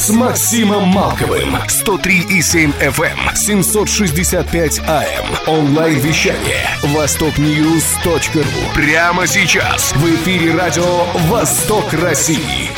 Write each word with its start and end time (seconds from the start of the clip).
с 0.00 0.08
Максимом 0.08 0.88
Малковым. 0.88 1.56
103,7 1.56 2.72
FM, 2.80 3.34
765 3.34 4.78
AM. 4.78 5.26
Онлайн-вещание. 5.46 6.64
Востокньюз.ру. 6.82 8.42
Прямо 8.74 9.26
сейчас. 9.26 9.92
В 9.92 10.06
эфире 10.06 10.54
радио 10.54 11.04
«Восток 11.28 11.92
России». 11.92 12.70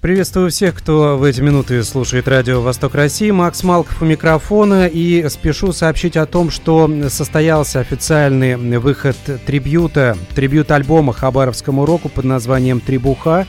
Приветствую 0.00 0.50
всех, 0.50 0.74
кто 0.74 1.18
в 1.18 1.24
эти 1.24 1.42
минуты 1.42 1.82
слушает 1.82 2.28
радио 2.28 2.62
«Восток 2.62 2.94
России». 2.94 3.30
Макс 3.30 3.62
Малков 3.62 4.00
у 4.00 4.06
микрофона. 4.06 4.86
И 4.86 5.28
спешу 5.28 5.72
сообщить 5.72 6.16
о 6.16 6.24
том, 6.24 6.50
что 6.50 6.90
состоялся 7.10 7.80
официальный 7.80 8.56
выход 8.78 9.16
трибюта, 9.44 10.16
трибют 10.34 10.70
альбома 10.70 11.12
хабаровскому 11.12 11.84
року 11.84 12.08
под 12.08 12.24
названием 12.24 12.80
«Трибуха». 12.80 13.46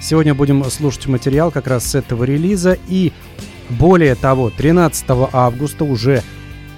Сегодня 0.00 0.34
будем 0.34 0.64
слушать 0.64 1.06
материал 1.06 1.50
как 1.50 1.66
раз 1.66 1.84
с 1.84 1.94
этого 1.94 2.24
релиза. 2.24 2.78
И 2.88 3.12
более 3.68 4.14
того, 4.14 4.50
13 4.50 5.04
августа 5.32 5.84
уже 5.84 6.22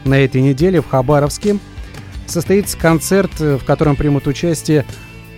на 0.04 0.18
этой 0.18 0.40
неделе 0.40 0.80
в 0.80 0.88
Хабаровске 0.88 1.58
состоится 2.26 2.76
концерт, 2.76 3.38
в 3.38 3.64
котором 3.64 3.94
примут 3.96 4.26
участие 4.26 4.84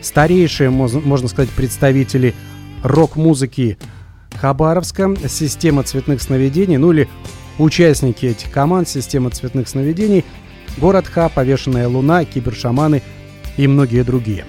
старейшие, 0.00 0.70
можно 0.70 1.28
сказать, 1.28 1.50
представители 1.50 2.34
рок-музыки 2.82 3.78
Хабаровска, 4.34 5.14
система 5.28 5.82
цветных 5.82 6.20
сновидений, 6.22 6.76
ну 6.76 6.92
или 6.92 7.08
участники 7.58 8.26
этих 8.26 8.50
команд, 8.50 8.88
система 8.88 9.30
цветных 9.30 9.69
сновидений, 9.69 10.24
город 10.78 11.06
Ха, 11.06 11.28
повешенная 11.28 11.88
луна, 11.88 12.24
кибершаманы 12.24 13.02
и 13.56 13.66
многие 13.66 14.02
другие. 14.02 14.44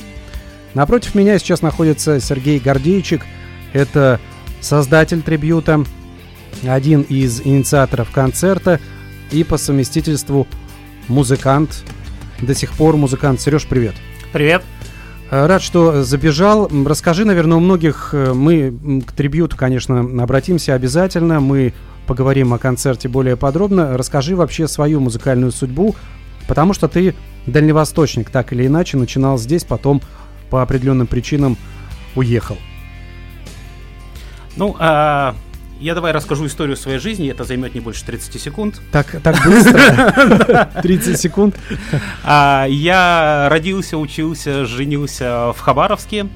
Напротив 0.76 1.16
меня 1.16 1.40
сейчас 1.40 1.62
находится 1.62 2.20
Сергей 2.20 2.59
Гордейчик. 2.59 3.26
Это 3.72 4.20
создатель 4.59 5.22
трибюта, 5.22 5.86
один 6.67 7.02
из 7.02 7.42
инициаторов 7.42 8.12
концерта 8.12 8.82
и 9.32 9.45
по 9.45 9.58
совместительству 9.58 10.48
музыкант. 11.08 11.84
До 12.42 12.54
сих 12.54 12.73
пор 12.73 12.98
музыкант. 12.98 13.40
Сереж, 13.40 13.66
привет. 13.66 13.95
Привет. 14.34 14.64
Рад, 15.32 15.62
что 15.62 16.04
забежал. 16.04 16.70
Расскажи, 16.86 17.23
наверное, 17.23 17.58
у 17.58 17.62
многих, 17.62 18.14
мы 18.14 19.02
к 19.08 19.14
трибюту, 19.14 19.56
конечно, 19.56 20.02
обратимся 20.22 20.73
обязательно. 20.73 21.39
Мы 21.39 21.73
поговорим 22.06 22.54
о 22.54 22.58
концерте 22.58 23.08
более 23.08 23.38
подробно. 23.38 23.98
Расскажи 23.98 24.36
вообще 24.36 24.67
свою 24.67 25.00
музыкальную 25.00 25.54
судьбу, 25.54 25.95
потому 26.50 26.73
что 26.73 26.89
ты 26.89 27.16
дальневосточник, 27.48 28.30
так 28.30 28.52
или 28.52 28.67
иначе, 28.67 28.98
начинал 28.98 29.38
здесь, 29.38 29.64
потом 29.64 30.02
по 30.50 30.62
определенным 30.62 31.08
причинам 31.08 31.58
уехал. 32.16 32.58
Ну, 34.56 34.76
а, 34.80 35.36
я 35.80 35.94
давай 35.94 36.14
расскажу 36.14 36.46
историю 36.46 36.78
своей 36.78 37.00
жизни, 37.00 37.30
это 37.30 37.44
займет 37.44 37.76
не 37.76 37.82
больше 37.82 38.06
30 38.06 38.42
секунд. 38.42 38.82
Так, 38.92 39.22
так 39.22 39.36
быстро? 39.46 40.72
30 40.82 41.20
секунд? 41.20 41.56
А, 42.23 42.66
я 42.70 43.48
родился, 43.50 43.98
учился, 43.98 44.66
женился 44.66 45.52
в 45.54 45.60
Хабаровске. 45.60 46.28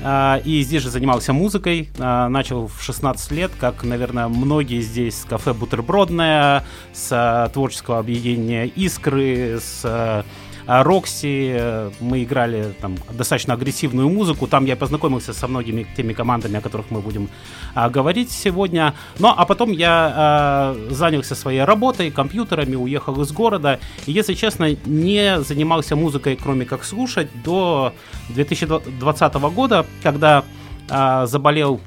А, 0.00 0.40
и 0.44 0.62
здесь 0.62 0.82
же 0.82 0.90
занимался 0.90 1.32
музыкой. 1.32 1.88
Начал 1.98 2.68
в 2.68 2.82
16 2.82 3.30
лет, 3.32 3.50
как, 3.58 3.82
наверное, 3.82 4.28
многие 4.28 4.80
здесь 4.80 5.22
с 5.22 5.24
кафе 5.24 5.52
«Бутербродная», 5.52 6.64
с 6.92 7.50
творческого 7.52 7.98
объединения 7.98 8.66
«Искры», 8.66 9.58
с 9.60 9.80
а 9.84 10.24
Рокси, 10.66 11.56
э, 11.58 11.90
мы 12.00 12.22
играли 12.22 12.74
там 12.80 12.96
достаточно 13.12 13.54
агрессивную 13.54 14.08
музыку, 14.08 14.46
там 14.46 14.64
я 14.64 14.76
познакомился 14.76 15.32
со 15.32 15.48
многими 15.48 15.86
теми 15.96 16.12
командами, 16.12 16.56
о 16.56 16.60
которых 16.60 16.90
мы 16.90 17.00
будем 17.00 17.28
а, 17.74 17.90
говорить 17.90 18.30
сегодня. 18.30 18.94
Ну, 19.18 19.28
а 19.28 19.44
потом 19.44 19.72
я 19.72 20.12
а, 20.14 20.76
занялся 20.90 21.34
своей 21.34 21.64
работой, 21.64 22.10
компьютерами, 22.10 22.76
уехал 22.76 23.20
из 23.20 23.32
города, 23.32 23.78
и, 24.06 24.12
если 24.12 24.34
честно, 24.34 24.76
не 24.86 25.40
занимался 25.40 25.96
музыкой, 25.96 26.38
кроме 26.42 26.64
как 26.64 26.84
слушать, 26.84 27.28
до 27.44 27.92
2020 28.30 29.34
года, 29.34 29.86
когда 30.02 30.44
а, 30.88 31.26
заболел 31.26 31.80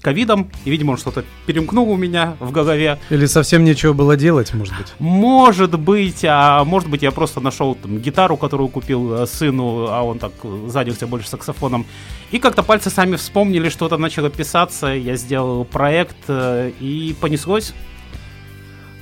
ковидом, 0.00 0.50
и, 0.64 0.70
видимо, 0.70 0.92
он 0.92 0.98
что-то 0.98 1.24
перемкнул 1.46 1.90
у 1.90 1.96
меня 1.96 2.36
в 2.40 2.50
голове. 2.52 2.98
Или 3.10 3.26
совсем 3.26 3.64
нечего 3.64 3.92
было 3.92 4.16
делать, 4.16 4.54
может 4.54 4.76
быть? 4.76 4.94
Может 4.98 5.78
быть, 5.78 6.24
а 6.24 6.64
может 6.64 6.88
быть, 6.88 7.02
я 7.02 7.10
просто 7.10 7.40
нашел 7.40 7.74
там, 7.74 7.98
гитару, 7.98 8.36
которую 8.36 8.68
купил 8.68 9.14
э, 9.14 9.26
сыну, 9.26 9.88
а 9.88 10.02
он 10.02 10.18
так 10.18 10.32
занялся 10.66 11.06
больше 11.06 11.28
саксофоном. 11.28 11.86
И 12.30 12.38
как-то 12.38 12.62
пальцы 12.62 12.90
сами 12.90 13.16
вспомнили, 13.16 13.68
что-то 13.68 13.96
начало 13.98 14.30
писаться, 14.30 14.88
я 14.88 15.16
сделал 15.16 15.64
проект, 15.64 16.16
э, 16.28 16.70
и 16.80 17.14
понеслось. 17.20 17.72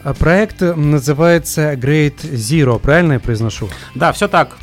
А 0.03 0.15
проект 0.15 0.61
называется 0.61 1.73
Great 1.75 2.21
Zero, 2.33 2.79
правильно 2.79 3.15
я 3.15 3.21
произношу? 3.21 3.69
Да, 3.95 4.13
все 4.13 4.29
так. 4.29 4.57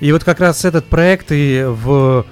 И 0.00 0.12
вот 0.12 0.24
как 0.24 0.40
раз 0.40 0.64
этот 0.64 0.86
проект 0.86 1.26
и 1.30 1.64
в 1.66 2.24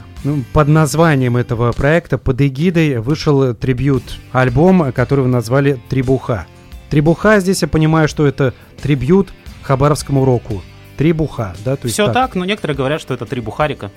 под 0.53 0.69
названием 0.69 1.37
этого 1.37 1.73
проекта, 1.73 2.19
под 2.19 2.41
эгидой, 2.41 2.99
вышел 2.99 3.55
трибют 3.55 4.03
альбом, 4.33 4.93
который 4.93 5.21
вы 5.21 5.29
назвали 5.29 5.81
«Трибуха». 5.89 6.47
«Трибуха» 6.91 7.41
здесь 7.41 7.63
я 7.63 7.69
понимаю, 7.69 8.09
что 8.09 8.27
это 8.27 8.55
трибют 8.83 9.33
хабаровскому 9.63 10.25
року. 10.25 10.63
Трибуха, 10.97 11.55
да? 11.65 11.77
То 11.77 11.87
есть 11.87 11.95
Все 11.95 12.07
так. 12.07 12.15
так, 12.15 12.35
но 12.35 12.45
некоторые 12.45 12.77
говорят, 12.77 13.01
что 13.01 13.15
это 13.15 13.27
трибухарика. 13.27 13.91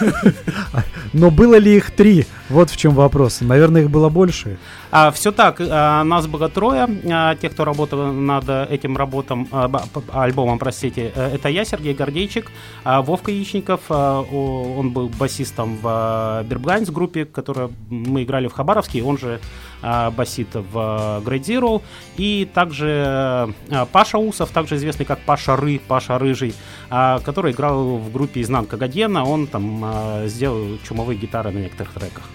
Но 1.12 1.30
было 1.30 1.56
ли 1.56 1.76
их 1.76 1.90
три? 1.90 2.26
Вот 2.48 2.70
в 2.70 2.76
чем 2.76 2.94
вопрос. 2.94 3.40
Наверное, 3.40 3.82
их 3.82 3.90
было 3.90 4.08
больше. 4.08 4.58
А, 4.96 5.10
все 5.10 5.32
так. 5.32 5.60
А, 5.60 6.04
нас 6.04 6.28
было 6.28 6.48
трое. 6.48 6.86
А, 7.10 7.34
тех, 7.34 7.50
кто 7.50 7.64
работал 7.64 8.12
над 8.12 8.48
этим 8.48 8.96
работом, 8.96 9.48
а, 9.50 9.68
альбомом, 10.12 10.60
простите. 10.60 11.10
Э, 11.16 11.34
это 11.34 11.48
я, 11.48 11.64
Сергей 11.64 11.94
Гордейчик, 11.94 12.52
а, 12.84 13.02
Вовка 13.02 13.32
Яичников. 13.32 13.80
А, 13.88 14.20
он 14.20 14.92
был 14.92 15.08
басистом 15.08 15.78
в 15.82 16.44
Берблайнс 16.48 16.90
группе, 16.90 17.24
которую 17.24 17.72
мы 17.90 18.22
играли 18.22 18.46
в 18.46 18.52
Хабаровске. 18.52 19.02
Он 19.02 19.18
же 19.18 19.40
а, 19.82 20.12
басит 20.12 20.54
в 20.54 20.76
Great 21.24 21.42
Zero. 21.42 21.82
И 22.16 22.48
также 22.54 23.52
а, 23.72 23.86
Паша 23.90 24.18
Усов, 24.18 24.50
также 24.50 24.76
известный 24.76 25.06
как 25.06 25.18
Паша 25.18 25.56
Ры, 25.56 25.80
Паша 25.88 26.20
Рыжий, 26.20 26.54
а, 26.88 27.18
который 27.18 27.50
играл 27.50 27.96
в 27.96 28.12
группе 28.12 28.42
Изнанка 28.42 28.76
Гадена. 28.76 29.24
Он 29.24 29.48
там 29.48 29.80
а, 29.84 30.26
сделал 30.28 30.78
чумовые 30.86 31.18
гитары 31.18 31.50
на 31.50 31.58
некоторых 31.58 31.94
треках. 31.94 32.30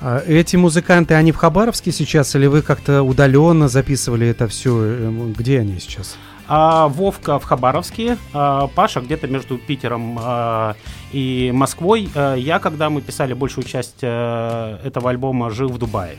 А 0.00 0.22
эти 0.26 0.56
музыканты, 0.56 1.14
они 1.14 1.32
в 1.32 1.36
Хабаровске 1.36 1.90
сейчас, 1.90 2.34
или 2.36 2.46
вы 2.46 2.62
как-то 2.62 3.02
удаленно 3.02 3.68
записывали 3.68 4.28
это 4.28 4.46
все? 4.46 4.76
Э, 4.80 5.32
где 5.36 5.60
они 5.60 5.80
сейчас? 5.80 6.16
А, 6.46 6.88
Вовка 6.88 7.38
в 7.38 7.44
Хабаровске, 7.44 8.16
а, 8.32 8.68
Паша 8.68 9.00
где-то 9.00 9.26
между 9.26 9.58
Питером 9.58 10.18
а, 10.20 10.76
и 11.12 11.50
Москвой. 11.52 12.08
А, 12.14 12.34
я, 12.36 12.58
когда 12.58 12.88
мы 12.88 13.02
писали 13.02 13.34
большую 13.34 13.64
часть 13.64 13.98
а, 14.02 14.80
этого 14.82 15.10
альбома, 15.10 15.50
жил 15.50 15.68
в 15.68 15.78
Дубае. 15.78 16.16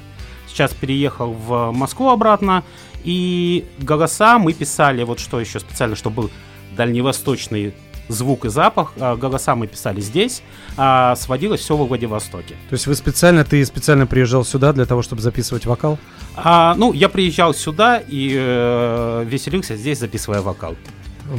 Сейчас 0.48 0.74
переехал 0.74 1.32
в 1.32 1.72
Москву 1.72 2.10
обратно. 2.10 2.64
И 3.04 3.66
голоса 3.80 4.38
мы 4.40 4.54
писали, 4.54 5.04
вот 5.04 5.20
что 5.20 5.40
еще 5.40 5.60
специально, 5.60 5.96
чтобы 5.96 6.24
был 6.24 6.32
дальневосточный 6.76 7.74
звук 8.10 8.46
и 8.46 8.50
запах. 8.50 8.94
А, 9.00 9.16
голоса 9.16 9.56
мы 9.56 9.68
писали 9.68 10.02
здесь, 10.02 10.42
а 10.76 11.16
сводилось 11.16 11.62
все 11.62 11.78
во 11.78 11.86
Владивостоке. 11.86 12.56
То 12.70 12.74
есть 12.74 12.88
вы 12.88 12.96
специально, 12.96 13.46
ты 13.46 13.64
специально 13.66 14.06
приезжал 14.06 14.44
сюда 14.44 14.74
для 14.74 14.86
того, 14.86 15.02
чтобы 15.02 15.22
записывать 15.22 15.66
вокал? 15.66 15.98
А, 16.36 16.76
ну, 16.76 16.94
я 16.94 17.10
приезжал 17.10 17.54
сюда 17.54 18.02
и 18.06 18.36
э, 18.36 19.26
веселился 19.26 19.76
здесь, 19.78 20.00
записывая 20.00 20.42
вокал. 20.42 20.76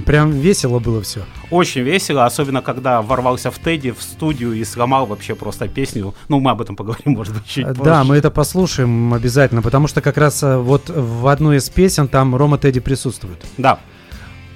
Прям 0.06 0.30
весело 0.30 0.78
было 0.78 1.02
все. 1.02 1.24
Очень 1.50 1.82
весело, 1.82 2.24
особенно 2.24 2.62
когда 2.62 3.02
ворвался 3.02 3.50
в 3.50 3.58
Тедди 3.58 3.90
в 3.90 4.00
студию 4.00 4.52
и 4.52 4.64
сломал 4.64 5.06
вообще 5.06 5.34
просто 5.34 5.66
песню. 5.66 6.14
Ну, 6.28 6.38
мы 6.38 6.52
об 6.52 6.60
этом 6.60 6.76
поговорим, 6.76 7.14
может 7.14 7.34
быть, 7.34 7.44
чуть 7.46 7.66
позже. 7.66 7.82
Да, 7.82 8.04
мы 8.04 8.16
это 8.16 8.30
послушаем 8.30 9.12
обязательно, 9.12 9.62
потому 9.62 9.88
что 9.88 10.00
как 10.00 10.16
раз 10.16 10.42
э, 10.42 10.56
вот 10.58 10.88
в 10.88 11.26
одной 11.26 11.56
из 11.56 11.68
песен 11.68 12.06
там 12.06 12.36
Рома 12.36 12.56
Тедди 12.58 12.78
присутствует. 12.78 13.44
Да. 13.58 13.80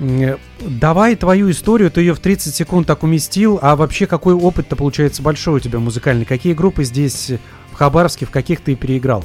Давай 0.00 1.14
твою 1.17 1.50
историю, 1.50 1.91
ты 1.91 2.00
ее 2.00 2.14
в 2.14 2.19
30 2.19 2.55
секунд 2.55 2.87
так 2.87 3.02
уместил, 3.02 3.58
а 3.62 3.76
вообще 3.76 4.06
какой 4.06 4.35
опыт-то 4.35 4.76
получается 4.76 5.23
большой 5.23 5.55
у 5.55 5.61
тебя 5.61 5.79
музыкальный? 5.79 6.25
Какие 6.25 6.52
группы 6.52 6.85
здесь 6.85 7.32
в 7.70 7.75
Хабаровске, 7.75 8.26
в 8.26 8.31
каких 8.31 8.61
ты 8.61 8.75
переиграл? 8.75 9.25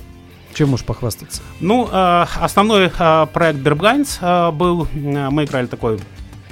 Чем 0.54 0.69
можешь 0.69 0.86
похвастаться? 0.86 1.42
Ну, 1.60 1.88
э, 1.92 2.25
основной 2.39 2.92
э, 2.98 3.27
проект 3.31 3.60
Берблайнс 3.60 4.18
э, 4.21 4.51
был, 4.51 4.88
мы 4.94 5.45
играли 5.45 5.68
такой 5.68 6.00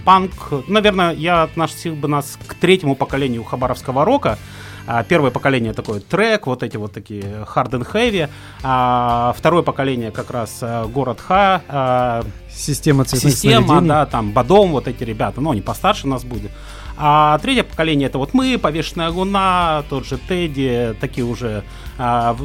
панк. 0.05 0.31
Наверное, 0.67 1.13
я 1.13 1.43
относил 1.43 1.95
бы 1.95 2.07
нас 2.07 2.37
к 2.47 2.53
третьему 2.53 2.95
поколению 2.95 3.43
хабаровского 3.43 4.05
рока. 4.05 4.37
А, 4.87 5.03
первое 5.03 5.31
поколение 5.31 5.73
такой 5.73 5.99
трек, 5.99 6.47
вот 6.47 6.63
эти 6.63 6.77
вот 6.77 6.93
такие 6.93 7.21
hard 7.21 7.71
and 7.71 7.87
heavy. 7.91 8.29
А, 8.63 9.33
второе 9.37 9.61
поколение 9.61 10.11
как 10.11 10.31
раз 10.31 10.59
а, 10.61 10.85
город 10.87 11.19
Ха. 11.19 11.61
А, 11.67 12.23
Система 12.49 13.03
цветных 13.03 13.33
Система, 13.33 13.67
сновидений. 13.67 13.89
да, 13.89 14.05
там 14.05 14.31
Бадом, 14.31 14.71
вот 14.71 14.87
эти 14.87 15.03
ребята, 15.03 15.41
ну, 15.41 15.51
они 15.51 15.61
постарше 15.61 16.07
нас 16.07 16.23
будет. 16.23 16.51
А 16.99 17.37
третье 17.39 17.63
поколение 17.63 18.07
это 18.07 18.17
вот 18.17 18.33
мы, 18.33 18.57
Повешенная 18.57 19.09
Луна, 19.09 19.83
тот 19.89 20.07
же 20.07 20.17
Тедди, 20.17 20.95
такие 20.99 21.25
уже 21.25 21.63
а, 21.99 22.35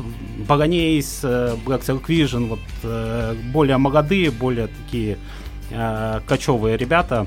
Баганейс, 0.47 1.21
э, 1.23 1.57
Black 1.65 1.83
Silk 1.83 2.05
Vision, 2.07 2.49
вот 2.49 2.59
э, 2.83 3.35
более 3.53 3.79
молодые, 3.79 4.31
более 4.31 4.67
такие 4.67 5.17
э, 5.71 6.21
кочевые 6.27 6.77
ребята. 6.77 7.27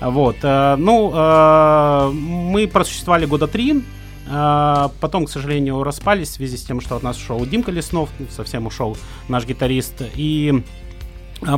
Вот, 0.00 0.36
э, 0.42 0.76
ну, 0.76 1.12
э, 1.12 2.10
мы 2.12 2.68
просуществовали 2.68 3.26
года 3.26 3.48
три, 3.48 3.82
э, 4.28 4.88
потом, 5.00 5.26
к 5.26 5.30
сожалению, 5.30 5.82
распались 5.82 6.28
в 6.28 6.32
связи 6.34 6.56
с 6.56 6.62
тем, 6.62 6.80
что 6.80 6.96
от 6.96 7.02
нас 7.02 7.16
ушел 7.16 7.44
Димка 7.44 7.72
Леснов, 7.72 8.08
совсем 8.30 8.66
ушел 8.66 8.96
наш 9.28 9.44
гитарист, 9.44 10.02
и 10.14 10.62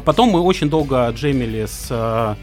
потом 0.04 0.30
мы 0.30 0.40
очень 0.40 0.70
долго 0.70 1.10
джемили 1.10 1.66
с 1.66 2.36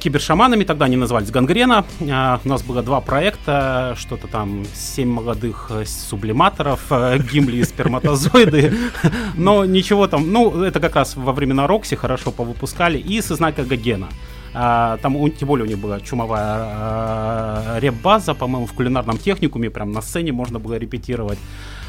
кибершаманами, 0.00 0.64
тогда 0.64 0.86
они 0.86 0.96
назывались 0.96 1.30
Гангрена. 1.30 1.84
У 2.00 2.48
нас 2.48 2.62
было 2.62 2.82
два 2.82 3.02
проекта, 3.02 3.94
что-то 3.98 4.26
там 4.26 4.64
семь 4.74 5.10
молодых 5.10 5.70
сублиматоров, 5.84 6.90
гимли 7.30 7.58
и 7.58 7.64
сперматозоиды. 7.64 8.72
Но 9.36 9.66
ничего 9.66 10.06
там, 10.06 10.32
ну, 10.32 10.62
это 10.62 10.80
как 10.80 10.96
раз 10.96 11.14
во 11.14 11.32
времена 11.32 11.66
Рокси 11.66 11.94
хорошо 11.94 12.30
повыпускали. 12.30 12.96
И 12.96 13.20
Сознайка 13.20 13.64
Гогена. 13.64 14.08
А, 14.58 14.96
Там, 15.02 15.16
у- 15.16 15.28
тем 15.28 15.48
более, 15.48 15.66
у 15.66 15.68
них 15.68 15.78
была 15.78 16.00
чумовая 16.00 17.74
э, 17.76 17.78
реп-база, 17.80 18.32
по-моему, 18.34 18.66
в 18.66 18.72
кулинарном 18.72 19.18
техникуме, 19.18 19.68
прям 19.70 19.92
на 19.92 20.00
сцене 20.00 20.32
можно 20.32 20.58
было 20.58 20.74
репетировать. 20.78 21.38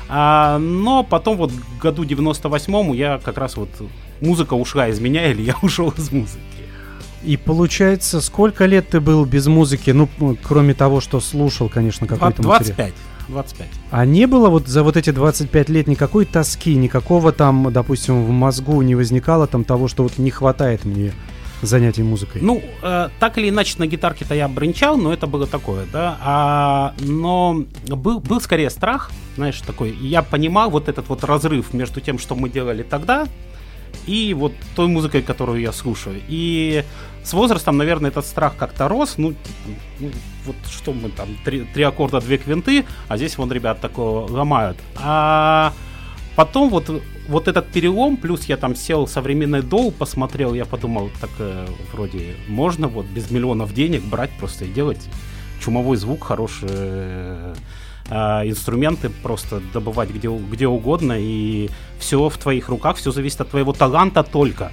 А, 0.10 0.58
но 0.60 1.04
потом 1.04 1.38
вот 1.38 1.52
в 1.52 1.78
году 1.80 2.04
98-му 2.04 2.94
я 2.94 3.20
как 3.24 3.38
раз 3.38 3.56
вот 3.58 3.70
музыка 4.22 4.54
ушла 4.56 4.88
из 4.90 5.00
меня 5.00 5.32
или 5.32 5.42
я 5.44 5.56
ушел 5.62 5.94
из 5.98 6.12
музыки. 6.12 6.42
И 7.24 7.38
получается, 7.38 8.22
сколько 8.22 8.66
лет 8.66 8.90
ты 8.90 9.00
был 9.00 9.26
без 9.26 9.48
музыки? 9.48 9.92
Ну, 9.92 10.08
м, 10.20 10.38
кроме 10.42 10.74
того, 10.74 11.00
что 11.02 11.20
слушал, 11.22 11.70
конечно, 11.70 12.06
какой-то 12.06 12.42
материал. 12.42 12.58
25. 12.76 12.94
25. 13.30 13.68
А 13.92 14.06
не 14.06 14.26
было 14.28 14.50
вот 14.50 14.68
за 14.68 14.84
вот 14.84 14.96
эти 14.98 15.10
25 15.12 15.70
лет 15.70 15.88
никакой 15.88 16.26
тоски, 16.26 16.76
никакого 16.76 17.32
там, 17.32 17.72
допустим, 17.72 18.24
в 18.26 18.30
мозгу 18.30 18.82
не 18.82 18.96
возникало 18.96 19.48
там 19.48 19.64
того, 19.64 19.88
что 19.88 20.04
вот 20.04 20.18
не 20.18 20.32
хватает 20.32 20.86
мне 20.86 21.12
занятий 21.62 22.04
музыкой? 22.04 22.42
Ну, 22.42 22.62
э, 22.82 23.10
так 23.20 23.38
или 23.38 23.50
иначе, 23.50 23.76
на 23.78 23.88
гитарке-то 23.88 24.36
я 24.36 24.48
бренчал, 24.48 24.98
но 24.98 25.14
это 25.14 25.28
было 25.28 25.48
такое, 25.48 25.86
да. 25.92 26.18
А, 26.22 26.94
но 27.00 27.66
был, 27.88 28.20
был 28.20 28.42
скорее 28.42 28.70
страх, 28.70 29.12
знаешь, 29.36 29.60
такой. 29.62 29.92
Я 29.92 30.22
понимал 30.22 30.70
вот 30.70 30.90
этот 30.90 31.10
вот 31.10 31.24
разрыв 31.24 31.74
между 31.74 32.02
тем, 32.02 32.20
что 32.20 32.36
мы 32.36 32.50
делали 32.50 32.84
тогда, 32.84 33.28
и 34.06 34.34
вот 34.34 34.54
той 34.76 34.88
музыкой, 34.88 35.22
которую 35.22 35.62
я 35.62 35.72
слушаю. 35.72 36.22
И 36.28 36.84
с 37.24 37.34
возрастом, 37.34 37.78
наверное, 37.78 38.10
этот 38.10 38.26
страх 38.26 38.56
как-то 38.56 38.88
рос. 38.88 39.16
Ну, 39.18 39.34
ну, 40.00 40.12
вот 40.46 40.56
что 40.70 40.94
мы 40.94 41.10
там, 41.10 41.28
три, 41.44 41.66
три 41.74 41.84
аккорда, 41.84 42.22
две 42.22 42.38
квинты, 42.38 42.86
а 43.08 43.18
здесь 43.18 43.38
вон 43.38 43.52
ребят 43.52 43.82
такое 43.82 44.28
ломают. 44.28 44.78
А 44.96 45.74
потом 46.38 46.70
вот, 46.70 46.90
вот 47.28 47.48
этот 47.48 47.68
перелом, 47.68 48.16
плюс 48.16 48.46
я 48.46 48.58
там 48.58 48.76
сел 48.76 49.08
современный 49.08 49.64
доу, 49.64 49.90
посмотрел, 49.92 50.54
я 50.54 50.66
подумал, 50.66 51.10
так 51.20 51.32
э, 51.40 51.66
вроде 51.92 52.36
можно 52.48 52.88
вот 52.88 53.08
без 53.08 53.32
миллионов 53.32 53.74
денег 53.74 54.04
брать 54.04 54.30
просто 54.40 54.66
и 54.66 54.68
делать 54.70 55.02
чумовой 55.60 55.98
звук, 55.98 56.24
хорошие 56.24 56.70
э, 56.72 57.56
а, 58.10 58.48
инструменты 58.48 59.10
просто 59.10 59.62
добывать 59.74 60.12
где, 60.12 60.30
где 60.30 60.68
угодно, 60.68 61.16
и 61.18 61.70
все 62.00 62.30
в 62.30 62.38
твоих 62.38 62.70
руках, 62.70 62.98
все 62.98 63.12
зависит 63.12 63.42
от 63.42 63.50
твоего 63.50 63.74
таланта 63.74 64.22
только. 64.22 64.72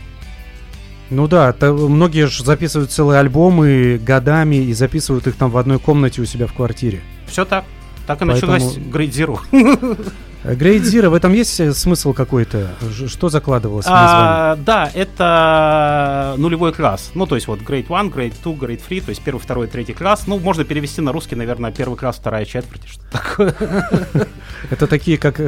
Ну 1.09 1.29
да, 1.29 1.55
та- 1.55 1.73
многие 1.73 2.27
же 2.27 2.45
записывают 2.45 2.91
целые 2.91 3.21
альбомы 3.21 3.99
годами 3.99 4.57
и 4.57 4.75
записывают 4.75 5.27
их 5.27 5.37
там 5.37 5.51
в 5.51 5.57
одной 5.57 5.79
комнате 5.79 6.21
у 6.21 6.27
себя 6.27 6.47
в 6.47 6.53
квартире. 6.53 7.01
Все 7.27 7.47
так. 7.47 7.65
Так 8.07 8.21
и 8.21 8.27
Поэтому- 8.27 8.53
началась 8.53 8.77
Zero. 8.77 9.39
Э, 10.45 10.55
Great 10.55 10.83
Zero, 10.83 11.09
в 11.09 11.15
этом 11.15 11.33
есть 11.33 11.59
э, 11.59 11.73
смысл 11.73 12.13
какой-то? 12.13 12.71
Что 13.09 13.29
закладывалось? 13.29 13.87
А, 13.89 14.57
да, 14.57 14.91
это 14.95 16.35
нулевой 16.37 16.73
класс. 16.73 17.11
Ну, 17.15 17.27
то 17.27 17.35
есть 17.35 17.49
вот 17.49 17.61
Grade 17.61 17.87
1, 17.89 18.11
Grade 18.13 18.35
2, 18.43 18.53
Grade 18.53 18.81
3, 18.87 19.01
то 19.01 19.09
есть 19.09 19.23
первый, 19.23 19.41
второй, 19.41 19.67
третий 19.67 19.95
класс. 19.95 20.25
Ну, 20.27 20.39
можно 20.39 20.65
перевести 20.65 21.01
на 21.01 21.13
русский, 21.13 21.35
наверное, 21.35 21.73
первый 21.73 21.97
класс, 21.97 22.17
вторая 22.17 22.45
четверть, 22.45 22.87
что 22.87 23.03
такое. 23.11 23.55
Это 24.71 24.87
такие 24.87 25.17
как 25.19 25.41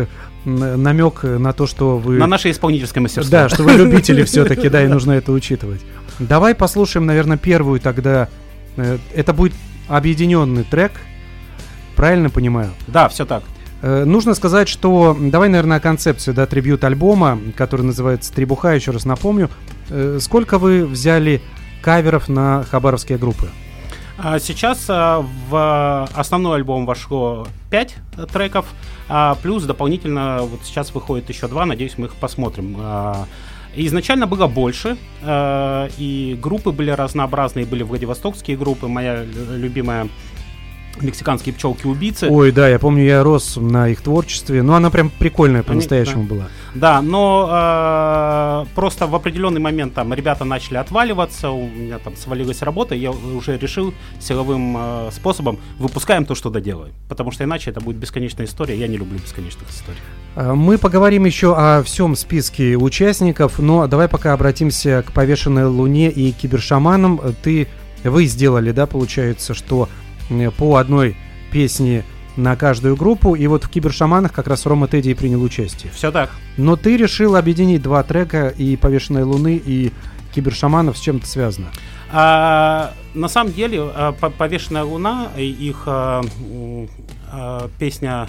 намек 0.45 1.25
на 1.25 1.53
то, 1.53 1.67
что 1.67 1.99
вы... 1.99 2.17
На 2.17 2.27
наше 2.27 2.51
исполнительское 2.51 3.03
мастерство. 3.03 3.31
Да, 3.31 3.49
что 3.49 3.65
вы 3.65 3.73
любители 3.77 4.25
все-таки, 4.25 4.69
да, 4.69 4.83
и 4.83 4.87
нужно 4.87 5.13
это 5.13 5.33
учитывать. 5.33 5.83
Давай 6.19 6.55
послушаем, 6.55 7.05
наверное, 7.05 7.37
первую 7.37 7.81
тогда. 7.81 8.29
Э, 8.77 8.99
Это 9.15 9.33
будет 9.33 9.53
объединенный 9.89 10.65
трек. 10.65 10.93
Правильно 11.97 12.31
понимаю? 12.31 12.71
Да, 12.87 13.09
все 13.09 13.27
так. 13.27 13.43
Э, 13.83 14.05
Нужно 14.05 14.35
сказать, 14.35 14.69
что 14.69 15.17
давай, 15.19 15.49
наверное, 15.49 15.79
о 15.79 15.81
концепции, 15.81 16.33
да, 16.33 16.47
трибьют 16.47 16.85
альбома, 16.85 17.39
который 17.57 17.83
называется 17.83 18.33
Требуха, 18.33 18.73
еще 18.75 18.91
раз 18.91 19.05
напомню. 19.05 19.51
Э, 19.91 20.19
Сколько 20.21 20.59
вы 20.59 20.87
взяли 20.87 21.41
каверов 21.83 22.29
на 22.29 22.65
хабаровские 22.65 23.19
группы? 23.19 23.49
А 24.19 24.39
Сейчас 24.39 24.87
а, 24.89 25.23
в 25.51 26.09
основной 26.15 26.57
альбом 26.57 26.87
вошло 26.87 27.47
5 27.71 27.95
треков, 28.33 28.65
а 29.11 29.37
плюс 29.43 29.65
дополнительно 29.65 30.39
вот 30.41 30.61
сейчас 30.65 30.95
выходит 30.95 31.29
еще 31.29 31.49
два, 31.49 31.67
надеюсь, 31.67 31.99
мы 31.99 32.07
их 32.07 32.15
посмотрим. 32.15 32.77
А, 32.81 33.27
Изначально 33.79 34.27
было 34.27 34.47
больше, 34.47 34.97
а, 35.23 35.91
и 35.99 36.35
группы 36.41 36.71
были 36.73 36.91
разнообразные, 36.93 37.67
были 37.67 37.83
владивостокские 37.83 38.57
группы, 38.57 38.89
моя 38.89 39.23
лю- 39.23 39.57
любимая 39.59 40.09
мексиканские 41.01 41.55
пчелки-убийцы. 41.55 42.29
Ой, 42.29 42.53
да, 42.53 42.69
я 42.69 42.79
помню, 42.79 43.05
я 43.05 43.23
рос 43.23 43.57
на 43.57 43.89
их 43.89 44.01
творчестве. 44.01 44.63
Ну, 44.63 44.75
она 44.75 44.91
прям 44.91 45.11
прикольная 45.11 45.63
по-настоящему 45.63 46.25
да. 46.25 46.29
была. 46.29 46.49
Да, 46.75 47.03
но 47.03 48.65
э, 48.67 48.75
просто 48.75 49.07
в 49.07 49.15
определенный 49.15 49.61
момент 49.61 49.95
там 49.95 50.13
ребята 50.13 50.45
начали 50.45 50.77
отваливаться, 50.77 51.51
у 51.51 51.69
меня 51.69 51.99
там 51.99 52.17
свалилась 52.17 52.63
работа, 52.63 52.95
и 52.95 52.99
я 52.99 53.11
уже 53.11 53.57
решил 53.57 53.95
силовым 54.21 54.77
э, 54.79 55.11
способом 55.13 55.59
выпускаем 55.79 56.25
то, 56.25 56.35
что 56.35 56.51
доделаем. 56.51 56.93
Потому 57.09 57.31
что 57.31 57.45
иначе 57.45 57.71
это 57.71 57.81
будет 57.81 57.97
бесконечная 57.97 58.47
история. 58.47 58.77
Я 58.77 58.89
не 58.89 58.97
люблю 58.97 59.19
бесконечных 59.19 59.71
историй. 59.71 59.99
А, 60.35 60.55
Мы 60.55 60.77
поговорим 60.79 61.25
еще 61.25 61.55
о 61.57 61.83
всем 61.83 62.15
списке 62.15 62.77
участников, 62.77 63.59
но 63.59 63.87
давай 63.87 64.09
пока 64.09 64.35
обратимся 64.35 65.03
к 65.07 65.13
повешенной 65.13 65.65
луне 65.67 66.11
и 66.11 66.33
кибершаманам. 66.33 67.21
Ты, 67.43 67.69
вы 68.05 68.27
сделали, 68.27 68.73
да, 68.73 68.87
получается, 68.87 69.55
что 69.55 69.89
по 70.59 70.77
одной 70.77 71.17
песне 71.51 72.05
на 72.37 72.55
каждую 72.57 72.97
группу, 72.97 73.35
и 73.35 73.47
вот 73.47 73.65
в 73.65 73.69
кибершаманах 73.71 74.33
как 74.33 74.47
раз 74.47 74.67
Рома 74.67 74.89
Тедди 74.89 75.11
и 75.11 75.15
принял 75.15 75.43
участие. 75.43 75.91
Все 75.93 76.13
так. 76.13 76.31
Но 76.57 76.77
ты 76.77 76.97
решил 76.97 77.37
объединить 77.37 77.83
два 77.83 78.03
трека 78.03 78.49
и 78.49 78.77
повешенной 78.77 79.23
луны 79.23 79.61
и 79.65 79.93
кибершаманов 80.35 80.99
с 80.99 81.01
чем-то 81.01 81.27
связано. 81.27 81.69
А, 82.13 82.93
на 83.15 83.29
самом 83.29 83.53
деле, 83.53 83.91
по- 84.21 84.31
повешенная 84.31 84.85
луна, 84.85 85.29
и 85.37 85.47
их 85.47 85.85
а, 85.87 86.23
а, 87.33 87.71
песня 87.79 88.29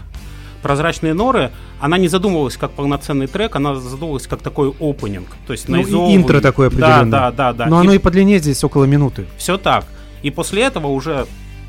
Прозрачные 0.61 1.13
норы, 1.13 1.51
она 1.79 1.97
не 1.97 2.07
задумывалась 2.07 2.57
как 2.57 2.71
полноценный 2.71 3.27
трек, 3.27 3.55
она 3.55 3.75
задумывалась 3.75 4.25
как 4.25 4.41
такой 4.41 4.73
опенинг. 4.79 5.27
То 5.45 5.53
есть 5.53 5.69
Ну, 5.69 5.75
и 5.77 5.81
наизовывание. 5.83 6.17
интро 6.17 6.41
такое 6.41 6.67
определенное. 6.67 7.05
Да, 7.05 7.31
да, 7.31 7.53
да. 7.53 7.53
да. 7.53 7.65
Но 7.67 7.77
оно 7.77 7.93
и 7.93 7.99
по 7.99 8.09
длине 8.09 8.39
здесь 8.39 8.63
около 8.63 8.85
минуты. 8.85 9.27
Все 9.37 9.57
так. 9.57 9.85
И 10.23 10.31
после 10.31 10.63
этого 10.63 10.87
уже 10.87 11.27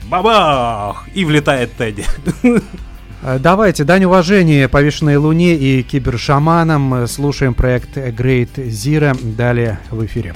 бабах! 0.09 1.07
И 1.15 1.25
влетает 1.25 1.73
Тедди. 1.77 2.05
Э, 3.21 3.38
Давайте, 3.41 3.83
дань 3.83 4.05
уважения 4.05 4.69
повешенной 4.69 5.17
луне 5.17 5.55
и 5.57 5.83
кибершаманам. 5.83 7.09
Слушаем 7.09 7.53
проект 7.53 7.97
Great 7.97 8.55
Zero. 8.55 9.17
Далее 9.35 9.81
в 9.91 10.05
эфире. 10.05 10.35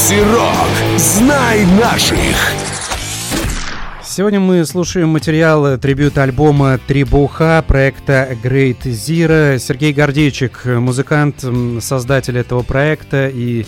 Макси 0.00 0.22
Рок. 0.32 0.98
Знай 0.98 1.66
наших. 1.78 2.16
Сегодня 4.02 4.40
мы 4.40 4.64
слушаем 4.64 5.10
материал 5.10 5.76
трибют 5.76 6.16
альбома 6.16 6.78
«Трибуха» 6.78 7.62
проекта 7.68 8.34
Great 8.42 8.80
Zero. 8.84 9.58
Сергей 9.58 9.92
Гордейчик, 9.92 10.64
музыкант, 10.64 11.44
создатель 11.80 12.38
этого 12.38 12.62
проекта 12.62 13.28
и 13.28 13.66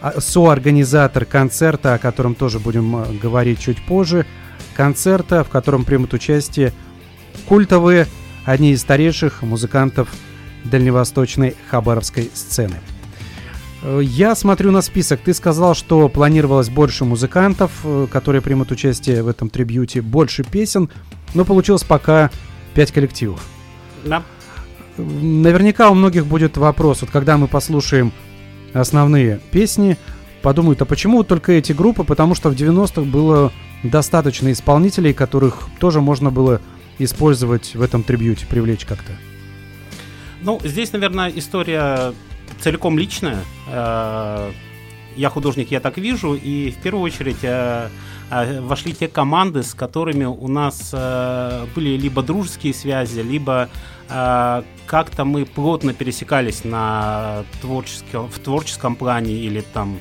а- 0.00 0.20
соорганизатор 0.20 1.24
концерта, 1.24 1.94
о 1.94 1.98
котором 1.98 2.34
тоже 2.34 2.58
будем 2.58 2.96
э, 2.96 3.04
говорить 3.22 3.60
чуть 3.60 3.80
позже. 3.86 4.26
Концерта, 4.74 5.44
в 5.44 5.48
котором 5.48 5.84
примут 5.84 6.12
участие 6.12 6.72
культовые, 7.48 8.08
одни 8.44 8.72
из 8.72 8.80
старейших 8.80 9.42
музыкантов 9.42 10.08
дальневосточной 10.64 11.54
хабаровской 11.70 12.32
сцены. 12.34 12.80
Э, 13.86 14.00
Я 14.02 14.34
смотрю 14.34 14.72
на 14.72 14.82
список. 14.82 15.20
Ты 15.20 15.32
сказал, 15.32 15.74
что 15.74 16.08
планировалось 16.08 16.68
больше 16.68 17.04
музыкантов, 17.04 17.70
э, 17.84 18.08
которые 18.10 18.42
примут 18.42 18.72
участие 18.72 19.22
в 19.22 19.28
этом 19.28 19.48
трибьюте, 19.48 20.02
больше 20.02 20.42
песен, 20.42 20.90
но 21.34 21.44
получилось 21.44 21.84
пока 21.84 22.30
5 22.74 22.92
коллективов. 22.92 23.40
Да. 24.04 24.22
Наверняка 24.98 25.90
у 25.90 25.94
многих 25.94 26.26
будет 26.26 26.56
вопрос, 26.56 27.02
вот 27.02 27.10
когда 27.10 27.36
мы 27.36 27.48
послушаем 27.48 28.12
основные 28.72 29.40
песни, 29.52 29.96
подумают, 30.42 30.82
а 30.82 30.84
почему 30.84 31.22
только 31.22 31.52
эти 31.52 31.72
группы? 31.72 32.02
Потому 32.02 32.34
что 32.34 32.50
в 32.50 32.54
90-х 32.54 33.02
было 33.02 33.52
достаточно 33.82 34.50
исполнителей, 34.50 35.12
которых 35.12 35.68
тоже 35.78 36.00
можно 36.00 36.30
было 36.30 36.60
использовать 36.98 37.74
в 37.74 37.82
этом 37.82 38.02
трибьюте, 38.02 38.46
привлечь 38.46 38.84
как-то. 38.84 39.12
Ну, 40.42 40.60
здесь, 40.64 40.92
наверное, 40.92 41.30
история 41.34 42.14
целиком 42.60 42.98
личная. 42.98 43.38
Э, 43.68 44.50
Я 45.16 45.30
художник, 45.30 45.70
я 45.70 45.80
так 45.80 45.96
вижу, 45.98 46.34
и 46.34 46.70
в 46.70 46.76
первую 46.82 47.04
очередь 47.04 47.42
э, 47.42 47.88
э, 48.30 48.60
вошли 48.60 48.92
те 48.92 49.08
команды, 49.08 49.62
с 49.62 49.72
которыми 49.74 50.24
у 50.26 50.48
нас 50.48 50.92
были 51.74 51.96
либо 51.96 52.22
дружеские 52.22 52.74
связи, 52.74 53.20
либо 53.20 53.68
как-то 54.86 55.24
мы 55.24 55.44
плотно 55.46 55.92
пересекались 55.94 56.64
на 56.64 57.42
творческом, 57.60 58.28
в 58.28 58.38
творческом 58.38 58.94
плане 58.94 59.32
или 59.32 59.62
там 59.72 59.98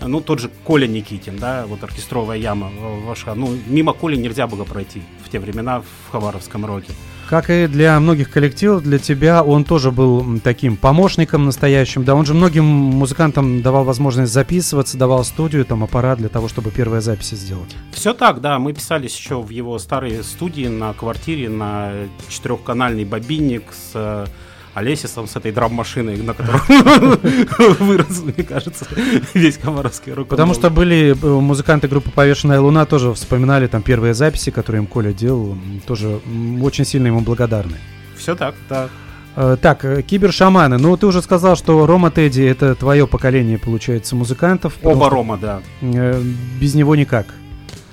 ну, 0.00 0.20
тот 0.20 0.38
же 0.38 0.50
Коля 0.64 0.86
Никитин, 0.86 1.36
да, 1.38 1.64
вот 1.66 1.82
оркестровая 1.84 2.38
яма 2.38 2.68
в- 2.68 3.04
вошла. 3.06 3.34
Ну, 3.34 3.48
мимо 3.66 3.92
Коли 3.92 4.16
нельзя 4.16 4.46
было 4.46 4.64
пройти 4.64 5.02
в 5.24 5.28
те 5.30 5.38
времена 5.40 5.80
в 5.80 6.12
Хабаровском 6.12 6.64
роке. 6.66 6.92
Как 7.28 7.50
и 7.50 7.66
для 7.66 7.98
многих 8.00 8.30
коллективов, 8.30 8.82
для 8.82 8.98
тебя 8.98 9.42
он 9.42 9.64
тоже 9.64 9.90
был 9.90 10.40
таким 10.40 10.76
помощником 10.76 11.46
настоящим. 11.46 12.04
Да, 12.04 12.14
он 12.14 12.26
же 12.26 12.34
многим 12.34 12.64
музыкантам 12.64 13.62
давал 13.62 13.84
возможность 13.84 14.32
записываться, 14.32 14.98
давал 14.98 15.24
студию, 15.24 15.64
там 15.64 15.82
аппарат 15.82 16.18
для 16.18 16.28
того, 16.28 16.48
чтобы 16.48 16.70
первые 16.70 17.00
записи 17.00 17.34
сделать. 17.34 17.74
Все 17.92 18.14
так, 18.14 18.40
да. 18.40 18.58
Мы 18.58 18.72
писались 18.72 19.16
еще 19.16 19.40
в 19.40 19.50
его 19.50 19.78
старой 19.78 20.22
студии 20.22 20.66
на 20.66 20.92
квартире 20.92 21.48
на 21.48 21.92
четырехканальный 22.28 23.04
бобинник 23.04 23.64
с 23.72 24.28
э, 24.74 24.78
Олесисом, 24.78 25.26
с 25.26 25.36
этой 25.36 25.52
драм-машиной, 25.52 26.16
на 26.22 26.34
котором 26.34 26.60
вырос, 27.80 28.22
мне 28.22 28.44
кажется, 28.44 28.86
весь 29.34 29.58
Хабаровский 29.58 30.12
рок. 30.12 30.28
Потому 30.28 30.54
что 30.54 30.70
были 30.70 31.14
э, 31.20 31.26
музыканты 31.40 31.88
группы 31.88 32.10
«Повешенная 32.10 32.60
луна» 32.60 32.84
тоже 32.86 33.12
вспоминали 33.12 33.66
там 33.66 33.82
первые 33.82 34.14
записи, 34.14 34.50
которые 34.50 34.82
им 34.82 34.86
Коля 34.86 35.12
делал, 35.12 35.56
тоже 35.86 36.20
очень 36.62 36.84
сильно 36.84 37.06
ему 37.08 37.20
благодарны. 37.20 37.76
Все 38.16 38.34
так, 38.34 38.54
да. 38.68 38.88
Э, 39.36 39.56
Так, 39.60 39.84
э, 39.84 40.02
кибершаманы. 40.02 40.78
Ну, 40.78 40.96
ты 40.96 41.06
уже 41.06 41.20
сказал, 41.22 41.56
что 41.56 41.86
Рома 41.86 42.10
Тедди 42.10 42.42
это 42.42 42.74
твое 42.74 43.06
поколение, 43.06 43.58
получается, 43.58 44.14
музыкантов. 44.16 44.74
Оба 44.82 45.10
Рома, 45.10 45.36
да. 45.36 45.60
э, 45.82 46.22
Без 46.60 46.74
него 46.74 46.94
никак. 46.96 47.26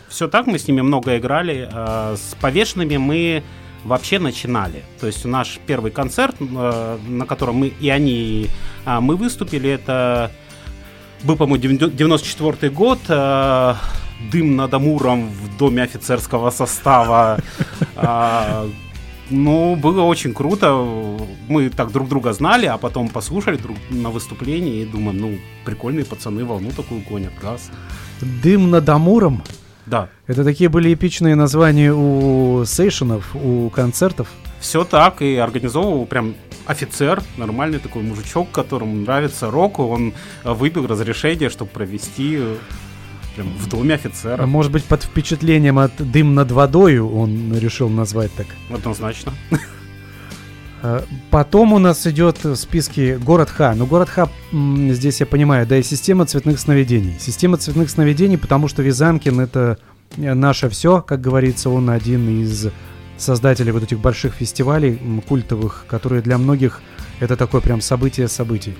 Все 0.07 0.27
так, 0.27 0.45
мы 0.45 0.59
с 0.59 0.67
ними 0.67 0.81
много 0.81 1.17
играли. 1.17 1.67
Э, 1.71 2.15
С 2.17 2.35
повешенными 2.35 2.97
мы 2.97 3.43
вообще 3.83 4.19
начинали. 4.19 4.83
То 4.99 5.07
есть 5.07 5.25
наш 5.25 5.59
первый 5.65 5.91
концерт, 5.91 6.35
э, 6.39 6.97
на 7.07 7.25
котором 7.25 7.55
мы 7.55 7.67
и 7.67 7.89
они, 7.89 8.47
а, 8.85 9.01
мы 9.01 9.15
выступили, 9.15 9.69
это 9.69 10.31
был, 11.23 11.35
по-моему, 11.35 11.89
94 11.89 12.69
год. 12.69 12.99
э, 13.09 13.75
Дым 14.31 14.55
над 14.55 14.71
Амуром 14.73 15.29
в 15.29 15.57
доме 15.57 15.81
офицерского 15.81 16.51
состава. 16.51 17.39
Ну, 19.31 19.75
было 19.77 20.01
очень 20.01 20.33
круто. 20.33 21.17
Мы 21.47 21.69
так 21.69 21.91
друг 21.91 22.09
друга 22.09 22.33
знали, 22.33 22.65
а 22.65 22.77
потом 22.77 23.07
послушали 23.07 23.55
друг 23.55 23.77
на 23.89 24.09
выступлении 24.09 24.81
и 24.81 24.85
думаем, 24.85 25.17
ну, 25.17 25.37
прикольные 25.63 26.03
пацаны 26.03 26.43
волну 26.43 26.71
такую 26.71 27.01
гонят, 27.01 27.31
класс. 27.39 27.71
Дым 28.43 28.69
над 28.69 28.89
Амуром. 28.89 29.41
Да, 29.85 30.09
Это 30.27 30.43
такие 30.43 30.69
были 30.69 30.93
эпичные 30.93 31.35
названия 31.35 31.93
у 31.93 32.63
сейшенов, 32.65 33.35
у 33.35 33.69
концертов. 33.69 34.27
Все 34.59 34.83
так, 34.83 35.21
и 35.21 35.35
организовывал 35.37 36.05
прям 36.05 36.35
офицер, 36.65 37.21
нормальный 37.37 37.79
такой 37.79 38.03
мужичок, 38.03 38.51
которому 38.51 38.95
нравится 38.95 39.49
рок, 39.49 39.79
он 39.79 40.13
э, 40.43 40.51
выбил 40.53 40.85
разрешение, 40.85 41.49
чтобы 41.49 41.71
провести 41.71 42.37
э, 42.37 42.57
прям 43.35 43.47
в 43.57 43.67
доме 43.67 43.95
офицера. 43.95 44.45
Может 44.45 44.71
быть, 44.71 44.85
под 44.85 45.03
впечатлением 45.03 45.79
от 45.79 45.93
«Дым 45.97 46.35
над 46.35 46.51
водою» 46.51 47.11
он 47.11 47.57
решил 47.57 47.89
назвать 47.89 48.31
так. 48.33 48.47
Однозначно. 48.69 49.33
Э, 50.81 51.01
Потом 51.29 51.73
у 51.73 51.79
нас 51.79 52.05
идет 52.07 52.43
в 52.43 52.55
списке 52.55 53.17
город 53.17 53.49
Х. 53.49 53.73
Но 53.75 53.85
город 53.85 54.09
Х, 54.09 54.29
здесь 54.51 55.19
я 55.19 55.25
понимаю, 55.25 55.65
да 55.67 55.77
и 55.77 55.83
система 55.83 56.25
цветных 56.25 56.59
сновидений. 56.59 57.15
Система 57.19 57.57
цветных 57.57 57.89
сновидений, 57.89 58.37
потому 58.37 58.67
что 58.67 58.81
Визанкин 58.81 59.39
это 59.39 59.77
э, 60.17 60.33
наше 60.33 60.69
все, 60.69 61.01
как 61.01 61.21
говорится, 61.21 61.69
он 61.69 61.89
один 61.89 62.41
из 62.41 62.67
создателей 63.17 63.71
вот 63.71 63.83
этих 63.83 63.99
больших 63.99 64.33
фестивалей 64.33 64.99
культовых, 65.27 65.85
которые 65.87 66.21
для 66.21 66.37
многих 66.37 66.81
это 67.19 67.37
такое 67.37 67.61
прям 67.61 67.79
событие 67.81 68.27
событий. 68.27 68.73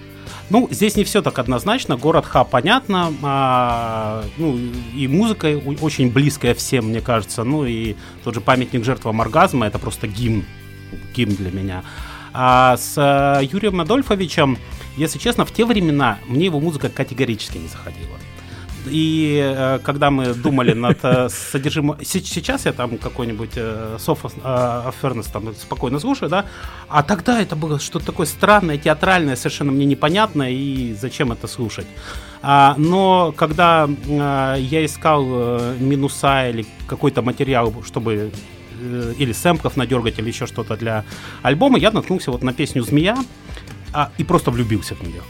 Ну, 0.50 0.68
здесь 0.72 0.96
не 0.96 1.04
все 1.04 1.22
так 1.22 1.38
однозначно. 1.38 1.96
Город 1.96 2.26
Ха, 2.26 2.44
понятно. 2.44 3.14
а, 3.22 4.24
ну, 4.38 4.58
и 4.96 5.08
музыка 5.08 5.46
очень 5.80 6.12
близкая 6.12 6.54
всем, 6.56 6.88
мне 6.88 7.02
кажется. 7.02 7.44
Ну, 7.44 7.66
и 7.66 7.96
тот 8.24 8.34
же 8.34 8.42
памятник 8.42 8.84
жертвам 8.84 9.22
оргазма 9.22 9.68
это 9.68 9.78
просто 9.80 10.08
гимн. 10.08 10.44
Гимн 11.16 11.36
для 11.36 11.52
меня. 11.52 11.84
А 12.34 12.78
с 12.78 12.94
э, 12.98 13.46
Юрием 13.46 13.82
Адольфовичем 13.82 14.58
Если 14.98 15.20
честно, 15.20 15.46
в 15.46 15.52
те 15.52 15.66
времена 15.66 16.18
мне 16.28 16.46
его 16.46 16.60
музыка 16.60 16.90
категорически 16.90 17.58
не 17.58 17.68
заходила. 17.68 18.18
И 18.88 19.40
э, 19.44 19.80
когда 19.84 20.10
мы 20.10 20.34
думали 20.34 20.74
над 20.74 20.98
э, 21.04 21.30
содержимым... 21.30 21.98
се- 22.04 22.20
Сейчас 22.20 22.66
я 22.66 22.74
там 22.74 22.98
какой-нибудь 22.98 23.52
э, 23.56 23.98
Soft 24.00 24.32
of 24.44 24.94
Furnace 25.02 25.30
там 25.32 25.54
спокойно 25.54 26.00
слушаю, 26.00 26.30
да? 26.30 26.46
А 26.90 27.04
тогда 27.04 27.40
это 27.40 27.56
было 27.56 27.80
что-то 27.80 28.08
такое 28.08 28.26
странное, 28.26 28.78
театральное, 28.80 29.36
совершенно 29.36 29.72
мне 29.72 29.86
непонятное, 29.86 30.50
и 30.50 30.96
зачем 31.00 31.32
это 31.32 31.48
слушать. 31.48 31.86
А, 32.42 32.74
но 32.78 33.32
когда 33.38 33.88
э, 33.88 34.56
я 34.60 34.84
искал 34.84 35.26
э, 35.30 35.78
минуса 35.80 36.50
или 36.50 36.66
какой-то 36.88 37.22
материал, 37.22 37.72
чтобы 37.86 38.14
э, 38.14 38.30
или 39.18 39.32
сэмплов 39.34 39.78
надергать, 39.78 40.20
или 40.20 40.28
еще 40.28 40.46
что-то 40.48 40.76
для 40.78 41.04
альбома, 41.44 41.78
я 41.78 41.92
наткнулся 41.92 42.32
вот 42.32 42.44
на 42.44 42.54
песню 42.54 42.84
«Змея» 42.84 43.18
а, 43.94 44.10
и 44.18 44.24
просто 44.24 44.52
влюбился 44.52 44.96
в 44.96 45.02
нее. 45.04 45.22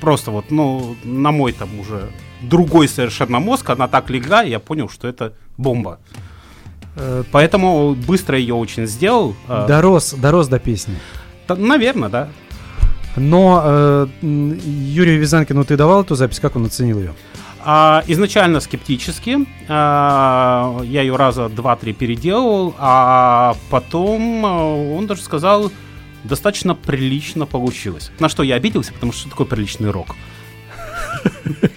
Просто 0.00 0.30
вот, 0.30 0.50
ну, 0.50 0.96
на 1.04 1.32
мой 1.32 1.52
там 1.52 1.80
уже 1.80 2.10
другой 2.42 2.88
совершенно 2.88 3.40
мозг, 3.40 3.70
она 3.70 3.88
так 3.88 4.10
легла, 4.10 4.44
и 4.44 4.50
я 4.50 4.58
понял, 4.60 4.88
что 4.88 5.08
это 5.08 5.32
бомба. 5.56 5.98
Э, 6.96 7.24
Поэтому 7.32 7.94
быстро 7.94 8.38
ее 8.38 8.54
очень 8.54 8.86
сделал. 8.86 9.34
А, 9.48 9.66
Дорос, 9.66 10.12
дорос 10.14 10.48
до 10.48 10.58
песни. 10.58 10.94
та- 11.46 11.56
наверное, 11.56 12.08
да. 12.08 12.28
Но 13.16 13.62
э, 13.64 14.06
Юрию 14.22 15.18
Визанкину 15.20 15.64
ты 15.64 15.76
давал 15.76 16.02
эту 16.02 16.14
запись, 16.14 16.38
как 16.38 16.54
он 16.56 16.66
оценил 16.66 16.98
ее? 17.00 17.14
А, 17.70 18.02
изначально 18.06 18.60
скептически. 18.60 19.40
А, 19.68 20.80
я 20.84 21.02
ее 21.02 21.16
раза 21.16 21.50
два-три 21.50 21.92
переделывал, 21.92 22.74
а 22.78 23.56
потом 23.68 24.46
а, 24.46 24.94
он 24.96 25.06
даже 25.06 25.20
сказал, 25.20 25.70
достаточно 26.24 26.74
прилично 26.74 27.44
получилось. 27.44 28.10
На 28.20 28.30
что 28.30 28.42
я 28.42 28.54
обиделся, 28.54 28.94
потому 28.94 29.12
что 29.12 29.20
что 29.20 29.30
такое 29.30 29.46
приличный 29.46 29.90
рок. 29.90 30.16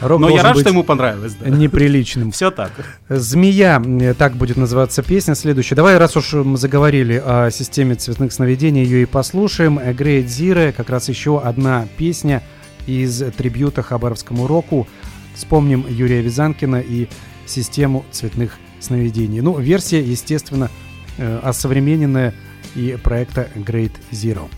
Рок 0.00 0.20
Но 0.20 0.28
я 0.28 0.42
рад, 0.42 0.58
что 0.58 0.70
ему 0.70 0.82
понравилось. 0.82 1.34
да. 1.34 1.50
неприличным. 1.50 2.32
Все 2.32 2.50
так. 2.50 2.72
Змея, 3.08 3.80
э, 3.86 4.14
так 4.14 4.34
будет 4.34 4.56
называться 4.56 5.04
песня 5.04 5.36
следующая. 5.36 5.76
Давай, 5.76 5.98
раз 5.98 6.16
уж 6.16 6.32
мы 6.32 6.56
заговорили 6.56 7.22
о 7.24 7.50
системе 7.52 7.94
цветных 7.94 8.32
сновидений, 8.32 8.82
ее 8.82 9.02
и 9.02 9.06
послушаем. 9.06 9.78
Great 9.78 10.24
Zero, 10.24 10.72
как 10.72 10.90
раз 10.90 11.08
еще 11.08 11.40
одна 11.40 11.86
песня 11.96 12.42
из 12.86 13.22
трибюта 13.36 13.82
хабаровскому 13.82 14.46
року. 14.46 14.86
Вспомним 15.34 15.86
Юрия 15.88 16.20
Визанкина 16.20 16.80
и 16.80 17.08
систему 17.46 18.04
цветных 18.10 18.58
сновидений. 18.80 19.40
Ну, 19.40 19.58
версия, 19.58 20.00
естественно, 20.00 20.70
э, 21.18 21.38
осовремененная 21.42 22.34
и 22.74 22.96
проекта 23.02 23.48
Great 23.54 23.92
Zero. 24.10 24.48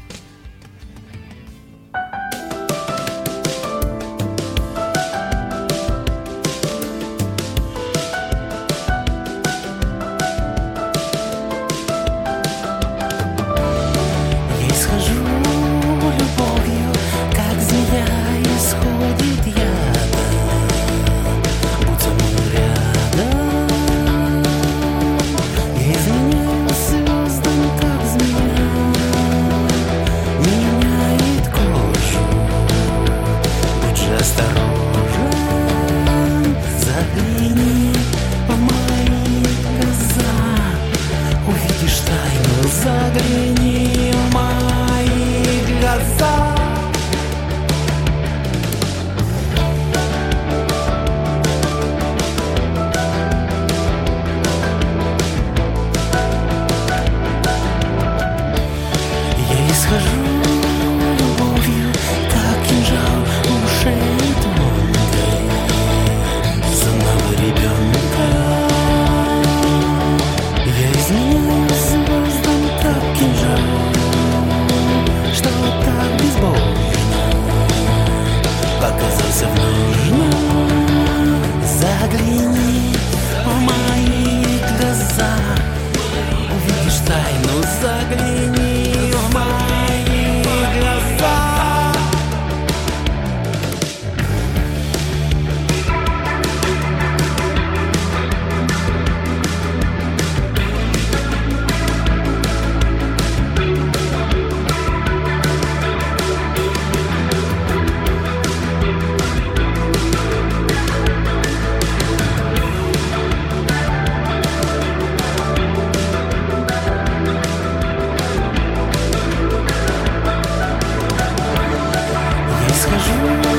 Я 123.05 123.52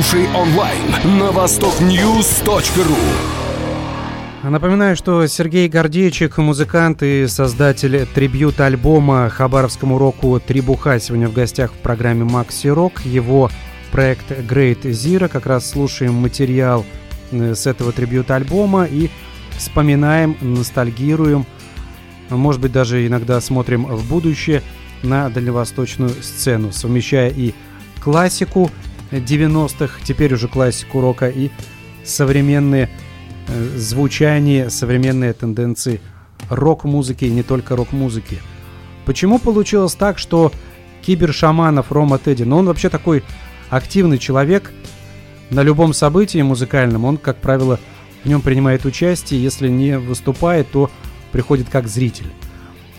Слушай 0.00 0.28
онлайн 0.32 1.18
на 1.18 1.32
востокньюз.ру. 1.32 2.96
Напоминаю, 4.48 4.94
что 4.94 5.26
Сергей 5.26 5.68
Гордейчик, 5.68 6.38
музыкант 6.38 7.02
и 7.02 7.26
создатель 7.26 8.06
трибьют-альбома 8.06 9.28
хабаровскому 9.28 9.98
року 9.98 10.38
«Трибуха» 10.38 11.00
сегодня 11.00 11.26
в 11.28 11.32
гостях 11.32 11.72
в 11.72 11.78
программе 11.78 12.22
«Макси 12.22 12.68
Рок». 12.68 13.04
Его 13.04 13.50
проект 13.90 14.30
Great 14.30 14.82
Zero. 14.82 15.26
Как 15.26 15.46
раз 15.46 15.68
слушаем 15.68 16.14
материал 16.14 16.86
э, 17.32 17.56
с 17.56 17.66
этого 17.66 17.90
трибьют-альбома 17.90 18.84
и 18.84 19.10
вспоминаем, 19.56 20.36
ностальгируем, 20.40 21.44
может 22.30 22.60
быть, 22.60 22.70
даже 22.70 23.04
иногда 23.04 23.40
смотрим 23.40 23.84
в 23.84 24.08
будущее 24.08 24.62
на 25.02 25.28
дальневосточную 25.28 26.10
сцену, 26.22 26.70
совмещая 26.70 27.30
и 27.30 27.52
классику 28.00 28.70
90-х, 29.10 30.00
теперь 30.04 30.34
уже 30.34 30.48
классику 30.48 31.00
рока, 31.00 31.28
и 31.28 31.50
современные 32.04 32.90
э, 33.48 33.68
звучания, 33.76 34.68
современные 34.68 35.32
тенденции 35.32 36.00
рок-музыки 36.50 37.24
и 37.24 37.30
не 37.30 37.42
только 37.42 37.76
рок-музыки. 37.76 38.38
Почему 39.04 39.38
получилось 39.38 39.94
так, 39.94 40.18
что 40.18 40.52
кибершаманов 41.02 41.90
Рома 41.90 42.18
Тедди, 42.18 42.42
но 42.42 42.58
он 42.58 42.66
вообще 42.66 42.88
такой 42.90 43.22
активный 43.70 44.18
человек, 44.18 44.72
на 45.50 45.62
любом 45.62 45.94
событии 45.94 46.42
музыкальном 46.42 47.04
он, 47.06 47.16
как 47.16 47.38
правило, 47.38 47.80
в 48.22 48.28
нем 48.28 48.42
принимает 48.42 48.84
участие, 48.84 49.42
если 49.42 49.68
не 49.68 49.98
выступает, 49.98 50.70
то 50.70 50.90
приходит 51.32 51.68
как 51.70 51.88
зритель. 51.88 52.26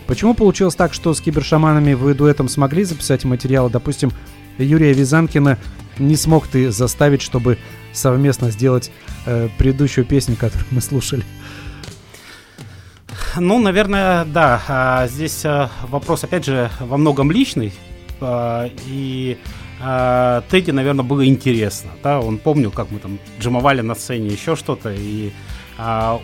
Почему 0.08 0.34
получилось 0.34 0.74
так, 0.74 0.94
что 0.94 1.14
с 1.14 1.22
кибершаманами 1.22 1.94
вы 1.94 2.16
дуэтом 2.16 2.50
смогли 2.50 2.84
записать 2.84 3.26
материалы? 3.26 3.70
Допустим, 3.70 4.12
Юрия 4.58 4.94
Визанкина 4.94 5.60
не 6.00 6.16
смог 6.16 6.48
ты 6.48 6.72
заставить, 6.72 7.22
чтобы 7.22 7.58
совместно 7.94 8.52
сделать 8.52 8.92
э, 9.26 9.50
предыдущую 9.58 10.06
песню, 10.06 10.36
которую 10.36 10.68
мы 10.72 10.82
слушали. 10.82 11.24
Ну, 13.38 13.60
наверное, 13.60 14.26
да. 14.26 14.62
А, 14.68 15.08
здесь 15.08 15.46
а, 15.46 15.70
вопрос, 15.88 16.24
опять 16.24 16.46
же, 16.46 16.70
во 16.80 16.98
многом 16.98 17.32
личный. 17.32 17.74
А, 18.22 18.70
и 18.88 19.38
а, 19.82 20.44
Тедди, 20.50 20.72
наверное, 20.72 21.04
было 21.06 21.26
интересно. 21.26 21.92
Да? 22.04 22.20
Он 22.20 22.38
помнил, 22.38 22.72
как 22.72 22.92
мы 22.92 23.00
там 23.00 23.20
джимовали 23.40 23.82
на 23.82 23.96
сцене, 23.96 24.30
еще 24.30 24.56
что-то. 24.56 24.94
И 24.94 25.32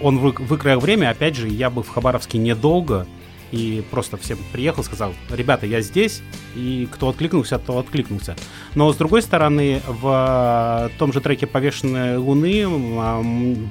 он 0.01 0.17
вы, 0.17 0.31
выкроил 0.31 0.81
время. 0.81 1.09
Опять 1.09 1.37
же, 1.37 1.47
я 1.47 1.69
был 1.69 1.83
в 1.83 1.89
Хабаровске 1.89 2.37
недолго. 2.37 3.07
И 3.51 3.83
просто 3.91 4.17
всем 4.17 4.37
приехал, 4.51 4.83
сказал, 4.83 5.13
ребята, 5.29 5.65
я 5.65 5.81
здесь, 5.81 6.21
и 6.55 6.87
кто 6.91 7.09
откликнулся, 7.09 7.59
то 7.59 7.77
откликнулся. 7.77 8.35
Но 8.73 8.91
с 8.91 8.97
другой 8.97 9.21
стороны, 9.21 9.81
в 9.87 10.91
том 10.97 11.13
же 11.13 11.21
треке 11.21 11.47
«Повешенные 11.47 12.17
луны» 12.17 12.67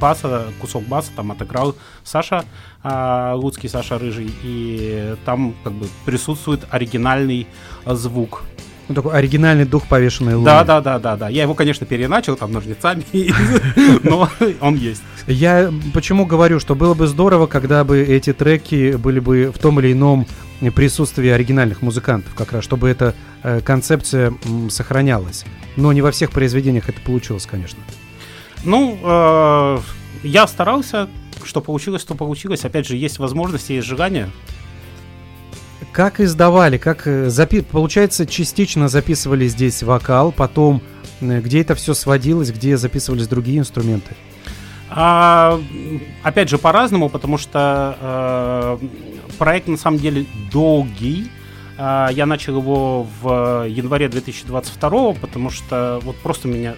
баса, 0.01 0.53
кусок 0.61 0.85
баса 0.85 1.11
там 1.17 1.33
отыграл 1.33 1.75
Саша 2.05 2.45
а, 2.83 3.35
Луцкий, 3.35 3.69
Саша 3.69 3.99
Рыжий, 3.99 4.31
и 4.43 5.17
там 5.25 5.55
как 5.65 5.73
бы 5.73 5.87
присутствует 6.05 6.67
оригинальный 6.71 7.47
звук. 7.87 8.45
Ну, 8.89 8.95
такой 8.95 9.15
оригинальный 9.15 9.65
дух 9.65 9.87
повешенной 9.89 10.35
луны. 10.35 10.45
Да, 10.45 10.63
да, 10.65 10.81
да, 10.81 10.99
да, 10.99 11.17
да. 11.17 11.29
Я 11.29 11.43
его, 11.43 11.55
конечно, 11.55 11.87
переначал 11.87 12.37
там 12.37 12.53
ножницами, 12.53 13.05
но 14.03 14.29
он 14.61 14.77
есть. 14.77 15.03
Я 15.27 15.73
почему 15.95 16.27
говорю, 16.27 16.61
что 16.61 16.75
было 16.75 16.93
бы 16.93 17.07
здорово, 17.07 17.47
когда 17.47 17.83
бы 17.85 18.01
эти 18.03 18.33
треки 18.35 18.97
были 18.97 19.21
бы 19.21 19.53
в 19.55 19.59
том 19.59 19.81
или 19.81 19.93
ином 19.93 20.27
присутствии 20.75 21.29
оригинальных 21.29 21.83
музыкантов, 21.83 22.35
как 22.35 22.53
раз, 22.53 22.65
чтобы 22.65 22.89
эта 22.89 23.15
э, 23.43 23.61
концепция 23.61 24.35
сохранялась. 24.71 25.45
Но 25.77 25.93
не 25.93 26.03
во 26.03 26.11
всех 26.11 26.31
произведениях 26.31 26.89
это 26.89 27.01
получилось, 27.01 27.47
конечно. 27.47 27.79
Ну, 28.65 28.99
э, 29.03 29.79
я 30.23 30.47
старался, 30.47 31.09
что 31.43 31.61
получилось, 31.61 32.05
то 32.05 32.15
получилось. 32.15 32.65
Опять 32.65 32.87
же, 32.87 32.97
есть 32.97 33.19
возможности, 33.19 33.73
есть 33.73 33.87
желание. 33.87 34.31
Как 35.93 36.21
издавали, 36.21 36.79
как 36.79 37.07
э, 37.07 37.29
запи... 37.29 37.61
получается, 37.63 38.27
частично 38.27 38.89
записывали 38.89 39.47
здесь 39.47 39.83
вокал, 39.83 40.33
потом 40.33 40.83
э, 41.21 41.41
где 41.41 41.61
это 41.61 41.75
все 41.75 41.95
сводилось, 41.95 42.51
где 42.51 42.77
записывались 42.77 43.29
другие 43.29 43.59
инструменты? 43.59 44.15
А, 44.91 45.61
опять 46.23 46.49
же, 46.49 46.59
по-разному, 46.59 47.09
потому 47.09 47.39
что 47.39 48.79
э, 48.81 48.87
проект 49.39 49.67
на 49.67 49.77
самом 49.77 49.99
деле 49.99 50.27
долгий. 50.53 51.31
А, 51.77 52.09
я 52.11 52.27
начал 52.27 52.59
его 52.59 53.07
в 53.21 53.67
январе 53.69 54.09
2022, 54.09 55.15
потому 55.15 55.51
что 55.51 56.01
вот 56.05 56.17
просто 56.17 56.49
меня 56.49 56.75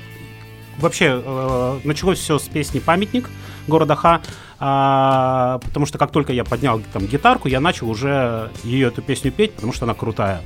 вообще 0.79 1.23
э, 1.25 1.81
началось 1.85 2.19
все 2.19 2.39
с 2.39 2.49
песни 2.49 2.79
«Памятник» 2.79 3.29
города 3.67 3.97
Ха, 3.97 4.23
а, 4.59 5.59
потому 5.65 5.87
что 5.87 5.99
как 5.99 6.11
только 6.13 6.33
я 6.33 6.45
поднял 6.45 6.81
там 6.93 7.07
гитарку, 7.07 7.49
я 7.49 7.61
начал 7.61 7.91
уже 7.91 8.51
ее 8.65 8.89
эту 8.89 9.03
песню 9.03 9.33
петь, 9.33 9.55
потому 9.55 9.73
что 9.73 9.85
она 9.85 9.95
крутая. 9.95 10.41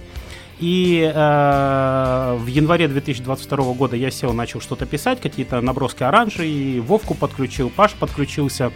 И 0.59 1.01
э, 1.01 2.37
в 2.39 2.47
январе 2.47 2.87
2022 2.87 3.73
года 3.73 3.97
я 3.97 4.11
сел, 4.11 4.35
начал 4.35 4.61
что-то 4.61 4.85
писать, 4.85 5.19
какие-то 5.19 5.63
наброски 5.63 6.03
оранжей, 6.03 6.81
Вовку 6.81 7.15
подключил, 7.15 7.71
Паш 7.71 7.93
подключился. 7.93 8.71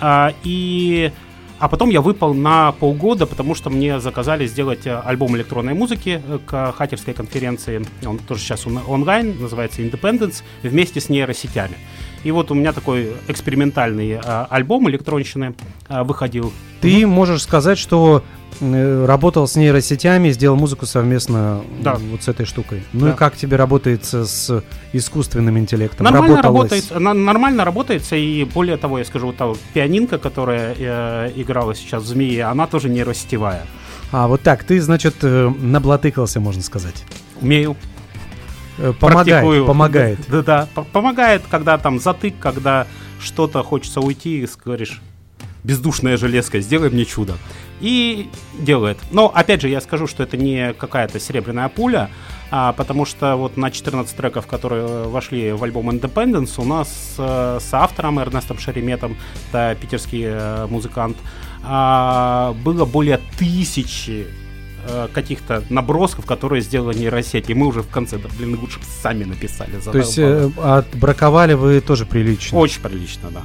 А, 0.00 0.34
и 0.42 1.12
а 1.58 1.68
потом 1.68 1.88
я 1.88 2.02
выпал 2.02 2.34
на 2.34 2.72
полгода, 2.72 3.24
потому 3.24 3.54
что 3.54 3.70
мне 3.70 4.00
заказали 4.00 4.46
сделать 4.46 4.86
э, 4.86 5.00
альбом 5.02 5.34
электронной 5.34 5.72
музыки 5.72 6.20
э, 6.26 6.38
к 6.44 6.72
хакерской 6.72 7.14
конференции. 7.14 7.82
Он 8.04 8.18
тоже 8.18 8.42
сейчас 8.42 8.66
он- 8.66 8.82
онлайн, 8.86 9.40
называется 9.40 9.80
Independence, 9.80 10.42
вместе 10.62 11.00
с 11.00 11.08
нейросетями. 11.08 11.76
И 12.24 12.30
вот 12.30 12.50
у 12.50 12.54
меня 12.54 12.72
такой 12.72 13.12
экспериментальный 13.28 14.12
э, 14.12 14.20
альбом 14.50 14.88
электронщины 14.88 15.54
э, 15.88 16.02
выходил. 16.02 16.52
Ты 16.80 17.06
можешь 17.06 17.42
сказать, 17.42 17.76
что 17.78 18.22
э, 18.60 19.04
работал 19.06 19.46
с 19.46 19.56
нейросетями, 19.56 20.30
сделал 20.30 20.56
музыку 20.56 20.86
совместно 20.86 21.60
Да. 21.80 21.96
вот 22.10 22.22
с 22.22 22.28
этой 22.28 22.46
штукой. 22.46 22.82
Ну 22.94 23.06
Да. 23.06 23.12
и 23.12 23.14
как 23.16 23.36
тебе 23.36 23.56
работается 23.58 24.24
с 24.24 24.64
искусственным 24.94 25.58
интеллектом? 25.58 26.04
Нормально 26.04 26.36
Работалось? 26.42 26.70
работает, 26.72 27.00
на- 27.00 27.12
нормально 27.14 27.64
работается, 27.64 28.16
и 28.16 28.44
более 28.44 28.78
того, 28.78 28.98
я 28.98 29.04
скажу, 29.04 29.26
вот 29.28 29.36
та 29.36 29.52
пианинка, 29.74 30.18
которая 30.18 30.74
э, 30.78 31.32
играла 31.36 31.74
сейчас 31.74 32.04
в 32.04 32.06
«Змеи», 32.06 32.38
она 32.38 32.66
тоже 32.66 32.88
нейросетевая. 32.88 33.62
А, 34.12 34.28
вот 34.28 34.40
так, 34.42 34.64
ты, 34.64 34.80
значит, 34.80 35.16
э, 35.22 35.50
наблатыкался, 35.60 36.40
можно 36.40 36.62
сказать. 36.62 37.04
Умею. 37.42 37.76
Э, 38.78 38.92
Помогает, 38.98 39.66
помогает. 39.66 40.18
Да, 40.28 40.42
да, 40.42 40.68
по- 40.74 40.84
помогает, 40.84 41.42
когда 41.50 41.78
там 41.78 41.98
затык, 41.98 42.34
когда 42.40 42.86
что-то 43.20 43.62
хочется 43.62 44.00
уйти, 44.00 44.42
и 44.42 44.48
говоришь, 44.64 45.00
бездушная 45.62 46.16
железка, 46.16 46.60
сделай 46.60 46.90
мне 46.90 47.04
чудо. 47.04 47.34
И 47.80 48.28
делает. 48.58 48.98
Но, 49.10 49.32
опять 49.34 49.60
же, 49.62 49.68
я 49.68 49.80
скажу, 49.80 50.06
что 50.06 50.22
это 50.22 50.36
не 50.36 50.72
какая-то 50.74 51.18
серебряная 51.18 51.68
пуля, 51.68 52.10
а, 52.50 52.72
потому 52.72 53.04
что 53.04 53.36
вот 53.36 53.56
на 53.56 53.70
14 53.70 54.16
треков, 54.16 54.46
которые 54.46 55.08
вошли 55.08 55.52
в 55.52 55.64
альбом 55.64 55.90
Independence, 55.90 56.52
у 56.58 56.64
нас 56.64 57.14
э, 57.18 57.58
с 57.60 57.74
автором 57.74 58.20
Эрнестом 58.20 58.58
Шереметом, 58.58 59.16
это 59.50 59.76
питерский 59.80 60.24
э, 60.24 60.66
музыкант, 60.66 61.16
а, 61.64 62.54
было 62.64 62.84
более 62.84 63.18
тысячи 63.38 64.26
э, 64.86 65.08
каких-то 65.12 65.62
набросков, 65.70 66.26
которые 66.26 66.62
сделала 66.62 66.92
нейросеть. 66.92 67.50
И 67.50 67.54
мы 67.54 67.66
уже 67.66 67.82
в 67.82 67.88
конце, 67.88 68.18
да, 68.18 68.28
блин, 68.36 68.58
лучше 68.60 68.78
бы 68.78 68.84
сами 69.02 69.24
написали. 69.24 69.72
То 69.80 69.98
есть 69.98 70.18
э, 70.18 70.50
отбраковали 70.62 71.54
вы 71.54 71.80
тоже 71.80 72.06
прилично. 72.06 72.58
Очень 72.58 72.80
прилично, 72.82 73.30
да. 73.30 73.42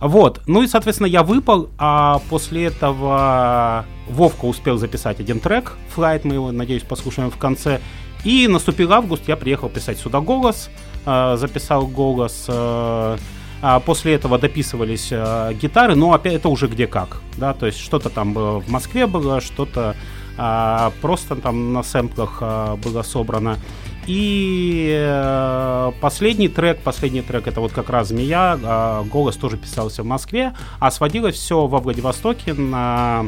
Вот, 0.00 0.40
ну 0.46 0.62
и, 0.62 0.66
соответственно, 0.66 1.08
я 1.08 1.22
выпал, 1.22 1.68
а 1.76 2.22
после 2.30 2.64
этого 2.64 3.84
Вовка 4.08 4.46
успел 4.46 4.78
записать 4.78 5.20
один 5.20 5.40
трек, 5.40 5.74
Flight, 5.94 6.22
мы 6.24 6.34
его, 6.34 6.52
надеюсь, 6.52 6.82
послушаем 6.82 7.30
в 7.30 7.36
конце. 7.36 7.80
И 8.24 8.48
наступил 8.48 8.92
август, 8.92 9.28
я 9.28 9.36
приехал 9.36 9.68
писать 9.68 9.98
сюда 9.98 10.20
голос, 10.20 10.70
э, 11.04 11.36
записал 11.38 11.86
голос. 11.86 12.46
э, 12.48 13.18
а 13.62 13.78
после 13.80 14.14
этого 14.14 14.38
дописывались 14.38 15.08
э, 15.10 15.52
гитары, 15.60 15.94
но 15.94 16.14
опять 16.14 16.34
это 16.34 16.48
уже 16.48 16.66
где 16.66 16.86
как, 16.86 17.20
да, 17.36 17.52
то 17.52 17.66
есть 17.66 17.78
что-то 17.78 18.08
там 18.08 18.32
в 18.32 18.70
Москве 18.70 19.06
было, 19.06 19.42
что-то 19.42 19.96
а, 20.36 20.92
просто 21.00 21.36
там 21.36 21.72
на 21.72 21.82
сэмплах 21.82 22.38
а, 22.40 22.76
было 22.76 23.02
собрано. 23.02 23.58
И 24.06 24.92
э, 24.98 25.92
последний 26.00 26.48
трек, 26.48 26.80
последний 26.80 27.22
трек 27.22 27.46
это 27.46 27.60
вот 27.60 27.72
как 27.72 27.90
раз 27.90 28.08
«Змея», 28.08 28.58
а, 28.62 29.04
голос 29.04 29.36
тоже 29.36 29.56
писался 29.56 30.02
в 30.02 30.06
Москве, 30.06 30.54
а 30.80 30.90
сводилось 30.90 31.36
все 31.36 31.66
во 31.66 31.78
Владивостоке 31.78 32.54
на 32.54 33.26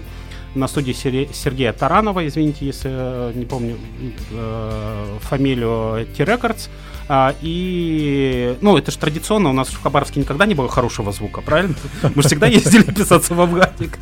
на 0.54 0.68
студии 0.68 0.92
Сергея 0.92 1.72
Таранова, 1.72 2.26
извините, 2.26 2.66
если 2.66 2.90
э, 2.92 3.32
не 3.34 3.44
помню 3.46 3.76
э, 4.30 5.18
фамилию 5.22 6.06
T-Records. 6.16 6.68
А, 7.08 7.34
и, 7.42 8.56
ну, 8.60 8.76
это 8.76 8.90
же 8.90 8.98
традиционно, 8.98 9.50
у 9.50 9.52
нас 9.52 9.68
в 9.68 9.82
Хабаровске 9.82 10.20
никогда 10.20 10.46
не 10.46 10.54
было 10.54 10.68
хорошего 10.68 11.10
звука, 11.12 11.40
правильно? 11.40 11.74
Мы 12.14 12.22
же 12.22 12.28
всегда 12.28 12.46
ездили 12.46 12.82
писаться 12.94 13.34
Владик. 13.34 13.98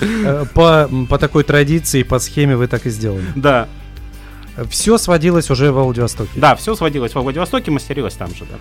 Э, 0.00 0.44
По, 0.54 0.88
по 1.08 1.18
такой 1.18 1.44
традиции, 1.44 2.02
по 2.02 2.18
схеме 2.18 2.56
вы 2.56 2.66
так 2.68 2.86
и 2.86 2.90
сделали. 2.90 3.24
Да, 3.36 3.68
Все 4.70 4.98
сводилось 4.98 5.50
уже 5.50 5.70
во 5.72 5.84
Владивостоке. 5.84 6.30
да, 6.36 6.54
все 6.56 6.74
сводилось 6.74 7.14
во 7.14 7.22
Владивостоке, 7.22 7.70
мастерилось 7.70 8.14
там 8.14 8.34
же, 8.34 8.44
да. 8.44 8.56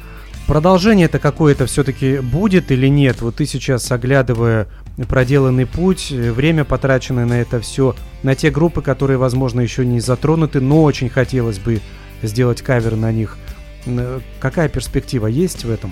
Продолжение 0.47 1.07
это 1.07 1.19
какое-то 1.19 1.65
все-таки 1.65 2.19
будет 2.19 2.71
или 2.71 2.87
нет? 2.87 3.21
Вот 3.21 3.35
ты 3.35 3.45
сейчас, 3.45 3.91
оглядывая 3.91 4.67
проделанный 5.09 5.65
путь, 5.65 6.07
э, 6.11 6.31
время 6.31 6.63
потраченное 6.63 7.25
на 7.25 7.41
это 7.41 7.59
все, 7.59 7.95
на 8.23 8.33
те 8.33 8.49
группы, 8.49 8.81
которые, 8.81 9.17
возможно, 9.17 9.59
еще 9.59 9.85
не 9.85 9.99
затронуты, 9.99 10.61
но 10.61 10.83
очень 10.83 11.09
хотелось 11.09 11.59
бы 11.59 11.81
сделать 12.23 12.61
кавер 12.61 12.95
на 12.95 13.11
них. 13.11 13.37
Н- 13.85 14.21
Какая 14.39 14.69
перспектива 14.69 15.27
есть 15.27 15.65
в 15.65 15.69
этом? 15.69 15.91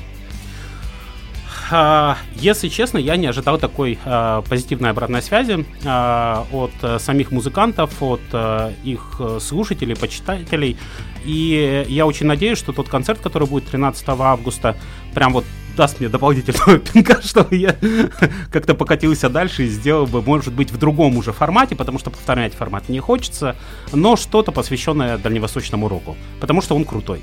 А, 1.72 2.18
Если 2.36 2.68
честно, 2.68 2.98
я 2.98 3.16
не 3.16 3.28
ожидал 3.28 3.58
такой 3.58 3.98
а, 4.06 4.42
позитивной 4.44 4.92
обратной 4.92 5.22
связи 5.22 5.66
а, 5.84 6.46
от 6.52 6.72
а, 6.82 7.00
самих 7.00 7.32
музыкантов, 7.32 8.02
от 8.02 8.22
а, 8.34 8.74
их 8.84 9.16
а, 9.20 9.40
слушателей, 9.40 9.96
почитателей. 9.96 10.78
И 11.24 11.86
я 11.88 12.06
очень 12.06 12.28
надеюсь, 12.28 12.60
что 12.60 12.72
тот 12.72 12.88
концерт, 12.88 13.20
который 13.20 13.48
будет 13.48 13.68
13 13.68 14.08
августа, 14.10 14.76
прям 15.14 15.34
вот 15.34 15.46
даст 15.76 16.00
мне 16.00 16.10
дополнительного 16.10 16.78
пинка, 16.94 17.22
чтобы 17.22 17.56
я 17.56 17.76
как-то 18.52 18.76
покатился 18.76 19.30
дальше 19.30 19.66
и 19.66 19.68
сделал 19.68 20.06
бы, 20.06 20.22
может 20.22 20.54
быть, 20.54 20.72
в 20.72 20.78
другом 20.78 21.18
уже 21.18 21.34
формате, 21.34 21.76
потому 21.76 22.00
что 22.00 22.12
повторять 22.12 22.54
формат 22.54 22.90
не 22.90 23.00
хочется, 23.00 23.56
но 23.92 24.16
что-то 24.16 24.52
посвященное 24.52 25.18
дальневосточному 25.18 25.90
року, 25.90 26.16
потому 26.40 26.62
что 26.62 26.76
он 26.76 26.86
крутой. 26.86 27.22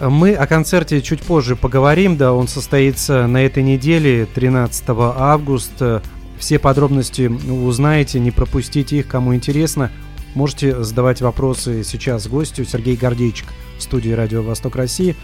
Мы 0.00 0.34
о 0.34 0.46
концерте 0.46 1.02
чуть 1.02 1.22
позже 1.22 1.56
поговорим, 1.56 2.16
да, 2.16 2.32
он 2.32 2.46
состоится 2.46 3.26
на 3.26 3.44
этой 3.44 3.64
неделе, 3.64 4.26
13 4.26 4.84
августа. 4.88 6.02
Все 6.38 6.60
подробности 6.60 7.26
узнаете, 7.26 8.20
не 8.20 8.30
пропустите 8.30 8.98
их, 8.98 9.08
кому 9.08 9.34
интересно. 9.34 9.90
Можете 10.34 10.84
задавать 10.84 11.20
вопросы 11.20 11.82
сейчас 11.82 12.28
гостю 12.28 12.64
Сергей 12.64 12.94
Гордейчик 12.94 13.48
в 13.76 13.82
студии 13.82 14.10
Радио 14.10 14.40
Восток 14.42 14.76
России 14.76 15.16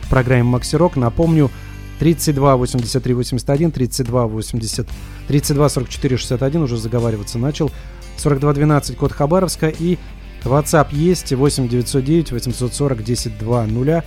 в 0.00 0.08
программе 0.08 0.44
Макси 0.44 0.76
Рок. 0.76 0.96
Напомню, 0.96 1.50
32 1.98 2.56
83 2.56 3.12
81, 3.12 3.70
32 3.70 4.26
80, 4.28 4.88
32 5.28 5.68
44 5.68 6.16
61 6.16 6.62
уже 6.62 6.78
заговариваться 6.78 7.38
начал. 7.38 7.70
42 8.16 8.54
12 8.54 8.96
код 8.96 9.12
Хабаровска 9.12 9.68
и 9.68 9.98
WhatsApp 10.44 10.88
есть 10.92 11.32
8 11.32 11.68
909 11.68 12.32
840 12.32 13.04
10 13.04 13.38
2 13.38 14.02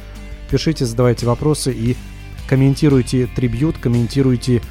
Пишите, 0.50 0.86
задавайте 0.86 1.26
вопросы 1.26 1.72
и 1.74 1.96
комментируйте 2.48 3.28
трибют, 3.28 3.78
комментируйте 3.78 4.62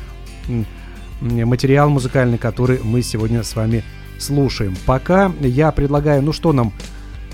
материал 1.20 1.88
музыкальный, 1.90 2.38
который 2.38 2.80
мы 2.82 3.02
сегодня 3.02 3.42
с 3.42 3.56
вами 3.56 3.82
слушаем. 4.18 4.76
Пока 4.86 5.32
я 5.40 5.72
предлагаю, 5.72 6.22
ну 6.22 6.32
что 6.32 6.52
нам, 6.52 6.72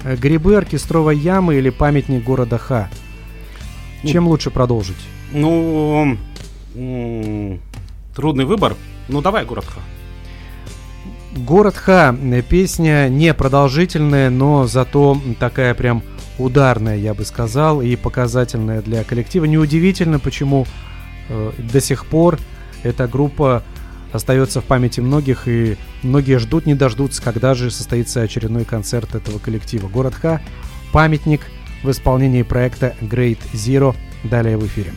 э, 0.04 0.16
грибы, 0.16 0.56
оркестровая 0.56 1.14
яма 1.14 1.54
или 1.54 1.70
памятник 1.70 2.24
города 2.24 2.58
Ха? 2.58 2.88
Чем 4.04 4.28
лучше 4.28 4.50
продолжить? 4.50 4.96
Ну, 5.32 6.16
трудный 8.14 8.44
выбор. 8.44 8.76
Ну, 9.08 9.20
давай, 9.20 9.44
город 9.44 9.66
Ха. 9.66 9.80
Город 11.36 11.76
Ха. 11.76 12.14
Песня 12.48 13.08
не 13.08 13.32
продолжительная, 13.34 14.30
но 14.30 14.66
зато 14.66 15.20
такая 15.38 15.74
прям 15.74 16.02
ударная, 16.38 16.96
я 16.96 17.14
бы 17.14 17.24
сказал, 17.24 17.82
и 17.82 17.94
показательная 17.94 18.82
для 18.82 19.04
коллектива. 19.04 19.44
Неудивительно, 19.44 20.18
почему 20.18 20.66
э, 21.28 21.52
до 21.58 21.80
сих 21.80 22.06
пор 22.06 22.38
эта 22.82 23.06
группа 23.06 23.62
остается 24.12 24.60
в 24.60 24.64
памяти 24.64 25.00
многих, 25.00 25.46
и 25.46 25.76
многие 26.02 26.38
ждут, 26.38 26.66
не 26.66 26.74
дождутся, 26.74 27.22
когда 27.22 27.54
же 27.54 27.70
состоится 27.70 28.22
очередной 28.22 28.64
концерт 28.64 29.14
этого 29.14 29.38
коллектива. 29.38 29.86
Город 29.86 30.14
Ха. 30.14 30.40
Памятник 30.92 31.42
в 31.84 31.90
исполнении 31.90 32.42
проекта 32.42 32.96
Great 33.00 33.38
Zero. 33.52 33.94
Далее 34.24 34.58
в 34.58 34.66
эфире. 34.66 34.92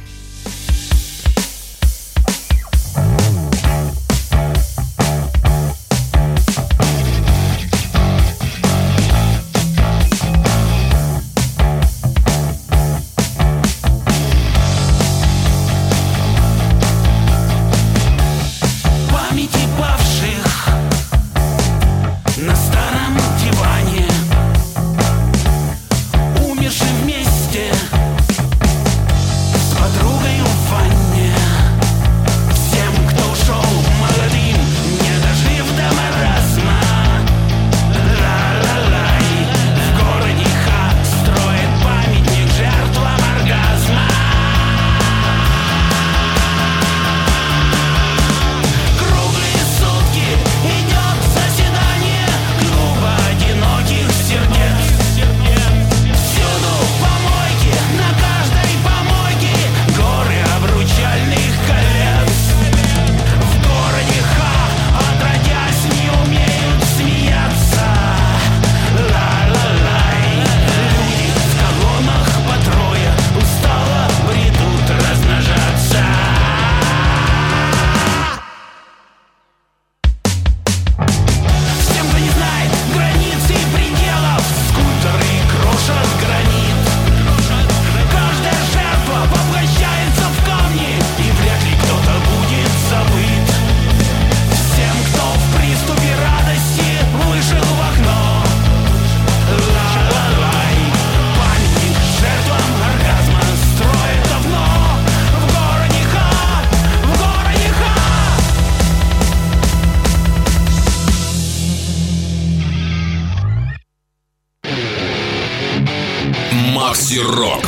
Рок. 117.36 117.64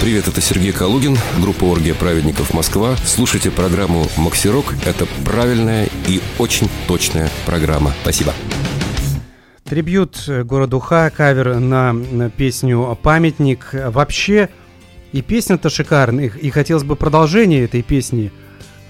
Привет, 0.00 0.26
это 0.26 0.40
Сергей 0.40 0.72
Калугин, 0.72 1.14
группа 1.42 1.64
«Оргия 1.64 1.94
праведников 1.94 2.54
Москва». 2.54 2.96
Слушайте 3.04 3.50
программу 3.50 4.06
«Максирок». 4.16 4.74
Это 4.86 5.06
правильная 5.26 5.90
и 6.08 6.22
очень 6.38 6.70
точная 6.88 7.28
программа. 7.44 7.92
Спасибо. 8.00 8.32
Трибют 9.64 10.26
городу 10.44 10.78
Ха, 10.80 11.10
кавер 11.10 11.60
на, 11.60 11.92
песню 12.34 12.98
«Памятник». 13.02 13.74
Вообще, 13.74 14.48
и 15.12 15.20
песня-то 15.20 15.68
шикарная, 15.68 16.28
и, 16.28 16.48
хотелось 16.48 16.84
бы 16.84 16.96
продолжение 16.96 17.64
этой 17.64 17.82
песни. 17.82 18.32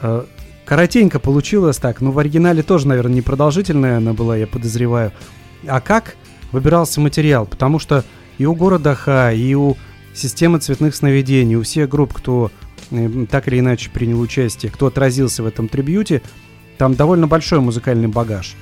Э, 0.01 0.27
Коротенько 0.65 1.19
получилось 1.19 1.79
так, 1.79 2.01
но 2.01 2.13
в 2.13 2.21
оригинале 2.21 2.63
тоже, 2.63 2.87
наверное, 2.87 3.15
не 3.15 3.23
продолжительная 3.23 3.97
она 3.97 4.13
была, 4.13 4.37
я 4.37 4.47
подозреваю. 4.47 5.11
А 5.67 5.81
как 5.81 6.15
выбирался 6.53 7.01
материал? 7.01 7.47
Потому 7.47 7.81
что 7.81 8.05
и 8.41 8.47
у 8.47 8.55
города 8.55 8.95
Ха, 8.95 9.33
и 9.33 9.53
у 9.53 9.77
системы 10.15 10.61
цветных 10.61 10.97
сновидений, 10.97 11.57
у 11.57 11.63
всех 11.63 11.91
групп, 11.91 12.15
кто 12.15 12.51
э, 12.91 13.27
так 13.31 13.47
или 13.49 13.59
иначе 13.59 13.91
принял 13.91 14.19
участие, 14.19 14.73
кто 14.73 14.87
отразился 14.87 15.43
в 15.43 15.47
этом 15.47 15.69
трибьюте, 15.69 16.23
там 16.79 16.95
довольно 16.95 17.27
большой 17.27 17.61
музыкальный 17.61 18.09
багаж. 18.09 18.57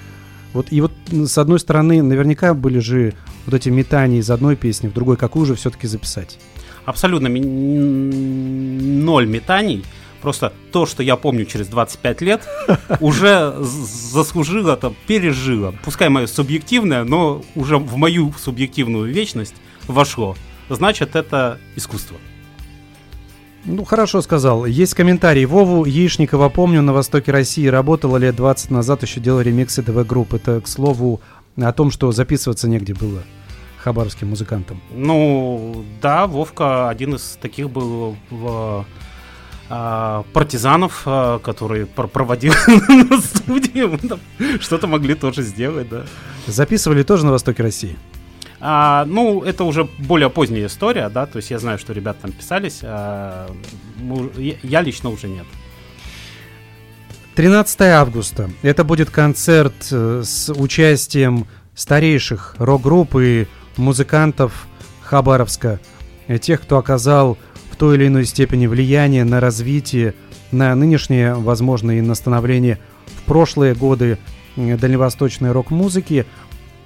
Вот 0.53 0.73
и 0.73 0.81
вот 0.81 0.91
с 1.13 1.39
одной 1.39 1.61
стороны, 1.61 2.03
наверняка 2.03 2.55
были 2.55 2.81
же 2.81 3.15
вот 3.47 3.55
эти 3.55 3.69
метания 3.69 4.19
из 4.19 4.29
одной 4.33 4.57
песни 4.57 4.89
в 4.89 4.95
другой, 4.95 5.17
какую 5.17 5.47
же 5.47 5.55
все-таки 5.55 5.87
записать? 5.87 6.41
Абсолютно 6.85 7.29
ноль 7.29 9.29
метаний. 9.29 9.85
Просто 10.21 10.53
то, 10.73 10.87
что 10.87 11.05
я 11.05 11.15
помню 11.15 11.45
через 11.45 11.69
25 11.69 12.21
лет, 12.23 12.49
уже 13.01 13.55
заслужило, 13.61 14.77
там, 14.77 14.97
пережило. 15.07 15.73
Пускай 15.85 16.09
мое 16.09 16.27
субъективное, 16.27 17.05
но 17.05 17.45
уже 17.55 17.79
в 17.79 17.97
мою 17.97 18.35
субъективную 18.37 19.05
вечность 19.05 19.55
вошло. 19.89 20.37
Значит, 20.69 21.17
это 21.17 21.59
искусство. 21.77 22.17
Ну, 23.65 23.85
хорошо 23.85 24.23
сказал. 24.23 24.65
Есть 24.65 24.95
комментарий. 24.95 25.45
Вову 25.45 25.85
Яишникова, 25.85 26.49
помню, 26.49 26.81
на 26.83 26.93
востоке 26.93 27.33
России 27.33 27.67
работала 27.67 28.17
лет 28.17 28.37
20 28.37 28.71
назад, 28.71 29.03
еще 29.03 29.21
делал 29.21 29.41
ремиксы 29.41 29.83
ТВ-групп. 29.83 30.35
Это, 30.35 30.61
к 30.61 30.69
слову, 30.69 31.21
о 31.57 31.73
том, 31.73 31.91
что 31.91 32.13
записываться 32.13 32.69
негде 32.69 32.95
было 32.95 33.23
хабаровским 33.79 34.29
музыкантам. 34.29 34.81
Ну, 34.91 35.85
да, 36.01 36.27
Вовка 36.27 36.89
один 36.89 37.15
из 37.15 37.39
таких 37.41 37.71
был 37.71 38.17
в 38.31 38.85
а, 39.71 40.25
партизанов, 40.33 41.03
а, 41.07 41.39
который 41.39 41.87
пр- 41.87 42.09
проводил 42.09 42.53
на 42.67 43.21
студии. 43.21 44.59
Что-то 44.61 44.87
могли 44.87 45.15
тоже 45.15 45.43
сделать, 45.43 45.89
да. 45.89 46.05
Записывали 46.47 47.03
тоже 47.03 47.27
на 47.27 47.33
востоке 47.33 47.63
России? 47.63 47.97
А, 48.61 49.05
ну, 49.05 49.43
это 49.43 49.65
уже 49.65 49.85
более 49.99 50.31
поздняя 50.31 50.67
история, 50.67 51.09
да, 51.09 51.27
то 51.27 51.37
есть 51.37 51.51
я 51.51 51.59
знаю, 51.59 51.79
что 51.79 51.93
ребята 51.93 52.23
там 52.23 52.33
писались, 52.33 52.81
а, 52.83 53.49
мы- 54.01 54.31
я- 54.63 54.81
лично 54.81 55.11
уже 55.11 55.29
нет. 55.29 55.47
13 57.35 57.81
августа. 57.83 58.51
Это 58.63 58.83
будет 58.83 59.11
концерт 59.11 59.75
э, 59.93 60.23
с 60.25 60.53
участием 60.53 61.47
старейших 61.75 62.57
рок-групп 62.59 63.15
и 63.17 63.47
музыкантов 63.77 64.67
Хабаровска. 65.03 65.79
э, 66.27 66.39
тех, 66.39 66.61
кто 66.61 66.79
оказал 66.79 67.39
в 67.71 67.77
той 67.77 67.97
или 67.97 68.09
иной 68.09 68.25
степени 68.25 68.67
влияние 68.67 69.25
на 69.25 69.39
развитие, 69.41 70.15
на 70.51 70.75
нынешнее, 70.75 71.35
возможно, 71.35 71.93
и 71.93 72.01
на 72.01 72.15
становление 72.17 72.79
в 73.07 73.23
прошлые 73.23 73.75
годы 73.75 74.19
э, 74.57 74.77
дальневосточной 74.77 75.53
рок-музыки. 75.53 76.27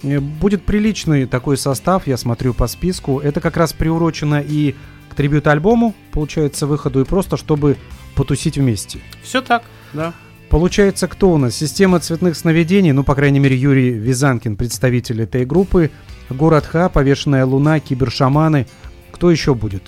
Э, 0.02 0.20
Будет 0.20 0.64
приличный 0.64 1.26
такой 1.26 1.56
состав, 1.56 2.06
я 2.06 2.16
смотрю 2.16 2.54
по 2.54 2.66
списку. 2.66 3.20
Это 3.20 3.40
как 3.40 3.56
раз 3.56 3.72
приурочено 3.72 4.40
и 4.40 4.74
к 5.08 5.14
трибют-альбому, 5.14 5.94
получается, 6.12 6.66
выходу, 6.66 7.00
и 7.00 7.04
просто 7.04 7.36
чтобы 7.36 7.76
потусить 8.14 8.56
вместе. 8.56 9.00
Все 9.22 9.42
так, 9.42 9.62
да. 9.92 10.12
Получается, 10.48 11.08
кто 11.08 11.30
у 11.30 11.38
нас? 11.38 11.54
Система 11.54 11.98
цветных 11.98 12.36
сновидений, 12.36 12.92
ну, 12.92 13.04
по 13.04 13.14
крайней 13.14 13.38
мере, 13.38 13.56
Юрий 13.56 13.90
Визанкин, 13.90 14.56
представитель 14.56 15.22
этой 15.22 15.46
группы. 15.46 15.90
Город 16.28 16.66
Ха, 16.66 16.88
Повешенная 16.88 17.46
Луна, 17.46 17.80
Кибершаманы. 17.80 18.66
Кто 19.12 19.30
еще 19.30 19.54
будет? 19.54 19.82